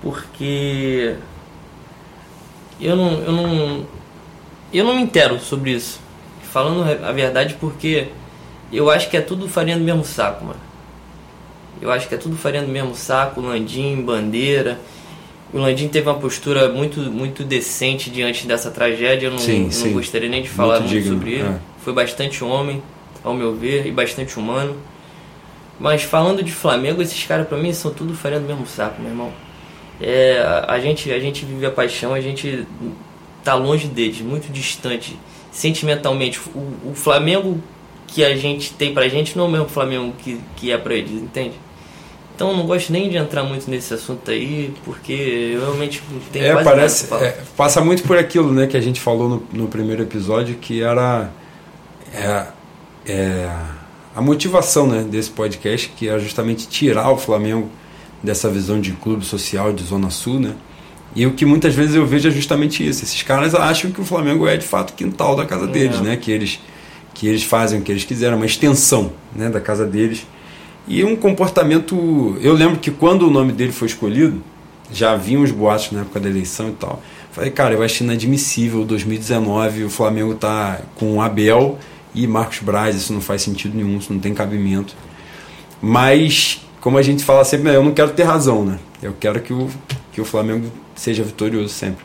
porque 0.00 1.14
eu 2.80 2.96
não, 2.96 3.12
eu 3.20 3.32
não, 3.32 3.86
eu 4.72 4.84
não 4.84 4.94
me 4.96 5.02
intero 5.02 5.38
sobre 5.40 5.72
isso. 5.72 6.00
Falando 6.42 6.82
a 7.04 7.12
verdade, 7.12 7.56
porque 7.60 8.08
eu 8.72 8.90
acho 8.90 9.10
que 9.10 9.16
é 9.16 9.20
tudo 9.20 9.48
farinha 9.48 9.76
do 9.76 9.84
mesmo 9.84 10.04
saco, 10.04 10.44
mano. 10.44 10.60
Eu 11.80 11.92
acho 11.92 12.08
que 12.08 12.14
é 12.14 12.18
tudo 12.18 12.36
farinha 12.36 12.62
do 12.62 12.72
mesmo 12.72 12.94
saco, 12.94 13.40
Landim, 13.40 14.00
Bandeira. 14.02 14.78
O 15.52 15.58
Landim 15.58 15.88
teve 15.88 16.08
uma 16.08 16.18
postura 16.18 16.68
muito, 16.68 17.00
muito 17.00 17.42
decente 17.42 18.10
diante 18.10 18.46
dessa 18.46 18.70
tragédia. 18.70 19.26
Eu 19.28 19.30
não, 19.30 19.38
Sim, 19.38 19.64
não 19.64 19.70
sim. 19.70 19.92
gostaria 19.92 20.28
nem 20.28 20.42
de 20.42 20.48
falar 20.48 20.80
Muito 20.80 20.92
muito, 20.92 21.08
sobre 21.08 21.32
ele. 21.32 21.42
é. 21.48 21.58
Foi 21.82 21.92
bastante 21.92 22.44
homem, 22.44 22.82
ao 23.24 23.32
meu 23.34 23.54
ver, 23.54 23.86
e 23.86 23.90
bastante 23.90 24.38
humano. 24.38 24.76
Mas 25.80 26.02
falando 26.02 26.42
de 26.42 26.52
Flamengo, 26.52 27.00
esses 27.00 27.24
caras 27.24 27.46
pra 27.48 27.56
mim 27.56 27.72
são 27.72 27.92
tudo 27.92 28.12
farinha 28.14 28.40
do 28.40 28.46
mesmo 28.46 28.66
saco, 28.66 29.00
meu 29.00 29.10
irmão. 29.10 29.32
É, 30.00 30.38
a, 30.40 30.72
a 30.74 30.80
gente, 30.80 31.10
a 31.10 31.18
gente 31.18 31.44
vive 31.44 31.64
a 31.64 31.70
paixão, 31.70 32.12
a 32.12 32.20
gente 32.20 32.66
tá 33.42 33.54
longe 33.54 33.86
deles, 33.88 34.20
muito 34.20 34.52
distante 34.52 35.16
sentimentalmente. 35.50 36.38
O, 36.54 36.90
o 36.90 36.94
Flamengo 36.94 37.60
que 38.06 38.24
a 38.24 38.36
gente 38.36 38.72
tem 38.72 38.92
pra 38.92 39.08
gente 39.08 39.36
não 39.36 39.44
é 39.44 39.48
o 39.48 39.50
mesmo 39.50 39.68
Flamengo 39.68 40.12
que, 40.18 40.40
que 40.56 40.70
é 40.70 40.78
pra 40.78 40.94
eles, 40.94 41.10
entende? 41.12 41.54
Então 42.38 42.56
não 42.56 42.66
gosto 42.66 42.92
nem 42.92 43.10
de 43.10 43.16
entrar 43.16 43.42
muito 43.42 43.68
nesse 43.68 43.92
assunto 43.92 44.30
aí, 44.30 44.72
porque 44.84 45.50
eu 45.54 45.60
realmente 45.60 46.00
tenho 46.32 46.44
É, 46.44 46.52
quase 46.52 46.64
parece, 46.64 47.10
nada 47.10 47.24
é, 47.26 47.38
passa 47.56 47.80
muito 47.80 48.04
por 48.04 48.16
aquilo 48.16 48.52
né, 48.52 48.68
que 48.68 48.76
a 48.76 48.80
gente 48.80 49.00
falou 49.00 49.28
no, 49.28 49.42
no 49.52 49.66
primeiro 49.66 50.04
episódio, 50.04 50.54
que 50.54 50.80
era 50.80 51.30
é, 52.14 52.46
é, 53.06 53.50
a 54.14 54.22
motivação 54.22 54.86
né, 54.86 55.02
desse 55.02 55.30
podcast, 55.30 55.88
que 55.96 56.08
é 56.08 56.16
justamente 56.20 56.68
tirar 56.68 57.10
o 57.10 57.18
Flamengo 57.18 57.68
dessa 58.22 58.48
visão 58.48 58.80
de 58.80 58.92
clube 58.92 59.24
social 59.24 59.72
de 59.72 59.82
Zona 59.82 60.08
Sul, 60.08 60.38
né? 60.38 60.54
E 61.16 61.26
o 61.26 61.32
que 61.32 61.44
muitas 61.44 61.74
vezes 61.74 61.96
eu 61.96 62.06
vejo 62.06 62.28
é 62.28 62.30
justamente 62.30 62.86
isso. 62.88 63.02
Esses 63.02 63.20
caras 63.20 63.52
acham 63.52 63.90
que 63.90 64.00
o 64.00 64.04
Flamengo 64.04 64.46
é 64.46 64.56
de 64.56 64.64
fato 64.64 64.92
quintal 64.92 65.34
da 65.34 65.44
casa 65.44 65.66
deles, 65.66 65.96
É. 65.98 66.02
né? 66.02 66.16
Que 66.16 66.30
eles, 66.30 66.60
que 67.14 67.26
eles 67.26 67.42
fazem 67.42 67.80
o 67.80 67.82
que 67.82 67.90
eles 67.90 68.04
quiseram, 68.04 68.36
uma 68.36 68.46
extensão 68.46 69.12
né, 69.34 69.50
da 69.50 69.60
casa 69.60 69.84
deles. 69.84 70.24
E 70.88 71.04
um 71.04 71.14
comportamento. 71.14 72.38
Eu 72.40 72.54
lembro 72.54 72.78
que 72.78 72.90
quando 72.90 73.26
o 73.26 73.30
nome 73.30 73.52
dele 73.52 73.72
foi 73.72 73.88
escolhido, 73.88 74.42
já 74.90 75.12
haviam 75.12 75.42
os 75.42 75.50
boatos 75.50 75.92
na 75.92 76.00
época 76.00 76.18
da 76.18 76.28
eleição 76.28 76.70
e 76.70 76.72
tal. 76.72 77.02
Falei, 77.30 77.50
cara, 77.50 77.74
eu 77.74 77.82
acho 77.82 78.02
inadmissível 78.02 78.84
2019 78.84 79.84
o 79.84 79.90
Flamengo 79.90 80.34
tá 80.34 80.80
com 80.96 81.20
Abel 81.20 81.78
e 82.14 82.26
Marcos 82.26 82.60
Braz, 82.60 82.96
isso 82.96 83.12
não 83.12 83.20
faz 83.20 83.42
sentido 83.42 83.76
nenhum, 83.76 83.98
isso 83.98 84.12
não 84.12 84.18
tem 84.18 84.32
cabimento. 84.32 84.96
Mas, 85.80 86.66
como 86.80 86.96
a 86.96 87.02
gente 87.02 87.22
fala 87.22 87.44
sempre, 87.44 87.72
eu 87.72 87.84
não 87.84 87.92
quero 87.92 88.10
ter 88.12 88.24
razão, 88.24 88.64
né? 88.64 88.78
Eu 89.02 89.14
quero 89.20 89.40
que 89.40 89.52
o, 89.52 89.68
que 90.12 90.20
o 90.20 90.24
Flamengo 90.24 90.72
seja 90.96 91.22
vitorioso 91.22 91.68
sempre. 91.68 92.04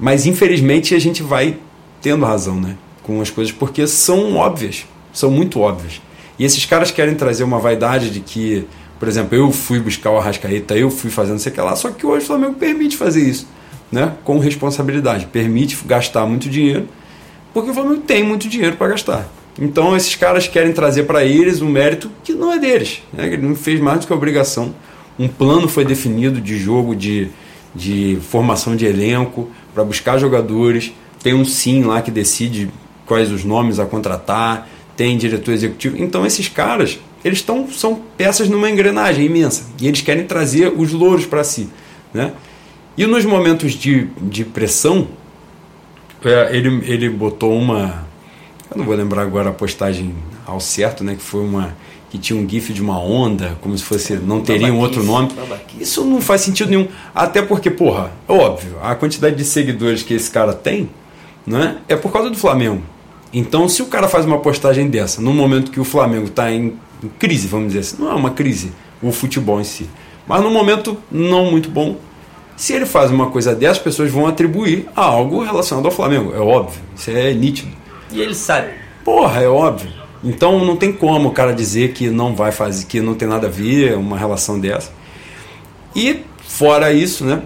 Mas, 0.00 0.26
infelizmente, 0.26 0.94
a 0.94 0.98
gente 0.98 1.22
vai 1.22 1.58
tendo 2.00 2.24
razão, 2.24 2.58
né? 2.58 2.76
Com 3.02 3.20
as 3.20 3.30
coisas, 3.30 3.52
porque 3.52 3.86
são 3.86 4.34
óbvias, 4.34 4.86
são 5.12 5.30
muito 5.30 5.60
óbvias. 5.60 6.00
E 6.42 6.44
esses 6.44 6.64
caras 6.64 6.90
querem 6.90 7.14
trazer 7.14 7.44
uma 7.44 7.60
vaidade 7.60 8.10
de 8.10 8.18
que, 8.18 8.66
por 8.98 9.06
exemplo, 9.06 9.38
eu 9.38 9.52
fui 9.52 9.78
buscar 9.78 10.10
o 10.10 10.18
Arrascaeta, 10.18 10.76
eu 10.76 10.90
fui 10.90 11.08
fazendo 11.08 11.38
sei 11.38 11.52
lá, 11.56 11.76
só 11.76 11.88
que 11.92 12.04
hoje 12.04 12.24
o 12.24 12.26
Flamengo 12.26 12.54
permite 12.54 12.96
fazer 12.96 13.22
isso, 13.22 13.46
né? 13.92 14.14
Com 14.24 14.40
responsabilidade, 14.40 15.26
permite 15.26 15.78
gastar 15.86 16.26
muito 16.26 16.50
dinheiro, 16.50 16.88
porque 17.54 17.70
o 17.70 17.72
Flamengo 17.72 18.00
tem 18.00 18.24
muito 18.24 18.48
dinheiro 18.48 18.76
para 18.76 18.88
gastar. 18.88 19.28
Então 19.56 19.96
esses 19.96 20.16
caras 20.16 20.48
querem 20.48 20.72
trazer 20.72 21.04
para 21.04 21.24
eles 21.24 21.62
um 21.62 21.68
mérito 21.68 22.10
que 22.24 22.32
não 22.32 22.52
é 22.52 22.58
deles, 22.58 23.04
né? 23.12 23.28
Ele 23.28 23.46
não 23.46 23.54
fez 23.54 23.78
mais 23.78 24.00
do 24.00 24.08
que 24.08 24.12
a 24.12 24.16
obrigação. 24.16 24.74
Um 25.16 25.28
plano 25.28 25.68
foi 25.68 25.84
definido 25.84 26.40
de 26.40 26.58
jogo, 26.58 26.96
de, 26.96 27.30
de 27.72 28.18
formação 28.20 28.74
de 28.74 28.84
elenco, 28.84 29.48
para 29.72 29.84
buscar 29.84 30.18
jogadores. 30.18 30.92
Tem 31.22 31.34
um 31.34 31.44
sim 31.44 31.84
lá 31.84 32.02
que 32.02 32.10
decide 32.10 32.68
quais 33.06 33.30
os 33.30 33.44
nomes 33.44 33.78
a 33.78 33.86
contratar, 33.86 34.68
tem 35.02 35.18
diretor 35.18 35.50
executivo. 35.50 36.00
Então 36.00 36.24
esses 36.24 36.46
caras, 36.46 37.00
eles 37.24 37.40
estão 37.40 37.68
são 37.72 38.00
peças 38.16 38.48
numa 38.48 38.70
engrenagem 38.70 39.26
imensa 39.26 39.64
e 39.80 39.88
eles 39.88 40.00
querem 40.00 40.24
trazer 40.24 40.72
os 40.72 40.92
louros 40.92 41.26
para 41.26 41.42
si, 41.42 41.68
né? 42.14 42.30
E 42.96 43.04
nos 43.04 43.24
momentos 43.24 43.72
de, 43.72 44.06
de 44.20 44.44
pressão, 44.44 45.08
é, 46.24 46.56
ele, 46.56 46.84
ele 46.86 47.10
botou 47.10 47.52
uma. 47.52 48.06
Eu 48.70 48.78
não 48.78 48.84
vou 48.84 48.94
lembrar 48.94 49.22
agora 49.22 49.50
a 49.50 49.52
postagem 49.52 50.14
ao 50.46 50.60
certo, 50.60 51.02
né? 51.02 51.16
Que 51.16 51.22
foi 51.22 51.40
uma. 51.40 51.76
Que 52.08 52.16
tinha 52.16 52.38
um 52.38 52.48
GIF 52.48 52.72
de 52.72 52.80
uma 52.80 53.00
onda, 53.00 53.58
como 53.60 53.76
se 53.76 53.82
fosse. 53.82 54.14
Não 54.14 54.40
teria 54.40 54.72
um 54.72 54.78
outro 54.78 55.02
nome. 55.02 55.32
Isso 55.80 56.04
não 56.04 56.20
faz 56.20 56.42
sentido 56.42 56.70
nenhum. 56.70 56.86
Até 57.12 57.42
porque, 57.42 57.72
porra, 57.72 58.12
é 58.28 58.32
óbvio, 58.32 58.76
a 58.80 58.94
quantidade 58.94 59.34
de 59.34 59.44
seguidores 59.44 60.04
que 60.04 60.14
esse 60.14 60.30
cara 60.30 60.52
tem 60.52 60.88
né, 61.44 61.78
é 61.88 61.96
por 61.96 62.12
causa 62.12 62.30
do 62.30 62.36
Flamengo. 62.38 62.82
Então, 63.32 63.68
se 63.68 63.82
o 63.82 63.86
cara 63.86 64.08
faz 64.08 64.26
uma 64.26 64.38
postagem 64.38 64.88
dessa, 64.88 65.20
num 65.20 65.32
momento 65.32 65.70
que 65.70 65.80
o 65.80 65.84
Flamengo 65.84 66.26
está 66.26 66.50
em, 66.50 66.74
em 67.02 67.08
crise, 67.18 67.48
vamos 67.48 67.68
dizer 67.68 67.80
assim, 67.80 67.96
não 68.02 68.10
é 68.10 68.14
uma 68.14 68.30
crise 68.30 68.72
o 69.02 69.10
futebol 69.10 69.60
em 69.60 69.64
si, 69.64 69.88
mas 70.26 70.40
num 70.42 70.52
momento 70.52 70.96
não 71.10 71.50
muito 71.50 71.68
bom, 71.68 71.96
se 72.56 72.72
ele 72.72 72.86
faz 72.86 73.10
uma 73.10 73.30
coisa 73.30 73.54
dessa, 73.54 73.72
as 73.72 73.78
pessoas 73.78 74.10
vão 74.10 74.26
atribuir 74.26 74.86
a 74.94 75.02
algo 75.02 75.42
relacionado 75.42 75.86
ao 75.86 75.90
Flamengo. 75.90 76.32
É 76.34 76.38
óbvio, 76.38 76.80
isso 76.94 77.10
é 77.10 77.32
nítido. 77.32 77.72
E 78.12 78.20
ele 78.20 78.34
sabe. 78.34 78.68
Porra, 79.04 79.40
é 79.40 79.48
óbvio. 79.48 79.90
Então 80.22 80.64
não 80.64 80.76
tem 80.76 80.92
como 80.92 81.30
o 81.30 81.32
cara 81.32 81.52
dizer 81.52 81.92
que 81.92 82.08
não 82.08 82.34
vai 82.34 82.52
fazer, 82.52 82.84
que 82.86 83.00
não 83.00 83.14
tem 83.14 83.26
nada 83.26 83.48
a 83.48 83.50
ver 83.50 83.96
uma 83.96 84.16
relação 84.16 84.60
dessa. 84.60 84.92
E 85.96 86.20
fora 86.46 86.92
isso, 86.92 87.24
né? 87.24 87.42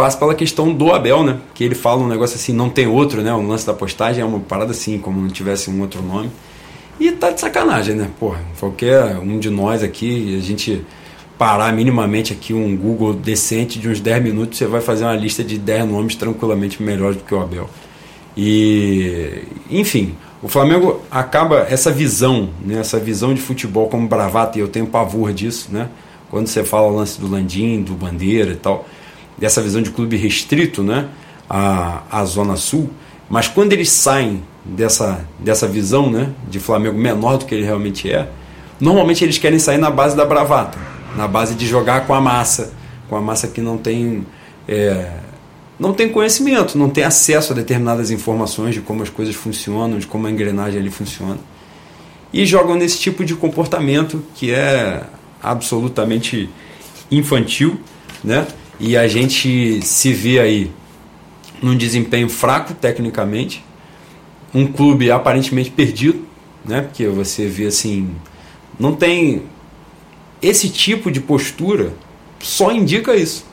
Passa 0.00 0.16
pela 0.16 0.34
questão 0.34 0.72
do 0.72 0.90
Abel, 0.94 1.22
né? 1.22 1.36
Que 1.52 1.62
ele 1.62 1.74
fala 1.74 2.00
um 2.00 2.08
negócio 2.08 2.34
assim, 2.34 2.54
não 2.54 2.70
tem 2.70 2.86
outro, 2.86 3.20
né? 3.20 3.34
O 3.34 3.46
lance 3.46 3.66
da 3.66 3.74
postagem 3.74 4.22
é 4.22 4.24
uma 4.24 4.40
parada 4.40 4.70
assim, 4.70 4.98
como 4.98 5.20
não 5.20 5.28
tivesse 5.28 5.68
um 5.68 5.78
outro 5.82 6.00
nome. 6.00 6.30
E 6.98 7.12
tá 7.12 7.28
de 7.28 7.38
sacanagem, 7.38 7.94
né? 7.96 8.08
Porra, 8.18 8.40
qualquer 8.58 9.18
um 9.18 9.38
de 9.38 9.50
nós 9.50 9.82
aqui, 9.82 10.38
a 10.38 10.40
gente 10.40 10.86
parar 11.36 11.70
minimamente 11.74 12.32
aqui 12.32 12.54
um 12.54 12.74
Google 12.74 13.12
decente 13.12 13.78
de 13.78 13.90
uns 13.90 14.00
10 14.00 14.22
minutos, 14.22 14.56
você 14.56 14.64
vai 14.64 14.80
fazer 14.80 15.04
uma 15.04 15.14
lista 15.14 15.44
de 15.44 15.58
10 15.58 15.90
nomes 15.90 16.14
tranquilamente 16.14 16.82
melhores 16.82 17.18
do 17.18 17.22
que 17.22 17.34
o 17.34 17.38
Abel. 17.38 17.68
E, 18.34 19.42
enfim, 19.70 20.14
o 20.42 20.48
Flamengo 20.48 21.02
acaba 21.10 21.66
essa 21.68 21.92
visão, 21.92 22.48
né, 22.64 22.80
essa 22.80 22.98
visão 22.98 23.34
de 23.34 23.40
futebol 23.42 23.86
como 23.90 24.08
bravata, 24.08 24.56
e 24.56 24.62
eu 24.62 24.68
tenho 24.68 24.86
pavor 24.86 25.30
disso, 25.30 25.68
né? 25.70 25.90
Quando 26.30 26.46
você 26.46 26.64
fala 26.64 26.86
o 26.86 26.96
lance 26.96 27.20
do 27.20 27.30
Landim, 27.30 27.82
do 27.82 27.92
Bandeira 27.92 28.52
e 28.52 28.56
tal, 28.56 28.86
dessa 29.40 29.62
visão 29.62 29.80
de 29.80 29.90
clube 29.90 30.16
restrito, 30.16 30.82
né? 30.82 31.08
A, 31.48 32.02
a 32.10 32.24
Zona 32.24 32.56
Sul. 32.56 32.90
Mas 33.28 33.48
quando 33.48 33.72
eles 33.72 33.90
saem 33.90 34.42
dessa, 34.64 35.24
dessa 35.38 35.66
visão, 35.66 36.10
né? 36.10 36.30
De 36.48 36.60
Flamengo 36.60 36.98
menor 36.98 37.38
do 37.38 37.46
que 37.46 37.54
ele 37.54 37.64
realmente 37.64 38.12
é, 38.12 38.28
normalmente 38.78 39.24
eles 39.24 39.38
querem 39.38 39.58
sair 39.58 39.78
na 39.78 39.90
base 39.90 40.14
da 40.16 40.24
bravata, 40.24 40.78
na 41.16 41.26
base 41.26 41.54
de 41.54 41.66
jogar 41.66 42.06
com 42.06 42.14
a 42.14 42.20
massa, 42.20 42.72
com 43.08 43.16
a 43.16 43.20
massa 43.20 43.48
que 43.48 43.60
não 43.60 43.78
tem. 43.78 44.26
É, 44.68 45.10
não 45.78 45.94
tem 45.94 46.10
conhecimento, 46.10 46.76
não 46.76 46.90
tem 46.90 47.02
acesso 47.02 47.54
a 47.54 47.56
determinadas 47.56 48.10
informações 48.10 48.74
de 48.74 48.82
como 48.82 49.02
as 49.02 49.08
coisas 49.08 49.34
funcionam, 49.34 49.98
de 49.98 50.06
como 50.06 50.26
a 50.26 50.30
engrenagem 50.30 50.78
ali 50.78 50.90
funciona. 50.90 51.38
E 52.30 52.44
jogam 52.44 52.76
nesse 52.76 52.98
tipo 52.98 53.24
de 53.24 53.34
comportamento 53.34 54.22
que 54.34 54.52
é 54.52 55.02
absolutamente 55.42 56.50
infantil, 57.10 57.80
né? 58.22 58.46
E 58.80 58.96
a 58.96 59.06
gente 59.06 59.80
se 59.82 60.12
vê 60.12 60.40
aí 60.40 60.70
num 61.62 61.76
desempenho 61.76 62.28
fraco 62.28 62.74
tecnicamente, 62.74 63.62
um 64.52 64.66
clube 64.66 65.10
aparentemente 65.10 65.70
perdido, 65.70 66.24
né? 66.64 66.80
Porque 66.80 67.06
você 67.06 67.46
vê 67.46 67.66
assim, 67.66 68.08
não 68.78 68.94
tem 68.94 69.42
esse 70.42 70.70
tipo 70.70 71.10
de 71.10 71.20
postura 71.20 71.92
só 72.40 72.72
indica 72.72 73.14
isso 73.14 73.44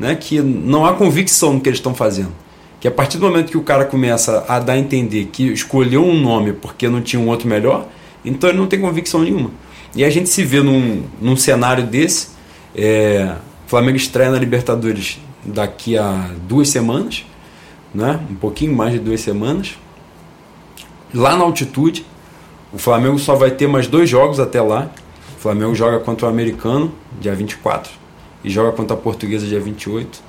né, 0.00 0.14
que 0.14 0.40
não 0.40 0.86
há 0.86 0.94
convicção 0.94 1.52
no 1.52 1.60
que 1.60 1.68
eles 1.68 1.78
estão 1.78 1.94
fazendo. 1.94 2.32
Que 2.80 2.88
a 2.88 2.90
partir 2.90 3.18
do 3.18 3.26
momento 3.26 3.50
que 3.50 3.58
o 3.58 3.62
cara 3.62 3.84
começa 3.84 4.46
a 4.48 4.58
dar 4.58 4.72
a 4.72 4.78
entender 4.78 5.26
que 5.26 5.46
escolheu 5.48 6.02
um 6.02 6.18
nome 6.18 6.54
porque 6.54 6.88
não 6.88 7.02
tinha 7.02 7.20
um 7.20 7.28
outro 7.28 7.46
melhor, 7.46 7.86
então 8.24 8.48
ele 8.48 8.58
não 8.58 8.66
tem 8.66 8.80
convicção 8.80 9.20
nenhuma. 9.20 9.50
E 9.94 10.02
a 10.02 10.08
gente 10.08 10.30
se 10.30 10.42
vê 10.42 10.62
num, 10.62 11.02
num 11.20 11.36
cenário 11.36 11.84
desse. 11.84 12.28
É, 12.74 13.34
Flamengo 13.70 13.96
estreia 13.96 14.32
na 14.32 14.36
Libertadores 14.36 15.20
daqui 15.44 15.96
a 15.96 16.28
duas 16.48 16.68
semanas, 16.70 17.24
né? 17.94 18.18
um 18.28 18.34
pouquinho 18.34 18.74
mais 18.74 18.94
de 18.94 18.98
duas 18.98 19.20
semanas. 19.20 19.78
Lá 21.14 21.36
na 21.36 21.44
altitude, 21.44 22.04
o 22.72 22.78
Flamengo 22.78 23.16
só 23.16 23.36
vai 23.36 23.52
ter 23.52 23.68
mais 23.68 23.86
dois 23.86 24.10
jogos 24.10 24.40
até 24.40 24.60
lá. 24.60 24.90
O 25.36 25.40
Flamengo 25.40 25.72
joga 25.72 26.00
contra 26.00 26.26
o 26.26 26.28
americano, 26.28 26.92
dia 27.20 27.32
24 27.32 27.92
e 28.42 28.50
joga 28.50 28.72
contra 28.72 28.96
a 28.96 28.98
Portuguesa 28.98 29.46
dia 29.46 29.60
28. 29.60 30.20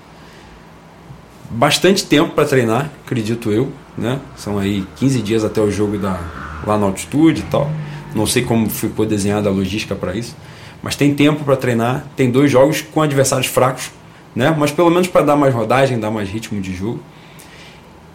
Bastante 1.49 2.05
tempo 2.05 2.35
para 2.35 2.45
treinar, 2.47 2.91
acredito 3.03 3.51
eu, 3.51 3.71
né? 3.97 4.19
São 4.37 4.59
aí 4.59 4.85
15 4.97 5.19
dias 5.23 5.43
até 5.43 5.59
o 5.59 5.71
jogo 5.71 5.97
da, 5.97 6.19
lá 6.67 6.77
na 6.77 6.85
altitude 6.85 7.41
e 7.41 7.45
tal. 7.45 7.71
Não 8.13 8.27
sei 8.27 8.43
como 8.43 8.69
ficou 8.69 9.03
desenhada 9.03 9.49
a 9.49 9.51
logística 9.51 9.95
para 9.95 10.15
isso, 10.15 10.35
mas 10.81 10.95
tem 10.95 11.13
tempo 11.13 11.43
para 11.43 11.55
treinar. 11.55 12.05
Tem 12.15 12.29
dois 12.29 12.51
jogos 12.51 12.81
com 12.81 13.01
adversários 13.01 13.47
fracos, 13.47 13.91
né? 14.35 14.55
Mas 14.57 14.71
pelo 14.71 14.89
menos 14.89 15.07
para 15.07 15.21
dar 15.21 15.35
mais 15.35 15.53
rodagem, 15.53 15.99
dar 15.99 16.11
mais 16.11 16.29
ritmo 16.29 16.59
de 16.61 16.73
jogo. 16.73 16.99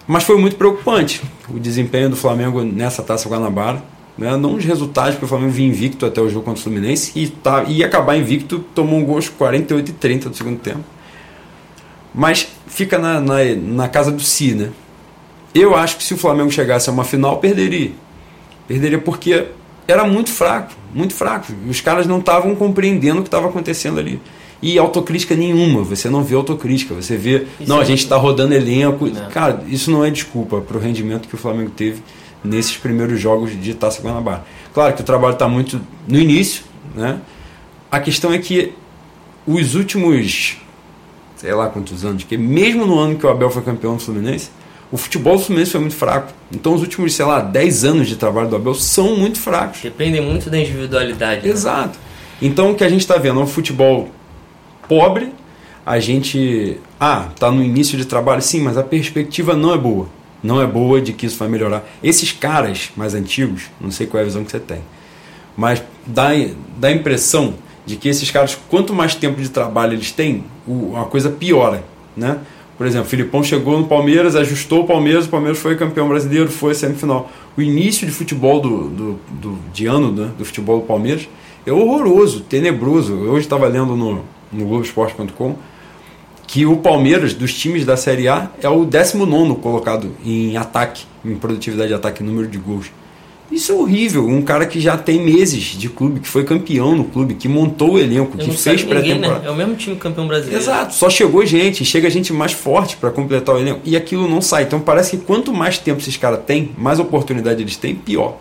Mas 0.07 0.25
foi 0.25 0.39
muito 0.39 0.57
preocupante 0.57 1.21
o 1.49 1.59
desempenho 1.59 2.11
do 2.11 2.17
Flamengo 2.17 2.63
nessa 2.63 3.03
Taça 3.03 3.29
Guanabara 3.29 3.83
né? 4.17 4.37
Não 4.37 4.55
os 4.55 4.65
resultados, 4.65 5.15
porque 5.15 5.27
o 5.27 5.29
Flamengo 5.29 5.53
vinha 5.53 5.69
invicto 5.69 6.07
até 6.07 6.21
o 6.21 6.29
jogo 6.29 6.45
contra 6.45 6.61
o 6.61 6.63
Fluminense 6.63 7.13
e 7.15 7.29
tá, 7.29 7.65
ia 7.65 7.87
acabar 7.87 8.17
invicto, 8.17 8.61
tomou 8.75 8.99
um 8.99 9.05
gol 9.05 9.17
aos 9.17 9.29
48 9.29 9.91
e 9.91 9.93
30 9.93 10.31
do 10.31 10.37
segundo 10.37 10.59
tempo. 10.59 10.85
Mas 12.15 12.49
fica 12.67 12.99
na, 12.99 13.21
na, 13.21 13.45
na 13.55 13.89
casa 13.89 14.11
do 14.11 14.23
Si, 14.23 14.55
né? 14.55 14.71
Eu 15.55 15.75
acho 15.75 15.99
que 15.99 16.05
se 16.05 16.15
o 16.15 16.17
Flamengo 16.17 16.51
chegasse 16.51 16.89
a 16.89 16.93
uma 16.93 17.05
final, 17.05 17.39
perderia. 17.39 17.93
Perderia 18.67 18.99
porque 18.99 19.49
era 19.87 20.05
muito 20.05 20.31
fraco, 20.31 20.73
muito 20.97 21.15
fraco. 21.15 21.53
Os 21.69 21.81
caras 21.83 22.07
não 22.07 22.19
estavam 22.19 22.55
compreendendo 22.55 23.21
o 23.21 23.23
que 23.23 23.29
estava 23.29 23.49
acontecendo 23.49 24.01
ali. 24.01 24.19
E 24.63 24.79
autocrítica 24.79 25.37
nenhuma, 25.37 25.83
você 25.83 26.09
não 26.09 26.25
vê 26.25 26.35
autocrítica, 26.35 26.95
você 26.95 27.15
vê, 27.15 27.47
isso 27.61 27.69
não, 27.69 27.79
é 27.79 27.83
a 27.83 27.85
gente 27.85 28.03
está 28.03 28.17
rodando 28.17 28.55
elenco. 28.55 29.07
Não. 29.07 29.29
Cara, 29.29 29.63
isso 29.69 29.91
não 29.91 30.03
é 30.03 30.11
desculpa 30.11 30.63
para 30.63 30.79
o 30.79 30.81
rendimento 30.81 31.29
que 31.29 31.35
o 31.35 31.39
Flamengo 31.39 31.71
teve 31.71 32.03
nesses 32.43 32.77
primeiros 32.79 33.21
jogos 33.21 33.51
de 33.61 33.75
Taça 33.75 34.01
Guanabara. 34.01 34.45
Claro 34.73 34.95
que 34.95 35.03
o 35.03 35.05
trabalho 35.05 35.35
está 35.35 35.47
muito 35.47 35.79
no 36.09 36.19
início, 36.19 36.65
né? 36.95 37.21
A 37.91 38.01
questão 38.01 38.33
é 38.33 38.39
que 38.39 38.73
os 39.47 39.75
últimos, 39.75 40.57
sei 41.37 41.53
lá 41.53 41.69
quantos 41.69 42.07
anos, 42.07 42.25
que 42.25 42.39
mesmo 42.39 42.87
no 42.87 42.99
ano 42.99 43.17
que 43.17 43.27
o 43.27 43.29
Abel 43.29 43.51
foi 43.51 43.63
campeão 43.63 43.97
do 43.97 44.03
Fluminense, 44.03 44.51
o 44.91 44.97
futebol 44.97 45.37
do 45.37 45.43
Fluminense 45.43 45.73
foi 45.73 45.81
muito 45.81 45.97
fraco. 45.97 46.33
Então 46.53 46.75
os 46.75 46.81
últimos, 46.81 47.15
sei 47.15 47.25
lá, 47.25 47.41
10 47.41 47.85
anos 47.85 48.09
de 48.09 48.17
trabalho 48.17 48.49
do 48.49 48.57
Abel 48.57 48.75
são 48.75 49.17
muito 49.17 49.41
fracos. 49.41 49.81
Dependem 49.83 50.21
muito 50.21 50.49
da 50.49 50.59
individualidade. 50.59 51.47
Né? 51.47 51.53
Exato. 51.53 51.99
Então 52.41 52.73
o 52.73 52.75
que 52.75 52.85
a 52.85 52.89
gente 52.89 53.01
está 53.01 53.17
vendo 53.17 53.41
é 53.41 53.43
um 53.43 53.47
futebol 53.47 54.09
pobre, 54.89 55.33
a 55.85 55.99
gente. 55.99 56.79
Ah, 56.99 57.29
está 57.35 57.51
no 57.51 57.63
início 57.63 57.99
de 57.99 58.05
trabalho, 58.05 58.43
sim, 58.43 58.61
mas 58.61 58.77
a 58.79 58.83
perspectiva 58.83 59.55
não 59.55 59.75
é 59.75 59.79
boa 59.79 60.09
não 60.47 60.61
é 60.61 60.67
boa 60.67 61.01
de 61.01 61.13
que 61.13 61.27
isso 61.27 61.37
vai 61.39 61.49
melhorar. 61.49 61.85
Esses 62.03 62.33
caras 62.33 62.91
mais 62.97 63.15
antigos, 63.15 63.65
não 63.81 63.91
sei 63.91 64.07
qual 64.07 64.21
é 64.21 64.23
a 64.23 64.27
visão 64.27 64.45
que 64.45 64.51
você 64.51 64.61
tem, 64.61 64.81
mas 65.57 65.83
dá, 66.07 66.29
dá 66.79 66.89
a 66.89 66.93
impressão 66.93 67.55
de 67.85 67.97
que 67.97 68.09
esses 68.09 68.31
caras, 68.31 68.57
quanto 68.69 68.93
mais 68.95 69.15
tempo 69.15 69.41
de 69.41 69.49
trabalho 69.49 69.95
eles 69.95 70.11
têm, 70.11 70.45
o, 70.67 70.97
a 70.97 71.05
coisa 71.05 71.31
piora, 71.31 71.85
né? 72.17 72.39
Por 72.77 72.87
exemplo, 72.87 73.07
o 73.07 73.11
Filipão 73.11 73.43
chegou 73.43 73.79
no 73.79 73.87
Palmeiras, 73.87 74.37
ajustou 74.37 74.83
o 74.83 74.87
Palmeiras, 74.87 75.27
o 75.27 75.29
Palmeiras 75.31 75.59
foi 75.59 75.77
campeão 75.77 76.09
brasileiro, 76.09 76.51
foi 76.51 76.75
semifinal. 76.75 77.31
O 77.57 77.63
início 77.63 78.07
de 78.07 78.13
futebol 78.13 78.61
do, 78.61 78.89
do, 78.89 79.21
do 79.31 79.59
de 79.73 79.87
ano, 79.87 80.13
né, 80.13 80.31
do 80.37 80.45
futebol 80.45 80.81
do 80.81 80.87
Palmeiras, 80.87 81.27
é 81.65 81.73
horroroso, 81.73 82.41
tenebroso. 82.41 83.15
Eu 83.15 83.33
hoje 83.33 83.47
estava 83.47 83.67
lendo 83.67 83.97
no, 83.97 84.23
no 84.53 84.65
Globoesporte.com 84.67 85.57
que 86.47 86.65
o 86.65 86.77
Palmeiras, 86.77 87.35
dos 87.35 87.53
times 87.53 87.85
da 87.85 87.97
Série 87.97 88.29
A, 88.29 88.51
é 88.63 88.69
o 88.69 88.85
19 88.85 89.57
colocado 89.57 90.13
em 90.25 90.57
ataque, 90.57 91.05
em 91.25 91.35
produtividade 91.35 91.89
de 91.89 91.95
ataque, 91.95 92.23
número 92.23 92.47
de 92.47 92.59
gols. 92.59 92.93
Isso 93.51 93.73
é 93.73 93.75
horrível. 93.75 94.27
Um 94.27 94.43
cara 94.43 94.67
que 94.67 94.81
já 94.81 94.97
tem 94.97 95.25
meses 95.25 95.63
de 95.63 95.89
clube, 95.89 96.21
que 96.21 96.29
foi 96.29 96.45
campeão 96.45 96.97
no 96.97 97.05
clube, 97.05 97.35
que 97.35 97.49
montou 97.49 97.93
o 97.93 97.99
elenco, 97.99 98.37
que 98.37 98.51
fez 98.51 98.83
pré-temporada. 98.83 99.41
Né? 99.41 99.47
É 99.47 99.51
o 99.51 99.55
mesmo 99.55 99.77
time 99.77 99.97
campeão 99.97 100.27
brasileiro. 100.27 100.63
Exato. 100.63 100.95
Só 100.95 101.09
chegou 101.09 101.47
gente, 101.47 101.85
chega 101.85 102.11
gente 102.11 102.33
mais 102.33 102.53
forte 102.53 102.97
para 102.97 103.11
completar 103.11 103.55
o 103.55 103.59
elenco. 103.59 103.81
E 103.85 103.97
aquilo 103.97 104.29
não 104.29 104.43
sai. 104.43 104.65
Então 104.65 104.81
parece 104.81 105.17
que 105.17 105.25
quanto 105.25 105.53
mais 105.53 105.79
tempo 105.79 106.01
esses 106.01 106.17
caras 106.17 106.41
têm, 106.45 106.73
mais 106.77 106.99
oportunidade 106.99 107.63
eles 107.63 107.77
têm, 107.77 107.95
pior. 107.95 108.37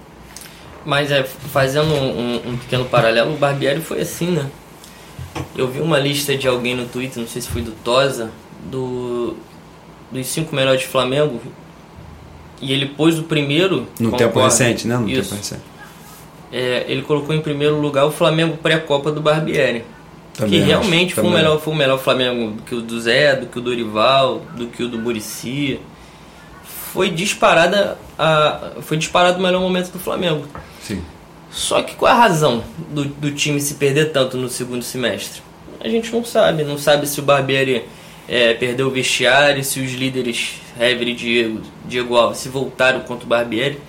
Mas 0.83 1.11
é, 1.11 1.23
fazendo 1.23 1.93
um, 1.93 2.49
um 2.49 2.57
pequeno 2.57 2.85
paralelo, 2.85 3.33
o 3.33 3.37
Barbieri 3.37 3.81
foi 3.81 4.01
assim, 4.01 4.27
né? 4.31 4.49
Eu 5.55 5.67
vi 5.67 5.81
uma 5.81 5.99
lista 5.99 6.35
de 6.35 6.47
alguém 6.47 6.75
no 6.75 6.85
Twitter, 6.85 7.21
não 7.21 7.27
sei 7.27 7.41
se 7.41 7.47
foi 7.47 7.61
do 7.61 7.71
Tosa, 7.71 8.31
do, 8.71 9.35
dos 10.11 10.27
cinco 10.27 10.55
melhores 10.55 10.81
de 10.81 10.87
Flamengo. 10.87 11.39
E 12.65 12.73
ele 12.73 12.87
pôs 12.87 13.19
o 13.19 13.23
primeiro. 13.23 13.85
No 13.99 14.17
tempo 14.17 14.41
recente, 14.41 14.87
né? 14.87 14.97
No 14.97 15.07
isso. 15.07 15.21
tempo 15.21 15.35
recente. 15.35 15.61
É, 16.51 16.85
ele 16.87 17.03
colocou 17.03 17.35
em 17.35 17.41
primeiro 17.41 17.79
lugar 17.79 18.05
o 18.05 18.11
Flamengo 18.11 18.57
pré-copa 18.57 19.11
do 19.11 19.21
Barbieri. 19.21 19.83
Também 20.33 20.49
que 20.49 20.57
acho, 20.57 20.67
realmente 20.67 21.13
foi 21.13 21.23
o, 21.23 21.29
melhor, 21.29 21.61
foi 21.61 21.73
o 21.73 21.75
melhor 21.75 21.99
Flamengo 21.99 22.51
do 22.51 22.63
que 22.63 22.73
o 22.73 22.81
do 22.81 22.99
Zé, 22.99 23.35
do 23.35 23.45
que 23.45 23.59
o 23.59 23.61
do 23.61 23.69
Dorival, 23.69 24.41
do 24.55 24.67
que 24.67 24.83
o 24.83 24.89
do 24.89 24.97
Murici. 24.97 25.79
Foi 26.91 27.09
disparada 27.09 27.97
a, 28.17 28.71
foi 28.81 28.97
disparado 28.97 29.37
o 29.37 29.41
melhor 29.41 29.61
momento 29.61 29.91
do 29.91 29.99
Flamengo. 29.99 30.45
Sim. 30.81 31.03
Só 31.51 31.83
que 31.83 31.95
qual 31.95 32.11
é 32.11 32.15
a 32.15 32.17
razão 32.17 32.63
do, 32.89 33.05
do 33.05 33.31
time 33.31 33.61
se 33.61 33.75
perder 33.75 34.11
tanto 34.11 34.35
no 34.37 34.49
segundo 34.49 34.83
semestre? 34.83 35.41
A 35.79 35.87
gente 35.87 36.11
não 36.11 36.25
sabe. 36.25 36.63
Não 36.63 36.77
sabe 36.77 37.05
se 37.07 37.19
o 37.19 37.23
Barbieri 37.23 37.85
é, 38.27 38.53
perdeu 38.53 38.87
o 38.87 38.91
vestiário, 38.91 39.63
se 39.63 39.79
os 39.79 39.93
líderes 39.93 40.59
Hever 40.79 41.07
e 41.07 41.13
Diego, 41.13 41.61
Diego 41.85 42.15
Alves 42.15 42.39
se 42.39 42.49
voltaram 42.49 43.01
contra 43.01 43.25
o 43.25 43.27
Barbieri. 43.27 43.79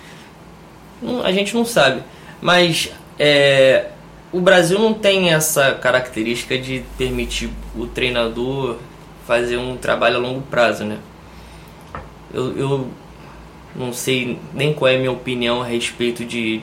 Não, 1.00 1.22
a 1.22 1.32
gente 1.32 1.54
não 1.54 1.64
sabe. 1.64 2.02
Mas 2.40 2.90
é, 3.18 3.86
o 4.32 4.40
Brasil 4.40 4.78
não 4.78 4.92
tem 4.92 5.32
essa 5.32 5.72
característica 5.72 6.58
de 6.58 6.84
permitir 6.98 7.50
o 7.74 7.86
treinador 7.86 8.76
fazer 9.26 9.56
um 9.56 9.76
trabalho 9.76 10.16
a 10.16 10.20
longo 10.20 10.42
prazo, 10.42 10.84
né? 10.84 10.98
Eu, 12.32 12.56
eu 12.56 12.90
não 13.74 13.92
sei 13.92 14.38
nem 14.54 14.72
qual 14.72 14.90
é 14.90 14.96
a 14.96 14.98
minha 14.98 15.12
opinião 15.12 15.62
a 15.62 15.64
respeito 15.64 16.24
de 16.24 16.62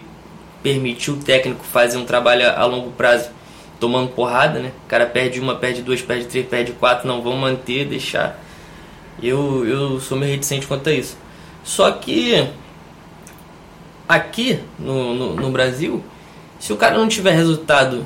permitir 0.62 1.12
o 1.12 1.18
técnico 1.18 1.64
fazer 1.64 1.98
um 1.98 2.06
trabalho 2.06 2.50
a 2.50 2.66
longo 2.66 2.92
prazo 2.92 3.30
tomando 3.84 4.12
porrada, 4.12 4.60
né? 4.60 4.72
O 4.86 4.88
cara 4.88 5.06
perde 5.06 5.42
uma, 5.42 5.56
perde 5.56 5.82
duas, 5.82 6.02
perde 6.02 6.24
três, 6.24 6.48
perde 6.48 6.72
quatro, 6.72 7.06
não, 7.06 7.22
vão 7.22 7.36
manter, 7.36 7.86
deixar. 7.86 8.42
Eu, 9.22 9.68
eu 9.68 10.00
sou 10.00 10.18
meio 10.18 10.32
reticente 10.32 10.66
quanto 10.66 10.88
a 10.88 10.94
isso. 10.94 11.18
Só 11.66 11.92
que 11.92 12.48
aqui 14.08 14.58
no, 14.80 15.14
no, 15.14 15.36
no 15.36 15.52
Brasil, 15.52 16.02
se 16.58 16.72
o 16.72 16.78
cara 16.78 16.98
não 16.98 17.10
tiver 17.10 17.32
resultado 17.32 18.06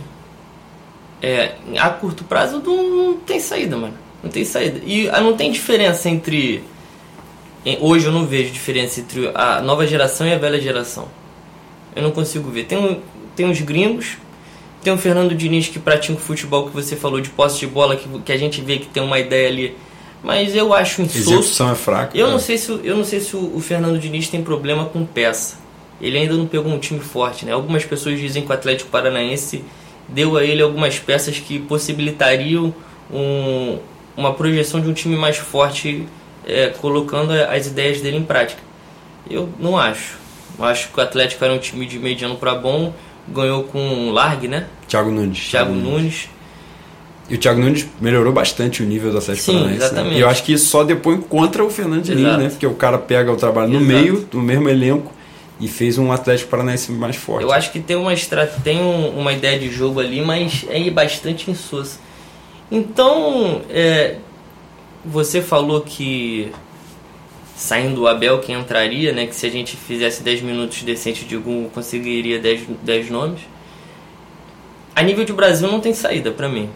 é, 1.22 1.54
a 1.78 1.92
curto 1.92 2.24
prazo, 2.24 2.60
não, 2.66 2.90
não 2.90 3.14
tem 3.18 3.40
saída, 3.40 3.78
mano. 3.78 3.94
Não 4.24 4.32
tem 4.32 4.44
saída. 4.44 4.82
E 4.84 5.08
ah, 5.10 5.22
não 5.22 5.38
tem 5.38 5.52
diferença 5.52 6.10
entre 6.10 6.64
hoje 7.80 8.08
eu 8.08 8.12
não 8.12 8.26
vejo 8.26 8.52
diferença 8.52 9.00
entre 9.00 9.30
a 9.36 9.62
nova 9.62 9.86
geração 9.86 10.26
e 10.26 10.34
a 10.34 10.40
velha 10.40 10.60
geração. 10.60 11.08
Eu 11.96 12.02
não 12.02 12.10
consigo 12.10 12.50
ver. 12.50 12.64
Tem, 12.64 13.00
tem 13.36 13.46
uns 13.46 13.62
gringos, 13.62 14.18
tem 14.88 14.94
o 14.94 14.98
Fernando 14.98 15.36
Diniz 15.36 15.68
que 15.68 15.80
pratica 15.80 16.14
o 16.14 16.18
futebol 16.18 16.70
que 16.70 16.74
você 16.74 16.96
falou 16.96 17.20
de 17.20 17.30
posse 17.30 17.60
de 17.60 17.68
bola, 17.68 17.98
que, 17.98 18.08
que 18.22 18.32
a 18.32 18.38
gente 18.38 18.62
vê 18.62 18.78
que 18.78 18.86
tem 18.86 19.04
uma 19.04 19.20
ideia 19.20 19.50
ali. 19.50 19.76
Mas 20.24 20.56
eu 20.56 20.74
acho 20.74 21.02
insosso. 21.02 21.34
Execução 21.34 21.72
é 21.74 21.76
fraca. 21.76 22.18
Eu, 22.18 22.28
é. 22.28 22.32
não 22.32 22.40
sei 22.40 22.58
se, 22.58 22.72
eu 22.72 22.96
não 22.96 23.04
sei 23.04 23.20
se 23.20 23.36
o, 23.36 23.58
o 23.58 23.60
Fernando 23.60 24.00
Diniz 24.00 24.30
tem 24.30 24.42
problema 24.42 24.86
com 24.86 25.06
peça. 25.06 25.58
Ele 26.00 26.18
ainda 26.18 26.36
não 26.36 26.48
pegou 26.48 26.72
um 26.72 26.80
time 26.80 27.02
forte, 27.02 27.46
né? 27.46 27.52
Algumas 27.52 27.84
pessoas 27.84 28.18
dizem 28.18 28.44
que 28.44 28.50
o 28.50 28.54
Atlético 28.54 28.90
Paranaense 28.90 29.62
deu 30.08 30.38
a 30.38 30.44
ele 30.44 30.62
algumas 30.62 30.98
peças 30.98 31.38
que 31.38 31.60
possibilitariam 31.60 32.74
um, 33.12 33.80
uma 34.16 34.34
projeção 34.34 34.80
de 34.80 34.88
um 34.88 34.94
time 34.94 35.18
mais 35.18 35.36
forte, 35.36 36.06
é, 36.46 36.70
colocando 36.70 37.34
as 37.34 37.68
ideias 37.68 38.00
dele 38.00 38.16
em 38.16 38.24
prática. 38.24 38.62
Eu 39.30 39.50
não 39.60 39.78
acho. 39.78 40.18
Eu 40.58 40.64
acho 40.64 40.88
que 40.88 40.98
o 40.98 41.04
Atlético 41.04 41.44
era 41.44 41.54
um 41.54 41.60
time 41.60 41.86
de 41.86 42.00
mediano 42.00 42.38
para 42.38 42.56
bom, 42.56 42.94
ganhou 43.34 43.64
com 43.64 44.10
o 44.10 44.12
Largue, 44.12 44.48
né? 44.48 44.68
Thiago 44.88 45.12
Nunes. 45.12 45.50
Thiago, 45.50 45.72
Thiago 45.72 45.90
Nunes. 45.90 46.02
Nunes. 46.02 46.30
E 47.30 47.36
o 47.36 47.38
Thiago 47.38 47.60
Nunes 47.60 47.86
melhorou 48.00 48.32
bastante 48.32 48.82
o 48.82 48.86
nível 48.86 49.12
do 49.12 49.18
Atlético 49.18 49.48
Paranaense. 49.48 49.80
Né? 49.80 49.86
Exatamente. 49.86 50.14
Né? 50.14 50.18
E 50.18 50.22
eu 50.22 50.30
acho 50.30 50.44
que 50.44 50.54
isso 50.54 50.68
só 50.68 50.84
depois 50.84 51.20
contra 51.28 51.64
o 51.64 51.70
Fernando 51.70 52.04
Diniz, 52.04 52.38
né? 52.38 52.50
Porque 52.50 52.66
o 52.66 52.74
cara 52.74 52.98
pega 52.98 53.32
o 53.32 53.36
trabalho 53.36 53.70
no 53.70 53.80
Exato. 53.80 53.94
meio, 53.94 54.22
do 54.32 54.40
mesmo 54.40 54.70
elenco, 54.70 55.12
e 55.60 55.68
fez 55.68 55.98
um 55.98 56.12
Atlético 56.12 56.50
Paranaense 56.50 56.92
mais 56.92 57.16
forte. 57.16 57.44
Eu 57.44 57.52
acho 57.52 57.72
que 57.72 57.80
tem 57.80 57.96
uma 57.96 58.14
tem 58.64 58.80
um, 58.80 59.20
uma 59.20 59.34
ideia 59.34 59.60
de 59.60 59.70
jogo 59.70 60.00
ali, 60.00 60.22
mas 60.22 60.66
é 60.70 60.90
bastante 60.90 61.52
insossa. 61.52 62.00
Então, 62.72 63.62
é, 63.70 64.18
você 65.04 65.42
falou 65.42 65.82
que 65.82 66.52
saindo 67.58 68.04
o 68.04 68.08
Abel 68.08 68.40
que 68.40 68.52
entraria, 68.52 69.12
né, 69.12 69.26
que 69.26 69.36
se 69.36 69.48
a 69.48 69.50
gente 69.50 69.76
fizesse 69.76 70.22
10 70.22 70.44
minutos 70.44 70.84
decente 70.84 71.26
de 71.26 71.36
Google 71.36 71.72
conseguiria 71.74 72.38
10, 72.38 72.68
10 72.84 73.10
nomes. 73.10 73.42
A 74.96 75.02
nível 75.02 75.26
de 75.26 75.34
Brasil 75.34 75.68
não 75.68 75.80
tem 75.80 75.94
saída 75.94 76.30
para 76.30 76.48
mim. 76.48 76.70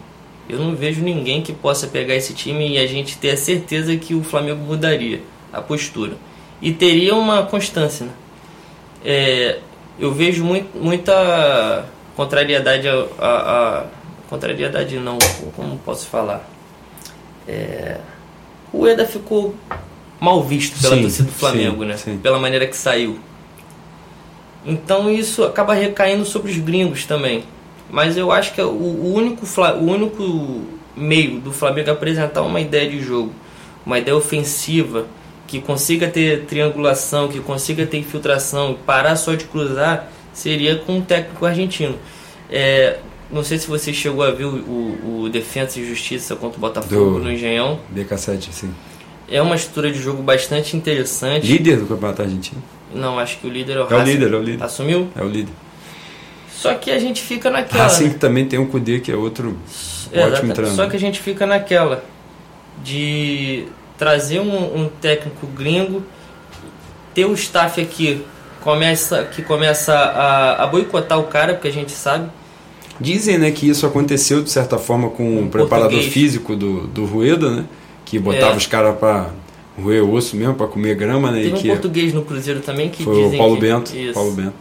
Eu 0.48 0.58
não 0.58 0.74
vejo 0.74 1.00
ninguém 1.00 1.40
que 1.40 1.52
possa 1.52 1.86
pegar 1.86 2.16
esse 2.16 2.34
time 2.34 2.68
e 2.68 2.78
a 2.78 2.86
gente 2.86 3.16
ter 3.16 3.30
a 3.30 3.36
certeza 3.36 3.96
que 3.96 4.12
o 4.12 4.24
Flamengo 4.24 4.64
mudaria 4.64 5.20
a 5.52 5.62
postura. 5.62 6.16
E 6.60 6.72
teria 6.72 7.14
uma 7.14 7.44
constância, 7.44 8.06
né? 8.06 8.12
é, 9.04 9.58
eu 9.98 10.12
vejo 10.12 10.44
muito, 10.44 10.76
muita 10.76 11.84
contrariedade 12.16 12.88
a, 12.88 13.06
a, 13.18 13.78
a, 13.78 13.84
contrariedade 14.28 14.96
não 14.98 15.18
como 15.54 15.78
posso 15.78 16.06
falar 16.06 16.48
é, 17.46 17.98
o 18.72 18.86
Eda 18.86 19.06
ficou 19.06 19.54
mal 20.22 20.42
visto 20.42 20.80
pela 20.80 20.96
sim, 20.96 21.02
torcida 21.02 21.28
do 21.28 21.34
Flamengo 21.34 21.82
sim, 21.82 21.88
né 21.88 21.96
sim. 21.96 22.18
pela 22.18 22.38
maneira 22.38 22.66
que 22.66 22.76
saiu 22.76 23.18
então 24.64 25.10
isso 25.10 25.42
acaba 25.42 25.74
recaindo 25.74 26.24
sobre 26.24 26.52
os 26.52 26.58
gringos 26.58 27.04
também 27.04 27.42
mas 27.90 28.16
eu 28.16 28.30
acho 28.30 28.54
que 28.54 28.60
é 28.60 28.64
o, 28.64 28.68
o 28.68 29.12
único 29.14 29.44
o 29.44 29.90
único 29.90 30.62
meio 30.96 31.40
do 31.40 31.50
Flamengo 31.50 31.90
apresentar 31.90 32.42
uma 32.42 32.60
ideia 32.60 32.88
de 32.88 33.00
jogo 33.02 33.32
uma 33.84 33.98
ideia 33.98 34.16
ofensiva 34.16 35.06
que 35.46 35.60
consiga 35.60 36.08
ter 36.08 36.46
triangulação, 36.46 37.28
que 37.28 37.38
consiga 37.40 37.84
ter 37.84 37.98
infiltração, 37.98 38.78
parar 38.86 39.16
só 39.16 39.34
de 39.34 39.44
cruzar, 39.44 40.10
seria 40.32 40.76
com 40.76 40.96
um 40.96 41.02
técnico 41.02 41.44
argentino. 41.44 41.96
É, 42.48 42.98
não 43.30 43.44
sei 43.44 43.58
se 43.58 43.66
você 43.66 43.92
chegou 43.92 44.24
a 44.24 44.30
ver 44.30 44.44
o, 44.44 44.48
o, 44.48 45.22
o 45.24 45.28
Defensa 45.28 45.78
e 45.78 45.86
Justiça 45.86 46.36
contra 46.36 46.56
o 46.56 46.60
Botafogo 46.60 47.18
Do 47.18 47.24
no 47.24 47.32
Engenhão. 47.32 47.80
BK7, 47.94 48.50
sim. 48.50 48.74
É 49.32 49.40
uma 49.40 49.56
estrutura 49.56 49.90
de 49.90 49.98
jogo 49.98 50.22
bastante 50.22 50.76
interessante. 50.76 51.46
Líder 51.46 51.78
do 51.78 51.86
Campeonato 51.86 52.20
Argentino? 52.20 52.62
Não, 52.94 53.18
acho 53.18 53.38
que 53.38 53.46
o 53.46 53.50
líder 53.50 53.78
é 53.78 53.80
o 53.82 53.90
É 53.90 53.96
o 53.96 54.02
líder, 54.02 54.32
é 54.32 54.36
o 54.36 54.42
líder. 54.42 54.64
Assumiu? 54.64 55.08
É 55.16 55.22
o 55.22 55.28
líder. 55.28 55.52
Só 56.54 56.74
que 56.74 56.90
a 56.90 56.98
gente 56.98 57.22
fica 57.22 57.50
naquela. 57.50 57.86
Assim 57.86 58.04
né? 58.04 58.10
que 58.10 58.18
também 58.18 58.46
tem 58.46 58.58
o 58.58 58.66
Kudê, 58.66 59.00
que 59.00 59.10
é 59.10 59.16
outro 59.16 59.56
Exato. 60.12 60.34
ótimo 60.34 60.52
treinador. 60.52 60.84
Só 60.84 60.88
que 60.88 60.96
a 60.96 61.00
gente 61.00 61.18
fica 61.18 61.46
naquela 61.46 62.04
de 62.84 63.64
trazer 63.96 64.40
um, 64.40 64.82
um 64.82 64.88
técnico 65.00 65.46
gringo, 65.46 66.04
ter 67.14 67.24
o 67.24 67.32
staff 67.32 67.80
aqui 67.80 68.22
começa, 68.60 69.24
que 69.24 69.42
começa 69.42 69.94
a, 69.94 70.64
a 70.64 70.66
boicotar 70.66 71.18
o 71.18 71.24
cara, 71.24 71.54
porque 71.54 71.68
a 71.68 71.72
gente 71.72 71.92
sabe. 71.92 72.30
Dizem 73.00 73.38
né, 73.38 73.50
que 73.50 73.68
isso 73.68 73.86
aconteceu 73.86 74.42
de 74.42 74.50
certa 74.50 74.78
forma 74.78 75.10
com 75.10 75.24
um 75.24 75.46
o 75.46 75.48
preparador 75.48 75.90
português. 75.90 76.12
físico 76.12 76.54
do, 76.54 76.86
do 76.86 77.04
Rueda, 77.04 77.50
né? 77.50 77.64
Que 78.12 78.18
botava 78.18 78.52
é. 78.52 78.56
os 78.58 78.66
caras 78.66 78.98
para 78.98 79.30
roer 79.80 80.04
osso 80.04 80.36
mesmo, 80.36 80.52
para 80.52 80.66
comer 80.66 80.94
grama, 80.94 81.30
né? 81.30 81.44
Tem 81.44 81.54
um 81.54 81.56
que 81.56 81.68
português 81.68 82.12
no 82.12 82.20
Cruzeiro 82.20 82.60
também 82.60 82.90
que 82.90 83.02
foi 83.02 83.22
dizem 83.22 83.36
o 83.36 83.38
Paulo 83.38 83.54
que, 83.54 83.62
Bento, 83.62 83.96
isso. 83.96 84.12
Paulo 84.12 84.32
Bento. 84.32 84.52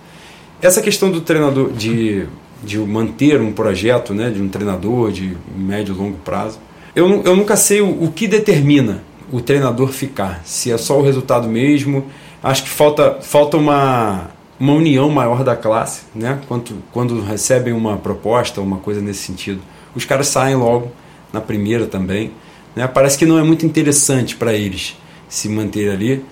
Essa 0.62 0.82
questão 0.82 1.12
do 1.12 1.20
treinador 1.20 1.74
de, 1.74 2.28
de 2.64 2.78
manter 2.78 3.42
um 3.42 3.52
projeto, 3.52 4.14
né, 4.14 4.30
de 4.30 4.42
um 4.42 4.48
treinador 4.48 5.12
de 5.12 5.36
médio 5.54 5.94
e 5.94 5.98
longo 5.98 6.18
prazo, 6.20 6.60
eu, 6.96 7.24
eu 7.26 7.36
nunca 7.36 7.58
sei 7.58 7.82
o, 7.82 8.06
o 8.06 8.10
que 8.14 8.26
determina 8.26 9.04
o 9.30 9.42
treinador 9.42 9.90
ficar. 9.90 10.40
Se 10.46 10.72
é 10.72 10.78
só 10.78 10.98
o 10.98 11.02
resultado 11.02 11.50
mesmo, 11.50 12.06
acho 12.42 12.64
que 12.64 12.70
falta, 12.70 13.18
falta 13.20 13.58
uma, 13.58 14.30
uma 14.58 14.72
união 14.72 15.10
maior 15.10 15.44
da 15.44 15.58
classe, 15.58 16.04
né? 16.16 16.40
Quando, 16.48 16.82
quando 16.94 17.22
recebem 17.22 17.74
uma 17.74 17.98
proposta, 17.98 18.62
uma 18.62 18.78
coisa 18.78 19.02
nesse 19.02 19.24
sentido. 19.24 19.60
Os 19.94 20.06
caras 20.06 20.28
saem 20.28 20.56
logo 20.56 20.90
na 21.34 21.42
primeira 21.42 21.86
também. 21.86 22.32
Né? 22.76 22.88
Parece 22.88 23.18
que 23.18 23.26
não 23.26 23.38
é 23.38 23.44
muito 23.44 23.66
interessante 23.66 24.36
para 24.36 24.54
eles 24.54 24.98
se 25.28 25.50
manter 25.50 25.92
ali. 25.92 26.24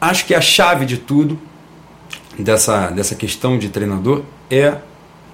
Acho 0.00 0.24
que 0.26 0.34
a 0.34 0.40
chave 0.40 0.84
de 0.86 0.98
tudo 0.98 1.38
dessa, 2.38 2.90
dessa 2.90 3.14
questão 3.14 3.58
de 3.58 3.68
treinador 3.68 4.22
é 4.50 4.76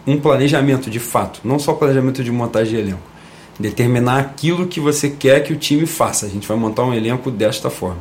um 0.07 0.19
planejamento 0.19 0.89
de 0.91 1.01
fato, 1.01 1.41
não 1.45 1.59
só 1.59 1.73
planejamento 1.73 2.23
de 2.23 2.31
montagem 2.31 2.75
de 2.75 2.81
elenco 2.81 3.17
determinar 3.59 4.19
aquilo 4.19 4.67
que 4.67 4.81
você 4.81 5.09
quer 5.11 5.43
que 5.43 5.53
o 5.53 5.57
time 5.57 5.87
faça. 5.87 6.27
A 6.27 6.29
gente 6.29 6.47
vai 6.47 6.57
montar 6.57 6.85
um 6.85 6.95
elenco 6.95 7.31
desta 7.31 7.71
forma. 7.71 8.01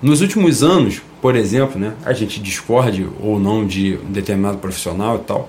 Nos 0.00 0.20
últimos 0.20 0.62
anos, 0.62 1.00
por 1.20 1.36
exemplo, 1.36 1.78
né, 1.78 1.94
a 2.04 2.12
gente 2.12 2.40
discorde 2.40 3.06
ou 3.20 3.38
não 3.38 3.64
de 3.64 3.98
um 4.04 4.10
determinado 4.10 4.58
profissional 4.58 5.16
e 5.16 5.20
tal, 5.20 5.48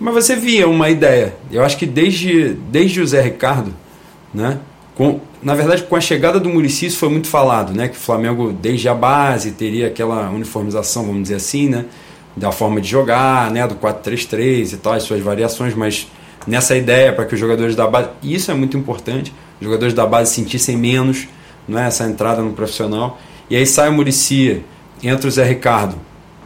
mas 0.00 0.12
você 0.12 0.34
via 0.34 0.68
uma 0.68 0.90
ideia. 0.90 1.36
Eu 1.50 1.62
acho 1.62 1.76
que 1.76 1.86
desde, 1.86 2.54
desde 2.70 3.00
o 3.00 3.06
Zé 3.06 3.22
Ricardo, 3.22 3.72
né, 4.34 4.58
com, 4.94 5.20
na 5.42 5.54
verdade, 5.54 5.82
com 5.84 5.96
a 5.96 6.00
chegada 6.00 6.38
do 6.38 6.48
Muricy, 6.48 6.86
isso 6.86 6.98
foi 6.98 7.08
muito 7.08 7.28
falado, 7.28 7.72
né, 7.72 7.88
que 7.88 7.96
o 7.96 8.00
Flamengo, 8.00 8.52
desde 8.52 8.88
a 8.88 8.94
base, 8.94 9.52
teria 9.52 9.86
aquela 9.86 10.30
uniformização, 10.30 11.04
vamos 11.04 11.22
dizer 11.22 11.36
assim, 11.36 11.68
né, 11.68 11.86
da 12.36 12.52
forma 12.52 12.80
de 12.80 12.88
jogar, 12.88 13.50
né, 13.50 13.66
do 13.66 13.74
4-3-3 13.76 14.74
e 14.74 14.76
tal, 14.76 14.92
as 14.92 15.02
suas 15.02 15.20
variações, 15.20 15.74
mas 15.74 16.08
nessa 16.46 16.76
ideia 16.76 17.12
para 17.12 17.24
que 17.24 17.34
os 17.34 17.40
jogadores 17.40 17.74
da 17.74 17.86
base, 17.86 18.10
isso 18.22 18.50
é 18.50 18.54
muito 18.54 18.76
importante, 18.76 19.32
os 19.60 19.64
jogadores 19.64 19.94
da 19.94 20.06
base 20.06 20.34
sentissem 20.34 20.76
menos, 20.76 21.28
não 21.66 21.78
é 21.78 21.86
essa 21.86 22.04
entrada 22.04 22.42
no 22.42 22.52
profissional. 22.52 23.20
E 23.48 23.56
aí 23.56 23.66
sai 23.66 23.88
o 23.88 23.92
Murici, 23.92 24.62
entra 25.02 25.28
o 25.28 25.30
Zé 25.30 25.44
Ricardo. 25.44 25.96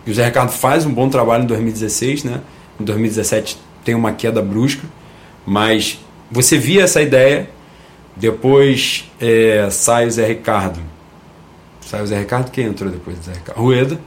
E 0.07 0.11
o 0.11 0.15
Zé 0.15 0.27
Ricardo 0.27 0.51
faz 0.51 0.85
um 0.85 0.93
bom 0.93 1.09
trabalho 1.09 1.45
em 1.45 1.47
2016, 1.47 2.25
né? 2.25 2.41
Em 2.79 2.85
2017 2.85 3.59
tem 3.85 3.95
uma 3.95 4.13
queda 4.13 4.43
brusca, 4.43 4.83
mas 5.47 5.99
você 6.31 6.59
via 6.59 6.83
essa 6.83 7.01
ideia, 7.01 7.49
depois 8.17 9.11
é, 9.21 9.69
sai 9.71 10.07
o 10.07 10.11
Zé 10.11 10.27
Ricardo. 10.27 10.81
Sai 11.81 12.03
o 12.03 12.07
Zé 12.07 12.19
Ricardo, 12.19 12.51
quem 12.51 12.67
entrou 12.67 12.91
depois 12.91 13.19
do 13.19 13.25
Zé 13.25 13.33
Ricardo? 13.33 13.61
Rueda. 13.61 14.01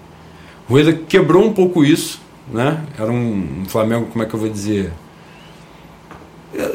Rueda 0.67 0.93
quebrou 0.93 1.45
um 1.45 1.53
pouco 1.53 1.83
isso, 1.83 2.21
né? 2.51 2.83
Era 2.97 3.11
um 3.11 3.63
Flamengo, 3.67 4.07
como 4.07 4.23
é 4.23 4.27
que 4.27 4.33
eu 4.33 4.39
vou 4.39 4.49
dizer? 4.49 4.91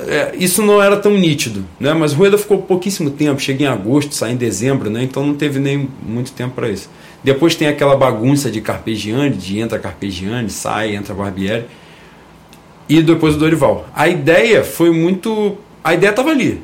é, 0.07 0.33
isso 0.39 0.63
não 0.63 0.81
era 0.83 0.97
tão 0.97 1.13
nítido, 1.13 1.65
né? 1.81 1.93
Mas 1.93 2.13
Rueda 2.13 2.39
ficou 2.39 2.59
pouquíssimo 2.63 3.11
tempo, 3.11 3.41
cheguei 3.41 3.67
em 3.67 3.71
agosto, 3.71 4.15
saí 4.15 4.33
em 4.33 4.37
dezembro, 4.37 4.89
né? 4.89 5.03
Então 5.03 5.27
não 5.27 5.35
teve 5.35 5.59
nem 5.59 5.89
muito 6.07 6.33
tempo 6.33 6.55
para 6.55 6.69
isso. 6.69 6.89
Depois 7.23 7.55
tem 7.55 7.69
aquela 7.69 7.97
bagunça 7.97 8.51
de 8.51 8.61
Carpegiani, 8.61 9.35
de 9.37 9.59
entra 9.59 9.79
Carpegiani, 9.79 10.51
sai, 10.51 10.95
entra 10.95 11.15
Barbieri. 11.15 11.65
E 12.89 13.03
depois 13.03 13.35
o 13.35 13.39
Dorival. 13.39 13.87
A 13.95 14.09
ideia 14.09 14.63
foi 14.63 14.91
muito. 14.91 15.57
A 15.83 15.95
ideia 15.95 16.11
estava 16.11 16.31
ali. 16.31 16.63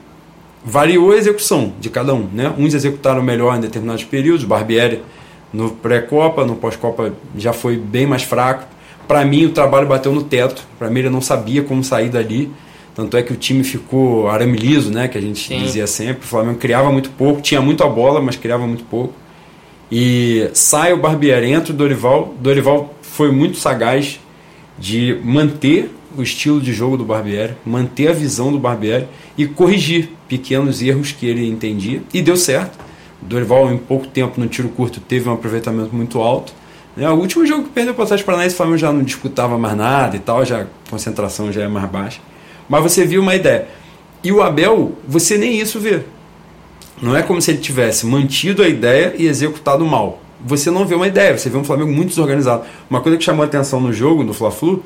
Variou 0.64 1.12
a 1.12 1.16
execução 1.16 1.72
de 1.80 1.88
cada 1.88 2.14
um. 2.14 2.28
Né? 2.32 2.52
Uns 2.58 2.74
executaram 2.74 3.22
melhor 3.22 3.56
em 3.56 3.60
determinados 3.60 4.04
períodos. 4.04 4.44
Barbieri 4.44 5.02
no 5.52 5.70
pré-copa, 5.70 6.44
no 6.44 6.56
pós-copa 6.56 7.12
já 7.36 7.52
foi 7.52 7.76
bem 7.76 8.06
mais 8.06 8.22
fraco. 8.22 8.66
Para 9.08 9.24
mim, 9.24 9.46
o 9.46 9.50
trabalho 9.50 9.86
bateu 9.86 10.12
no 10.12 10.22
teto. 10.22 10.64
Para 10.78 10.88
mim, 10.88 11.00
ele 11.00 11.10
não 11.10 11.20
sabia 11.20 11.62
como 11.62 11.82
sair 11.82 12.08
dali. 12.08 12.50
Tanto 12.94 13.16
é 13.16 13.22
que 13.22 13.32
o 13.32 13.36
time 13.36 13.64
ficou 13.64 14.28
arame 14.28 14.56
liso, 14.56 14.92
né? 14.92 15.08
Que 15.08 15.18
a 15.18 15.20
gente 15.20 15.48
Sim. 15.48 15.58
dizia 15.60 15.86
sempre. 15.86 16.24
O 16.24 16.28
Flamengo 16.28 16.58
criava 16.58 16.92
muito 16.92 17.10
pouco, 17.10 17.40
tinha 17.40 17.60
muito 17.60 17.82
a 17.82 17.88
bola, 17.88 18.20
mas 18.20 18.36
criava 18.36 18.66
muito 18.66 18.84
pouco. 18.84 19.14
E 19.90 20.48
sai 20.52 20.92
o 20.92 20.98
Barbieri, 20.98 21.50
entra 21.50 21.72
o 21.72 21.76
Dorival. 21.76 22.34
Dorival 22.40 22.94
foi 23.02 23.32
muito 23.32 23.58
sagaz 23.58 24.20
de 24.80 25.20
manter 25.22 25.94
o 26.16 26.22
estilo 26.22 26.60
de 26.60 26.72
jogo 26.72 26.96
do 26.96 27.04
Barbieri, 27.04 27.54
manter 27.64 28.08
a 28.08 28.12
visão 28.12 28.50
do 28.50 28.58
Barbieri 28.58 29.06
e 29.36 29.46
corrigir 29.46 30.10
pequenos 30.26 30.82
erros 30.82 31.12
que 31.12 31.26
ele 31.26 31.46
entendia. 31.46 32.02
E 32.12 32.22
deu 32.22 32.36
certo. 32.36 32.78
Dorival, 33.20 33.70
em 33.70 33.76
pouco 33.76 34.06
tempo, 34.06 34.40
no 34.40 34.48
tiro 34.48 34.70
curto, 34.70 34.98
teve 34.98 35.28
um 35.28 35.32
aproveitamento 35.32 35.94
muito 35.94 36.18
alto. 36.20 36.54
Né? 36.96 37.08
O 37.10 37.14
último 37.14 37.46
jogo 37.46 37.64
que 37.64 37.70
perdeu 37.70 37.92
para 37.92 38.02
o 38.02 38.04
Atlético 38.04 38.26
Paranaense, 38.26 38.54
o 38.54 38.56
Flamengo 38.56 38.78
já 38.78 38.92
não 38.92 39.02
disputava 39.02 39.58
mais 39.58 39.76
nada 39.76 40.16
e 40.16 40.20
tal, 40.20 40.44
já 40.44 40.62
a 40.62 40.66
concentração 40.88 41.52
já 41.52 41.62
é 41.62 41.68
mais 41.68 41.88
baixa. 41.90 42.20
Mas 42.68 42.82
você 42.82 43.04
viu 43.04 43.20
uma 43.20 43.34
ideia. 43.34 43.68
E 44.24 44.32
o 44.32 44.42
Abel, 44.42 44.92
você 45.06 45.36
nem 45.36 45.58
isso 45.58 45.78
vê. 45.78 46.00
Não 47.00 47.16
é 47.16 47.22
como 47.22 47.40
se 47.40 47.50
ele 47.50 47.60
tivesse 47.60 48.06
mantido 48.06 48.62
a 48.62 48.68
ideia 48.68 49.14
e 49.16 49.26
executado 49.26 49.84
mal. 49.84 50.20
Você 50.44 50.70
não 50.70 50.86
vê 50.86 50.94
uma 50.94 51.06
ideia, 51.06 51.36
você 51.36 51.50
vê 51.50 51.58
um 51.58 51.64
Flamengo 51.64 51.92
muito 51.92 52.08
desorganizado. 52.08 52.64
Uma 52.88 53.00
coisa 53.00 53.18
que 53.18 53.24
chamou 53.24 53.42
a 53.42 53.46
atenção 53.46 53.80
no 53.80 53.92
jogo, 53.92 54.22
no 54.22 54.32
Fla-Flu, 54.32 54.82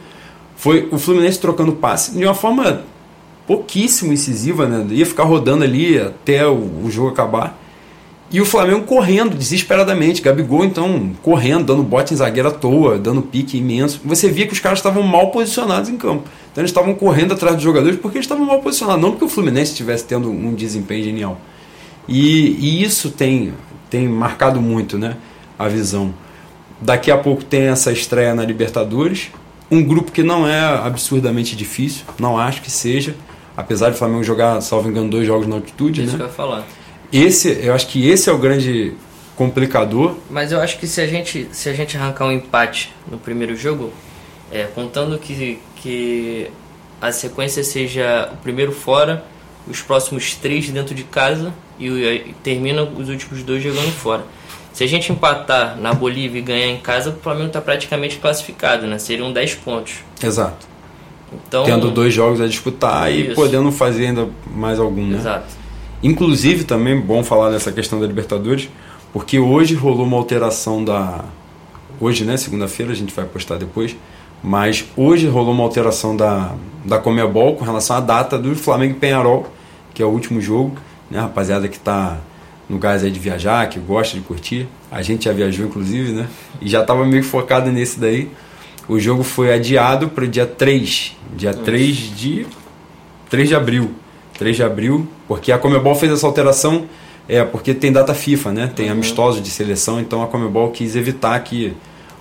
foi 0.57 0.88
o 0.90 0.98
Fluminense 0.98 1.38
trocando 1.38 1.72
passe 1.72 2.12
de 2.12 2.24
uma 2.24 2.34
forma 2.34 2.82
pouquíssimo 3.46 4.12
incisiva, 4.12 4.66
né? 4.66 4.86
Ia 4.90 5.07
ficar 5.07 5.24
rodando 5.24 5.64
ali 5.64 5.98
até 5.98 6.46
o, 6.46 6.84
o 6.84 6.90
jogo 6.90 7.09
acabar. 7.09 7.61
E 8.30 8.40
o 8.40 8.44
Flamengo 8.44 8.82
correndo 8.82 9.36
desesperadamente. 9.36 10.22
Gabigol, 10.22 10.64
então, 10.64 11.12
correndo, 11.22 11.66
dando 11.66 11.82
bote 11.82 12.14
em 12.14 12.16
zagueiro 12.16 12.48
à 12.48 12.50
toa, 12.50 12.98
dando 12.98 13.22
pique 13.22 13.59
imenso. 13.59 14.00
Você 14.05 14.28
via 14.30 14.46
que 14.46 14.52
os 14.52 14.59
caras 14.59 14.78
estavam 14.78 15.02
mal 15.02 15.30
posicionados 15.30 15.88
em 15.88 15.96
campo. 15.96 16.24
Então 16.50 16.62
eles 16.62 16.70
estavam 16.70 16.94
correndo 16.94 17.34
atrás 17.34 17.55
dos 17.55 17.64
jogadores 17.64 17.98
porque 17.98 18.18
eles 18.18 18.24
estavam 18.24 18.46
mal 18.46 18.61
posicionados, 18.61 19.02
não 19.02 19.11
porque 19.11 19.24
o 19.24 19.28
Fluminense 19.28 19.72
estivesse 19.72 20.05
tendo 20.05 20.30
um 20.30 20.55
desempenho 20.55 21.05
genial. 21.05 21.40
E, 22.09 22.57
e 22.59 22.82
isso 22.82 23.11
tem, 23.11 23.52
tem 23.90 24.09
marcado 24.09 24.61
muito 24.61 24.98
né, 24.98 25.16
a 25.59 25.68
visão. 25.68 26.14
Daqui 26.80 27.11
a 27.11 27.16
pouco 27.16 27.44
tem 27.44 27.62
essa 27.62 27.92
estreia 27.92 28.34
na 28.34 28.44
Libertadores. 28.44 29.30
Um 29.70 29.82
grupo 29.82 30.12
que 30.12 30.22
não 30.22 30.46
é 30.46 30.61
absurdamente 30.61 31.57
difícil, 31.57 32.05
não 32.18 32.38
acho 32.38 32.61
que 32.61 32.70
seja. 32.70 33.14
Apesar 33.57 33.88
de 33.90 33.94
o 33.94 33.98
Flamengo 33.98 34.22
jogar, 34.24 34.61
salvo 34.61 34.88
engano, 34.88 35.09
dois 35.09 35.26
jogos 35.26 35.46
na 35.46 35.55
altitude. 35.55 36.02
Isso 36.02 36.12
né? 36.12 36.18
que 36.18 36.22
eu 36.22 36.26
ia 36.26 36.32
falar. 36.32 36.66
Esse, 37.12 37.61
eu 37.62 37.72
acho 37.72 37.86
que 37.86 38.09
esse 38.09 38.28
é 38.28 38.32
o 38.32 38.38
grande 38.38 38.94
complicador. 39.36 40.16
Mas 40.28 40.52
eu 40.52 40.61
acho 40.61 40.78
que 40.78 40.86
se 40.86 41.00
a 41.00 41.07
gente, 41.07 41.48
se 41.52 41.68
a 41.68 41.72
gente 41.72 41.96
arrancar 41.96 42.26
um 42.26 42.32
empate 42.32 42.92
no 43.11 43.18
primeiro 43.18 43.57
jogo, 43.57 43.92
é, 44.52 44.64
contando 44.64 45.18
que, 45.18 45.59
que 45.76 46.50
a 47.00 47.12
sequência 47.12 47.62
seja 47.62 48.30
o 48.32 48.36
primeiro 48.38 48.72
fora, 48.72 49.24
os 49.66 49.80
próximos 49.80 50.34
três 50.34 50.68
dentro 50.70 50.94
de 50.94 51.05
casa 51.05 51.52
e, 51.78 51.88
e 51.88 52.34
termina 52.42 52.82
os 52.82 53.09
últimos 53.09 53.42
dois 53.42 53.62
jogando 53.62 53.92
fora. 53.92 54.24
Se 54.75 54.83
a 54.83 54.89
gente 54.89 55.12
empatar 55.12 55.81
na 55.81 55.95
Bolívia 55.95 56.41
e 56.41 56.43
ganhar 56.43 56.66
em 56.66 56.79
casa, 56.79 57.11
o 57.11 57.12
Flamengo 57.22 57.47
está 57.47 57.61
praticamente 57.61 58.16
classificado, 58.16 58.89
né? 58.89 58.99
Seriam 58.99 59.33
10 59.33 59.55
pontos. 59.55 60.01
Exato. 60.20 60.66
Então, 61.33 61.64
Tendo 61.64 61.93
dois 61.93 62.12
jogos 62.12 62.41
a 62.41 62.49
disputar 62.49 63.11
e 63.12 63.29
Isso. 63.29 63.35
podendo 63.37 63.70
fazer 63.70 64.07
ainda 64.07 64.29
mais 64.53 64.81
algum, 64.81 65.07
né? 65.07 65.18
Exato. 65.18 65.47
Inclusive, 66.03 66.64
também 66.64 67.01
bom 67.01 67.22
falar 67.22 67.51
dessa 67.51 67.70
questão 67.70 68.01
da 68.01 68.07
Libertadores, 68.07 68.68
porque 69.12 69.39
hoje 69.39 69.77
rolou 69.77 70.05
uma 70.05 70.16
alteração 70.16 70.85
da. 70.85 71.25
Hoje, 72.01 72.25
né? 72.25 72.37
Segunda-feira, 72.37 72.91
a 72.91 72.97
gente 72.97 73.14
vai 73.14 73.25
postar 73.25 73.57
depois. 73.57 73.97
Mas 74.43 74.85
hoje 74.97 75.29
rolou 75.29 75.55
uma 75.55 75.62
alteração 75.62 76.16
da, 76.16 76.53
da 76.85 76.99
Comebol 76.99 77.55
com 77.55 77.64
relação 77.64 77.97
à 77.97 78.01
data 78.01 78.37
do 78.37 78.57
Flamengo 78.57 78.97
e 78.97 78.99
Penharol, 78.99 79.47
que 79.95 80.03
é 80.03 80.05
o 80.05 80.11
último 80.11 80.41
jogo. 80.41 80.77
Né, 81.09 81.20
rapaziada 81.20 81.68
que 81.68 81.77
está 81.77 82.18
no 82.69 82.79
gás 82.79 83.05
aí 83.05 83.11
de 83.11 83.21
viajar, 83.21 83.69
que 83.69 83.79
gosta 83.79 84.17
de 84.17 84.23
curtir. 84.23 84.67
A 84.91 85.03
gente 85.03 85.25
já 85.25 85.33
viajou, 85.33 85.67
inclusive, 85.67 86.12
né? 86.12 86.29
E 86.61 86.69
já 86.69 86.81
estava 86.81 87.05
meio 87.05 87.25
focado 87.25 87.71
nesse 87.71 87.99
daí. 87.99 88.31
O 88.89 88.99
jogo 88.99 89.23
foi 89.23 89.53
adiado 89.53 90.09
para 90.09 90.25
o 90.25 90.29
dia 90.29 90.47
3. 90.47 91.17
Dia 91.37 91.55
3 91.55 91.97
de. 91.97 92.47
3 93.31 93.49
de 93.49 93.55
abril. 93.55 93.91
3 94.39 94.57
de 94.57 94.62
abril, 94.62 95.07
porque 95.29 95.53
a 95.53 95.59
Comebol 95.59 95.95
fez 95.95 96.12
essa 96.12 96.27
alteração 96.27 96.87
é 97.29 97.43
porque 97.45 97.73
tem 97.73 97.91
data 97.91 98.12
FIFA, 98.15 98.53
né? 98.53 98.73
Tem 98.75 98.91
amistosos 98.91 99.43
de 99.43 99.51
seleção, 99.51 100.01
então 100.01 100.23
a 100.23 100.27
Comebol 100.27 100.71
quis 100.71 100.95
evitar 100.95 101.39
que 101.41 101.75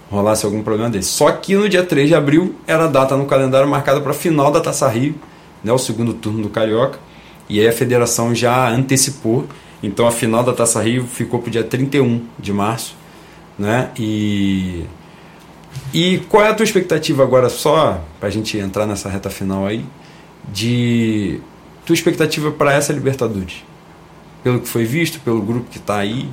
rolasse 0.09 0.45
algum 0.45 0.61
problema 0.61 0.89
desse. 0.89 1.09
Só 1.09 1.31
que 1.31 1.55
no 1.55 1.67
dia 1.67 1.83
3 1.83 2.07
de 2.07 2.15
abril 2.15 2.55
era 2.65 2.85
a 2.85 2.87
data 2.87 3.17
no 3.17 3.25
calendário 3.25 3.67
marcada 3.67 3.99
para 3.99 4.11
a 4.11 4.15
final 4.15 4.51
da 4.51 4.61
Taça 4.61 4.87
Rio, 4.87 5.15
né, 5.63 5.71
o 5.71 5.77
segundo 5.77 6.13
turno 6.13 6.43
do 6.43 6.49
Carioca, 6.49 6.99
e 7.49 7.59
aí 7.59 7.67
a 7.67 7.73
federação 7.73 8.33
já 8.33 8.69
antecipou, 8.69 9.45
então 9.83 10.07
a 10.07 10.11
final 10.11 10.43
da 10.43 10.53
Taça 10.53 10.81
Rio 10.81 11.05
ficou 11.05 11.39
para 11.39 11.49
o 11.49 11.51
dia 11.51 11.63
31 11.63 12.25
de 12.39 12.51
março, 12.53 12.95
né? 13.59 13.91
E 13.99 14.85
e 15.93 16.19
qual 16.29 16.43
é 16.43 16.49
a 16.49 16.53
tua 16.55 16.63
expectativa 16.63 17.21
agora 17.23 17.49
só 17.49 18.01
para 18.19 18.29
a 18.29 18.31
gente 18.31 18.57
entrar 18.57 18.85
nessa 18.87 19.09
reta 19.09 19.29
final 19.29 19.65
aí 19.67 19.85
de 20.51 21.39
tua 21.85 21.93
expectativa 21.93 22.51
para 22.51 22.73
essa 22.73 22.93
Libertadores? 22.93 23.63
Pelo 24.43 24.59
que 24.59 24.67
foi 24.67 24.85
visto, 24.85 25.19
pelo 25.21 25.41
grupo 25.41 25.69
que 25.69 25.77
está 25.77 25.97
aí, 25.97 26.29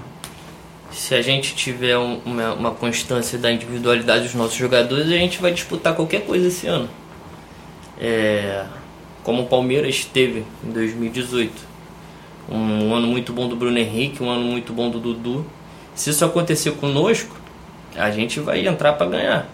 Se 0.93 1.15
a 1.15 1.23
gente 1.23 1.55
tiver 1.55 1.97
um- 1.97 2.19
uma, 2.27 2.53
uma 2.55 2.71
constância 2.73 3.39
da 3.39 3.51
individualidade 3.53 4.25
dos 4.25 4.35
nossos 4.35 4.57
jogadores, 4.57 5.07
a 5.07 5.17
gente 5.17 5.41
vai 5.41 5.53
disputar 5.53 5.95
qualquer 5.95 6.27
coisa 6.27 6.49
esse 6.49 6.67
ano. 6.67 6.89
É, 8.01 8.65
como 9.23 9.43
o 9.43 9.47
Palmeiras 9.47 10.05
teve 10.05 10.45
em 10.65 10.71
2018. 10.73 11.70
Um 12.51 12.93
ano 12.95 13.07
muito 13.07 13.33
bom 13.33 13.49
do 13.49 13.55
Bruno 13.55 13.79
Henrique, 13.79 14.23
um 14.23 14.31
ano 14.31 14.43
muito 14.43 14.73
bom 14.73 14.91
do 14.91 14.99
Dudu. 14.99 15.47
Se 15.95 16.11
isso 16.11 16.25
acontecer 16.25 16.73
conosco, 16.73 17.37
a 17.97 18.11
gente 18.11 18.41
vai 18.41 18.67
entrar 18.67 18.95
para 18.95 19.07
ganhar, 19.07 19.49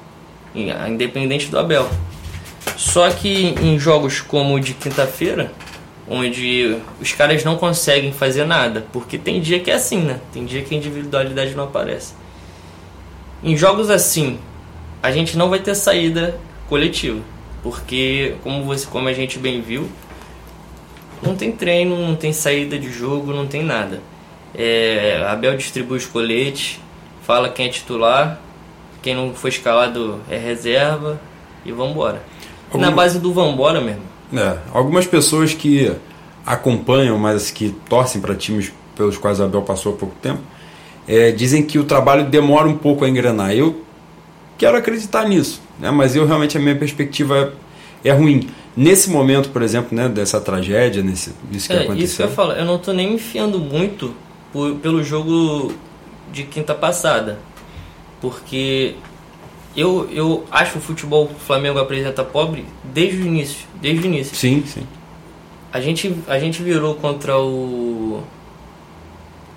in- 0.55 0.70
independente 0.88 1.49
do 1.49 1.59
Abel. 1.59 1.88
Só 2.76 3.11
que 3.11 3.55
em 3.61 3.78
jogos 3.78 4.20
como 4.20 4.55
o 4.55 4.61
de 4.61 4.74
quinta-feira, 4.74 5.53
onde 6.09 6.76
os 7.01 7.12
caras 7.12 7.44
não 7.44 7.57
conseguem 7.57 8.12
fazer 8.12 8.44
nada, 8.44 8.86
porque 8.92 9.18
tem 9.18 9.40
dia 9.40 9.61
que 9.61 9.70
é 9.70 9.74
assim, 9.74 9.99
né? 9.99 10.20
Tem 10.32 10.44
dia 10.44 10.62
que 10.62 10.74
a 10.74 10.78
individualidade 10.78 11.55
não 11.55 11.64
aparece. 11.64 12.14
Em 13.42 13.57
jogos 13.57 13.90
assim, 13.90 14.38
a 15.03 15.11
gente 15.11 15.36
não 15.36 15.51
vai 15.51 15.59
ter 15.59 15.74
saída 15.74 16.38
coletiva, 16.68 17.20
porque 17.62 18.36
como 18.42 18.64
você, 18.64 18.86
como 18.86 19.09
a 19.09 19.12
gente 19.12 19.38
bem 19.38 19.61
viu, 19.61 19.88
não 21.23 21.35
tem 21.35 21.53
treino, 21.53 21.97
não 21.97 22.14
tem 22.14 22.33
saída 22.33 22.79
de 22.79 22.91
jogo, 22.93 23.33
não 23.33 23.47
tem 23.47 23.62
nada. 23.62 24.01
É, 24.55 25.25
Abel 25.29 25.57
distribui 25.57 25.99
os 25.99 26.07
coletes, 26.07 26.81
fala 27.23 27.49
quem 27.49 27.67
é 27.67 27.69
titular, 27.69 28.41
quem 29.03 29.14
não 29.14 29.35
foi 29.35 29.51
escalado 29.51 30.21
é 30.31 30.37
reserva 30.37 31.21
e 31.64 31.73
vambora. 31.73 32.23
E 32.73 32.79
na 32.79 32.87
Algum- 32.87 32.97
base 32.97 33.19
do 33.19 33.33
vambora 33.33 33.81
mesmo. 33.81 34.03
É, 34.35 34.59
algumas 34.73 35.07
pessoas 35.07 35.55
que 35.55 35.93
acompanham, 36.45 37.19
mas 37.19 37.51
que 37.51 37.75
torcem 37.89 38.21
para 38.21 38.35
times 38.35 38.73
pelos 38.97 39.17
quais 39.19 39.41
Abel 39.41 39.62
passou 39.62 39.95
há 39.95 39.97
pouco 39.97 40.14
tempo, 40.23 40.41
é, 41.07 41.31
dizem 41.31 41.62
que 41.62 41.79
o 41.79 41.85
trabalho 41.85 42.25
demora 42.25 42.67
um 42.67 42.77
pouco 42.77 43.05
a 43.05 43.09
engrenar. 43.09 43.53
Eu 43.53 43.83
quero 44.59 44.77
acreditar 44.77 45.29
nisso, 45.29 45.61
né? 45.79 45.91
mas 45.91 46.17
eu 46.17 46.27
realmente 46.27 46.57
a 46.57 46.61
minha 46.61 46.75
perspectiva 46.75 47.37
é, 47.37 47.66
é 48.09 48.13
ruim. 48.13 48.49
Nesse 48.77 49.09
momento, 49.11 49.49
por 49.51 49.63
exemplo, 49.63 49.97
né, 49.97 50.09
dessa 50.09 50.41
tragédia, 50.41 51.03
nesse, 51.03 51.33
isso 51.51 51.67
que 51.69 51.75
É, 51.75 51.79
aconteceu. 51.83 52.05
isso 52.05 52.17
que 52.19 52.23
eu 52.25 52.29
falo, 52.31 52.53
eu 52.53 52.65
não 52.65 52.79
tô 52.79 52.93
nem 52.93 53.13
me 53.13 53.19
fiando 53.19 53.59
muito 53.59 54.15
por- 54.53 54.75
pelo 54.77 55.03
jogo 55.03 55.73
de 56.33 56.43
quinta 56.43 56.75
passada. 56.75 57.39
Porque 58.21 58.95
eu, 59.77 60.09
eu 60.13 60.45
acho 60.51 60.79
o 60.79 60.81
futebol 60.81 61.27
que 61.29 61.35
o 61.35 61.39
Flamengo 61.39 61.79
apresenta 61.79 62.23
pobre 62.25 62.65
desde 62.85 63.23
o 63.23 63.27
início. 63.27 63.67
Desde 63.81 64.03
o 64.03 64.07
início. 64.07 64.37
Sim, 64.37 64.63
sim. 64.67 64.83
A 65.73 65.81
gente, 65.81 66.15
a 66.29 66.39
gente 66.39 66.63
virou 66.63 66.95
contra 66.95 67.39
o. 67.39 68.23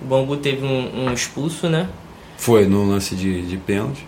O 0.00 0.04
Bangu 0.04 0.36
teve 0.38 0.64
um, 0.64 1.06
um 1.08 1.12
expulso, 1.12 1.68
né? 1.68 1.88
Foi 2.38 2.66
no 2.66 2.88
lance 2.88 3.14
de, 3.14 3.42
de 3.42 3.56
pênalti. 3.58 4.06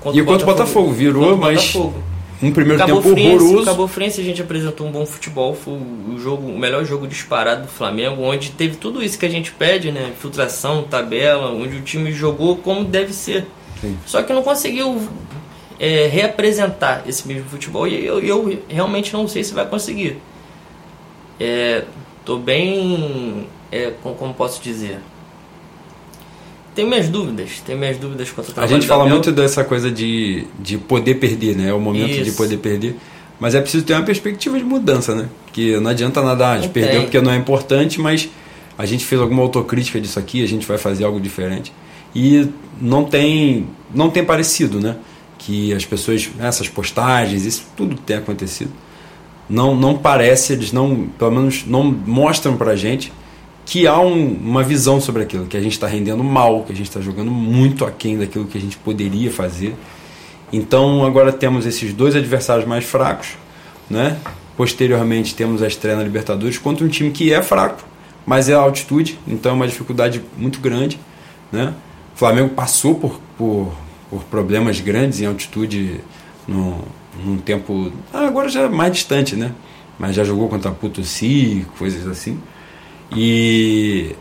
Contra 0.00 0.20
E 0.20 0.24
contra 0.24 0.42
o 0.44 0.46
Botafogo, 0.46 0.92
virou, 0.92 1.22
Contra 1.22 1.36
o 1.36 1.40
mas 1.40 1.60
Botafogo. 1.72 2.02
Um 2.42 2.52
primeiro 2.52 2.78
Cabo 2.78 3.02
tempo 3.02 3.10
Friense, 3.10 3.44
horroroso. 3.44 3.64
Cabo 3.64 3.88
Friense 3.88 4.20
a 4.20 4.24
gente 4.24 4.40
apresentou 4.40 4.86
um 4.86 4.92
bom 4.92 5.04
futebol, 5.04 5.54
foi 5.54 5.74
o 5.74 6.18
jogo, 6.18 6.46
o 6.46 6.58
melhor 6.58 6.84
jogo 6.84 7.06
disparado 7.06 7.62
do 7.62 7.68
Flamengo, 7.68 8.22
onde 8.22 8.50
teve 8.50 8.76
tudo 8.76 9.02
isso 9.02 9.18
que 9.18 9.26
a 9.26 9.28
gente 9.28 9.50
pede, 9.52 9.90
né? 9.90 10.12
Filtração, 10.20 10.84
tabela, 10.84 11.50
onde 11.50 11.76
o 11.76 11.80
time 11.80 12.12
jogou 12.12 12.56
como 12.56 12.84
deve 12.84 13.12
ser. 13.12 13.46
Sim. 13.80 13.98
Só 14.06 14.22
que 14.22 14.32
não 14.32 14.42
conseguiu 14.42 15.00
é, 15.78 16.06
reapresentar 16.06 17.02
esse 17.06 17.26
mesmo 17.26 17.48
futebol 17.48 17.86
e 17.86 18.04
eu, 18.04 18.20
eu 18.20 18.62
realmente 18.68 19.12
não 19.12 19.26
sei 19.26 19.42
se 19.42 19.52
vai 19.52 19.66
conseguir. 19.66 20.18
É, 21.40 21.84
tô 22.24 22.38
bem. 22.38 23.46
É, 23.70 23.92
como, 24.02 24.14
como 24.14 24.34
posso 24.34 24.62
dizer? 24.62 25.00
Tenho 26.74 26.88
minhas 26.88 27.08
dúvidas, 27.08 27.62
tenho 27.66 27.78
minhas 27.78 27.96
dúvidas 27.96 28.30
quanto 28.30 28.48
ao 28.48 28.52
A 28.52 28.54
trabalho 28.54 28.74
gente 28.74 28.86
fala 28.86 29.06
muito 29.06 29.32
dessa 29.32 29.64
coisa 29.64 29.90
de, 29.90 30.44
de 30.60 30.78
poder 30.78 31.16
perder, 31.16 31.56
né? 31.56 31.70
É 31.70 31.74
o 31.74 31.80
momento 31.80 32.12
de 32.12 32.28
Isso. 32.28 32.36
poder 32.36 32.56
perder. 32.58 32.96
Mas 33.40 33.54
é 33.54 33.60
preciso 33.60 33.84
ter 33.84 33.94
uma 33.94 34.02
perspectiva 34.02 34.58
de 34.58 34.64
mudança, 34.64 35.14
né? 35.14 35.28
Que 35.52 35.78
não 35.78 35.90
adianta 35.90 36.22
nada, 36.22 36.48
ah, 36.48 36.52
a 36.52 36.56
gente 36.56 36.66
Não 36.66 36.72
perdeu 36.72 37.02
porque 37.02 37.20
não 37.20 37.32
é 37.32 37.36
importante, 37.36 38.00
mas 38.00 38.28
a 38.76 38.86
gente 38.86 39.04
fez 39.04 39.20
alguma 39.20 39.42
autocrítica 39.42 40.00
disso 40.00 40.18
aqui, 40.18 40.42
a 40.42 40.46
gente 40.46 40.66
vai 40.66 40.78
fazer 40.78 41.04
algo 41.04 41.20
diferente. 41.20 41.72
E 42.14 42.48
não 42.80 43.04
tem, 43.04 43.66
não 43.94 44.10
tem 44.10 44.24
parecido, 44.24 44.80
né? 44.80 44.96
Que 45.36 45.72
as 45.72 45.84
pessoas, 45.84 46.30
essas 46.38 46.68
postagens, 46.68 47.44
isso 47.44 47.66
tudo 47.76 47.96
que 47.96 48.02
tem 48.02 48.16
acontecido, 48.16 48.70
não, 49.48 49.74
não 49.74 49.96
parece, 49.96 50.52
eles 50.52 50.72
não, 50.72 51.08
pelo 51.18 51.30
menos 51.30 51.64
não 51.66 51.84
mostram 51.84 52.56
pra 52.56 52.76
gente 52.76 53.12
que 53.68 53.86
há 53.86 54.00
um, 54.00 54.32
uma 54.32 54.62
visão 54.62 54.98
sobre 54.98 55.22
aquilo, 55.22 55.44
que 55.44 55.54
a 55.54 55.60
gente 55.60 55.72
está 55.72 55.86
rendendo 55.86 56.24
mal, 56.24 56.62
que 56.64 56.72
a 56.72 56.74
gente 56.74 56.88
está 56.88 57.02
jogando 57.02 57.30
muito 57.30 57.84
aquém 57.84 58.16
daquilo 58.16 58.46
que 58.46 58.56
a 58.56 58.60
gente 58.60 58.78
poderia 58.78 59.30
fazer. 59.30 59.74
Então 60.50 61.04
agora 61.04 61.30
temos 61.30 61.66
esses 61.66 61.92
dois 61.92 62.16
adversários 62.16 62.66
mais 62.66 62.86
fracos, 62.86 63.36
né? 63.90 64.16
Posteriormente 64.56 65.34
temos 65.34 65.62
a 65.62 65.66
estreia 65.66 65.98
na 65.98 66.02
Libertadores 66.02 66.56
contra 66.56 66.82
um 66.82 66.88
time 66.88 67.10
que 67.10 67.30
é 67.30 67.42
fraco, 67.42 67.84
mas 68.24 68.48
é 68.48 68.54
a 68.54 68.58
altitude, 68.58 69.18
então 69.28 69.52
é 69.52 69.54
uma 69.54 69.68
dificuldade 69.68 70.22
muito 70.38 70.60
grande, 70.60 70.98
né? 71.52 71.74
O 72.14 72.18
Flamengo 72.18 72.48
passou 72.54 72.94
por, 72.94 73.20
por, 73.36 73.70
por 74.08 74.24
problemas 74.24 74.80
grandes 74.80 75.20
em 75.20 75.26
altitude 75.26 76.00
no, 76.48 76.84
num 77.22 77.36
tempo 77.36 77.92
ah, 78.14 78.26
agora 78.26 78.48
já 78.48 78.62
é 78.62 78.68
mais 78.70 78.94
distante, 78.94 79.36
né? 79.36 79.52
Mas 79.98 80.16
já 80.16 80.24
jogou 80.24 80.48
contra 80.48 80.70
Potosí, 80.70 81.66
coisas 81.76 82.06
assim. 82.06 82.40
E 83.14 84.14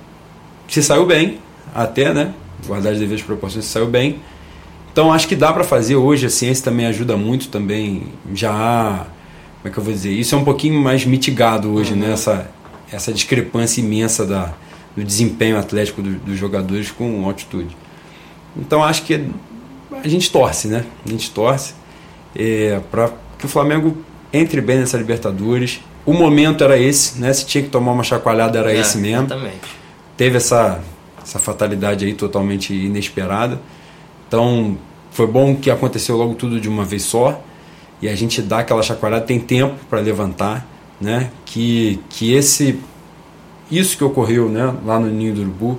se 0.68 0.82
saiu 0.82 1.06
bem, 1.06 1.40
até, 1.74 2.14
né? 2.14 2.34
Guardar 2.66 2.94
as 2.94 3.00
devidas 3.00 3.22
proporções, 3.22 3.66
se 3.66 3.72
saiu 3.72 3.88
bem. 3.88 4.20
Então 4.92 5.14
acho 5.14 5.28
que 5.28 5.36
dá 5.36 5.54
para 5.54 5.64
fazer 5.64 5.96
hoje, 5.96 6.26
a 6.26 6.30
ciência 6.30 6.64
também 6.64 6.86
ajuda 6.86 7.16
muito 7.16 7.50
também. 7.50 8.04
Já 8.34 8.52
há, 8.52 9.06
como 9.62 9.66
é 9.66 9.70
que 9.70 9.78
eu 9.78 9.84
vou 9.84 9.94
dizer? 9.94 10.12
Isso 10.12 10.34
é 10.34 10.38
um 10.38 10.44
pouquinho 10.44 10.82
mais 10.82 11.06
mitigado 11.06 11.72
hoje, 11.72 11.94
uhum. 11.94 12.00
né? 12.00 12.14
Essa, 12.14 12.50
essa 12.92 13.14
discrepância 13.14 13.82
imensa 13.82 14.26
da, 14.26 14.54
do 14.96 15.04
desempenho 15.04 15.60
atlético 15.60 16.02
do, 16.02 16.12
dos 16.16 16.38
jogadores 16.38 16.90
com 16.90 17.26
altitude. 17.26 17.78
Então 18.56 18.84
acho 18.84 19.04
que 19.04 19.28
a 20.04 20.08
gente 20.08 20.32
torce, 20.32 20.68
né? 20.68 20.84
A 21.06 21.10
gente 21.10 21.30
torce 21.30 21.74
é, 22.36 22.82
para 22.90 23.12
que 23.38 23.46
o 23.46 23.50
Flamengo 23.50 23.98
entre 24.34 24.62
bem 24.62 24.80
nessa 24.80 24.98
Libertadores, 24.98 25.80
o 26.08 26.14
momento 26.14 26.64
era 26.64 26.80
esse, 26.80 27.20
né? 27.20 27.34
Se 27.34 27.46
tinha 27.46 27.62
que 27.62 27.70
tomar 27.70 27.92
uma 27.92 28.04
chacoalhada 28.04 28.58
era 28.58 28.72
é, 28.72 28.80
esse 28.80 28.98
mesmo. 28.98 29.26
Exatamente. 29.26 29.68
Teve 30.16 30.38
essa, 30.38 30.82
essa 31.22 31.38
fatalidade 31.38 32.06
aí 32.06 32.14
totalmente 32.14 32.74
inesperada. 32.74 33.60
Então 34.26 34.78
foi 35.12 35.28
bom 35.28 35.54
que 35.54 35.70
aconteceu 35.70 36.16
logo 36.16 36.34
tudo 36.34 36.62
de 36.62 36.70
uma 36.70 36.86
vez 36.86 37.04
só 37.04 37.44
e 38.02 38.08
a 38.08 38.16
gente 38.16 38.42
dá 38.42 38.60
aquela 38.60 38.82
chacoalhada, 38.82 39.26
tem 39.26 39.38
tempo 39.38 39.76
para 39.90 40.00
levantar, 40.00 40.66
né? 41.02 41.30
Que, 41.46 42.00
que 42.10 42.34
esse 42.34 42.80
isso 43.70 43.98
que 43.98 44.04
ocorreu, 44.04 44.48
né, 44.48 44.74
lá 44.86 44.98
no 44.98 45.08
Ninho 45.08 45.34
do 45.34 45.42
Urubu, 45.42 45.78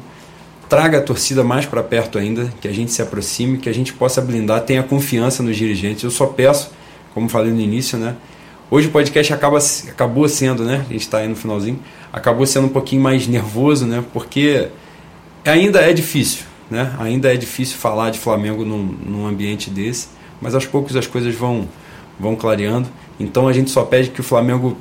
traga 0.68 0.99
a 0.99 1.01
torcida 1.01 1.43
mais 1.43 1.64
para 1.64 1.83
perto 1.83 2.18
ainda, 2.18 2.53
que 2.61 2.68
a 2.68 2.72
gente 2.72 2.93
se 2.93 3.01
aproxime, 3.01 3.57
que 3.57 3.68
a 3.68 3.72
gente 3.72 3.95
possa 3.95 4.20
blindar, 4.20 4.61
tenha 4.61 4.83
confiança 4.83 5.43
nos 5.43 5.57
dirigentes. 5.57 6.05
Eu 6.05 6.11
só 6.11 6.26
peço, 6.26 6.70
como 7.14 7.31
falei 7.31 7.51
no 7.51 7.61
início, 7.61 7.97
né, 7.97 8.14
Hoje 8.71 8.87
o 8.87 8.91
podcast 8.91 9.33
acaba, 9.33 9.57
acabou 9.89 10.29
sendo, 10.29 10.62
né? 10.62 10.85
A 10.87 10.93
gente 10.93 11.01
está 11.01 11.19
aí 11.19 11.29
no 11.29 11.35
finalzinho. 11.35 11.81
Acabou 12.12 12.45
sendo 12.45 12.66
um 12.66 12.71
pouquinho 12.71 13.01
mais 13.01 13.27
nervoso, 13.27 13.87
né? 13.87 14.05
Porque 14.12 14.69
ainda 15.43 15.81
é 15.81 15.91
difícil, 15.95 16.45
né? 16.71 16.95
Ainda 16.99 17.33
é 17.33 17.37
difícil 17.39 17.79
falar 17.79 18.11
de 18.11 18.19
Flamengo 18.19 18.66
num, 18.66 18.83
num 18.83 19.27
ambiente 19.27 19.71
desse. 19.71 20.09
Mas 20.39 20.55
aos 20.55 20.66
poucos 20.66 20.95
as 20.97 21.07
coisas 21.07 21.35
vão, 21.35 21.66
vão 22.21 22.37
clareando. 22.37 22.91
Então 23.19 23.49
a 23.49 23.55
gente 23.55 23.71
só 23.71 23.85
pede 23.85 24.11
que 24.11 24.21
o 24.21 24.25
Flamengo 24.25 24.77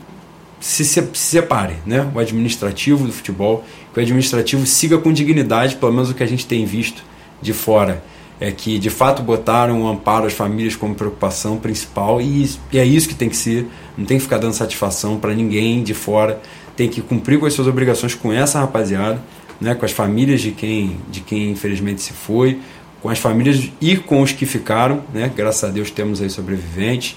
se, 0.60 0.84
se, 0.84 1.10
separe, 1.14 1.76
né? 1.86 2.12
O 2.14 2.20
administrativo 2.20 3.06
do 3.06 3.14
futebol, 3.14 3.64
que 3.94 4.02
o 4.02 4.04
administrativo 4.04 4.66
siga 4.66 4.98
com 4.98 5.14
dignidade, 5.14 5.78
pelo 5.78 5.94
menos 5.94 6.10
o 6.10 6.14
que 6.14 6.24
a 6.24 6.28
gente 6.28 6.46
tem 6.46 6.66
visto 6.66 7.02
de 7.42 7.54
fora 7.54 8.04
é 8.40 8.52
que 8.52 8.78
de 8.78 8.90
fato 8.90 9.22
botaram 9.24 9.82
o 9.82 9.88
amparo 9.88 10.26
às 10.26 10.34
famílias 10.34 10.76
como 10.76 10.94
preocupação 10.94 11.58
principal 11.58 12.22
e, 12.22 12.50
e 12.72 12.78
é 12.78 12.86
isso 12.86 13.10
que 13.10 13.16
tem 13.16 13.30
que 13.30 13.38
ser. 13.38 13.68
Não 13.98 14.06
tem 14.06 14.18
que 14.18 14.24
ficar 14.24 14.38
dando 14.38 14.54
satisfação 14.54 15.18
para 15.18 15.34
ninguém 15.34 15.84
de 15.84 15.94
fora. 15.94 16.40
Tem 16.76 16.88
que 16.88 17.02
cumprir 17.02 17.40
com 17.40 17.46
as 17.48 17.54
suas 17.54 17.68
obrigações 17.68 18.14
com 18.14 18.32
essa 18.32 18.60
rapaziada, 18.60 19.22
né, 19.60 19.74
com 19.74 19.86
as 19.86 19.92
famílias 19.92 20.42
de 20.42 20.52
quem, 20.52 20.98
de 21.10 21.22
quem 21.22 21.50
infelizmente 21.50 22.02
se 22.02 22.14
foi, 22.14 22.60
com 23.02 23.10
as 23.10 23.18
famílias 23.18 23.72
e 23.82 23.96
com 23.96 24.22
os 24.22 24.32
que 24.32 24.46
ficaram. 24.46 25.02
Né, 25.12 25.32
graças 25.36 25.64
a 25.64 25.74
Deus 25.74 25.90
temos 25.90 26.22
aí 26.22 26.30
sobreviventes. 26.30 27.16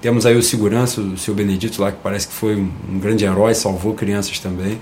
Temos 0.00 0.26
aí 0.26 0.34
o 0.34 0.42
segurança, 0.42 1.00
o 1.00 1.16
seu 1.16 1.32
Benedito 1.32 1.80
lá, 1.80 1.92
que 1.92 1.98
parece 2.02 2.26
que 2.26 2.34
foi 2.34 2.56
um, 2.56 2.98
grande 2.98 3.24
herói, 3.24 3.54
salvou 3.54 3.94
crianças 3.94 4.36
também. 4.40 4.80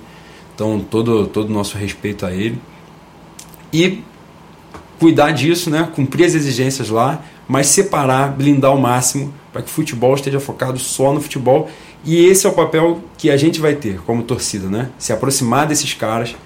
Então, 0.55 0.81
todo 0.81 1.23
o 1.23 1.27
todo 1.27 1.53
nosso 1.53 1.77
respeito 1.77 2.25
a 2.25 2.33
ele. 2.33 2.59
E 3.71 4.03
cuidar 5.01 5.33
disso, 5.33 5.71
né? 5.71 5.89
cumprir 5.97 6.27
as 6.27 6.35
exigências 6.35 6.91
lá, 6.91 7.25
mas 7.49 7.67
separar, 7.67 8.31
blindar 8.31 8.71
ao 8.71 8.79
máximo 8.79 9.33
para 9.51 9.63
que 9.63 9.69
o 9.69 9.71
futebol 9.71 10.15
esteja 10.15 10.39
focado 10.39 10.79
só 10.79 11.13
no 11.13 11.21
futebol. 11.21 11.69
E 12.05 12.27
esse 12.27 12.47
é 12.47 12.51
o 12.51 12.53
papel 12.53 13.03
que 13.19 13.31
a 13.31 13.37
gente 13.37 13.59
vai 13.59 13.75
ter 13.75 14.01
como 14.03 14.23
torcida, 14.23 14.69
né? 14.69 14.91
Se 14.99 15.13
aproximar 15.13 15.67
desses 15.67 15.95
caras, 15.95 16.37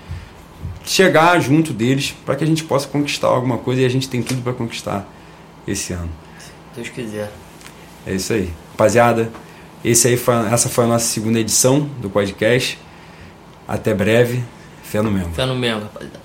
chegar 0.84 1.38
junto 1.40 1.72
deles 1.72 2.14
para 2.24 2.36
que 2.36 2.44
a 2.44 2.46
gente 2.46 2.64
possa 2.64 2.86
conquistar 2.88 3.28
alguma 3.28 3.59
coisa 3.59 3.82
e 3.82 3.84
a 3.84 3.88
gente 3.88 4.09
tem 4.09 4.22
tudo 4.22 4.40
para 4.40 4.52
conquistar 4.52 5.07
esse 5.66 5.92
ano. 5.92 6.11
Se 6.38 6.50
Deus 6.76 6.88
quiser. 6.88 7.32
É 8.07 8.14
isso 8.14 8.32
aí. 8.32 8.50
Rapaziada, 8.72 9.30
esse 9.84 10.09
aí 10.09 10.16
foi, 10.16 10.34
essa 10.52 10.68
foi 10.68 10.84
a 10.84 10.88
nossa 10.88 11.07
segunda 11.07 11.40
edição 11.40 11.88
do 12.00 12.09
podcast. 12.09 12.78
Até 13.66 13.92
breve. 13.92 14.42
Fé 14.82 15.02
no 15.02 15.11
mesmo. 15.11 15.32
Fé 15.34 15.44
no 15.44 15.57
mesmo, 15.57 15.82
rapaziada. 15.82 16.23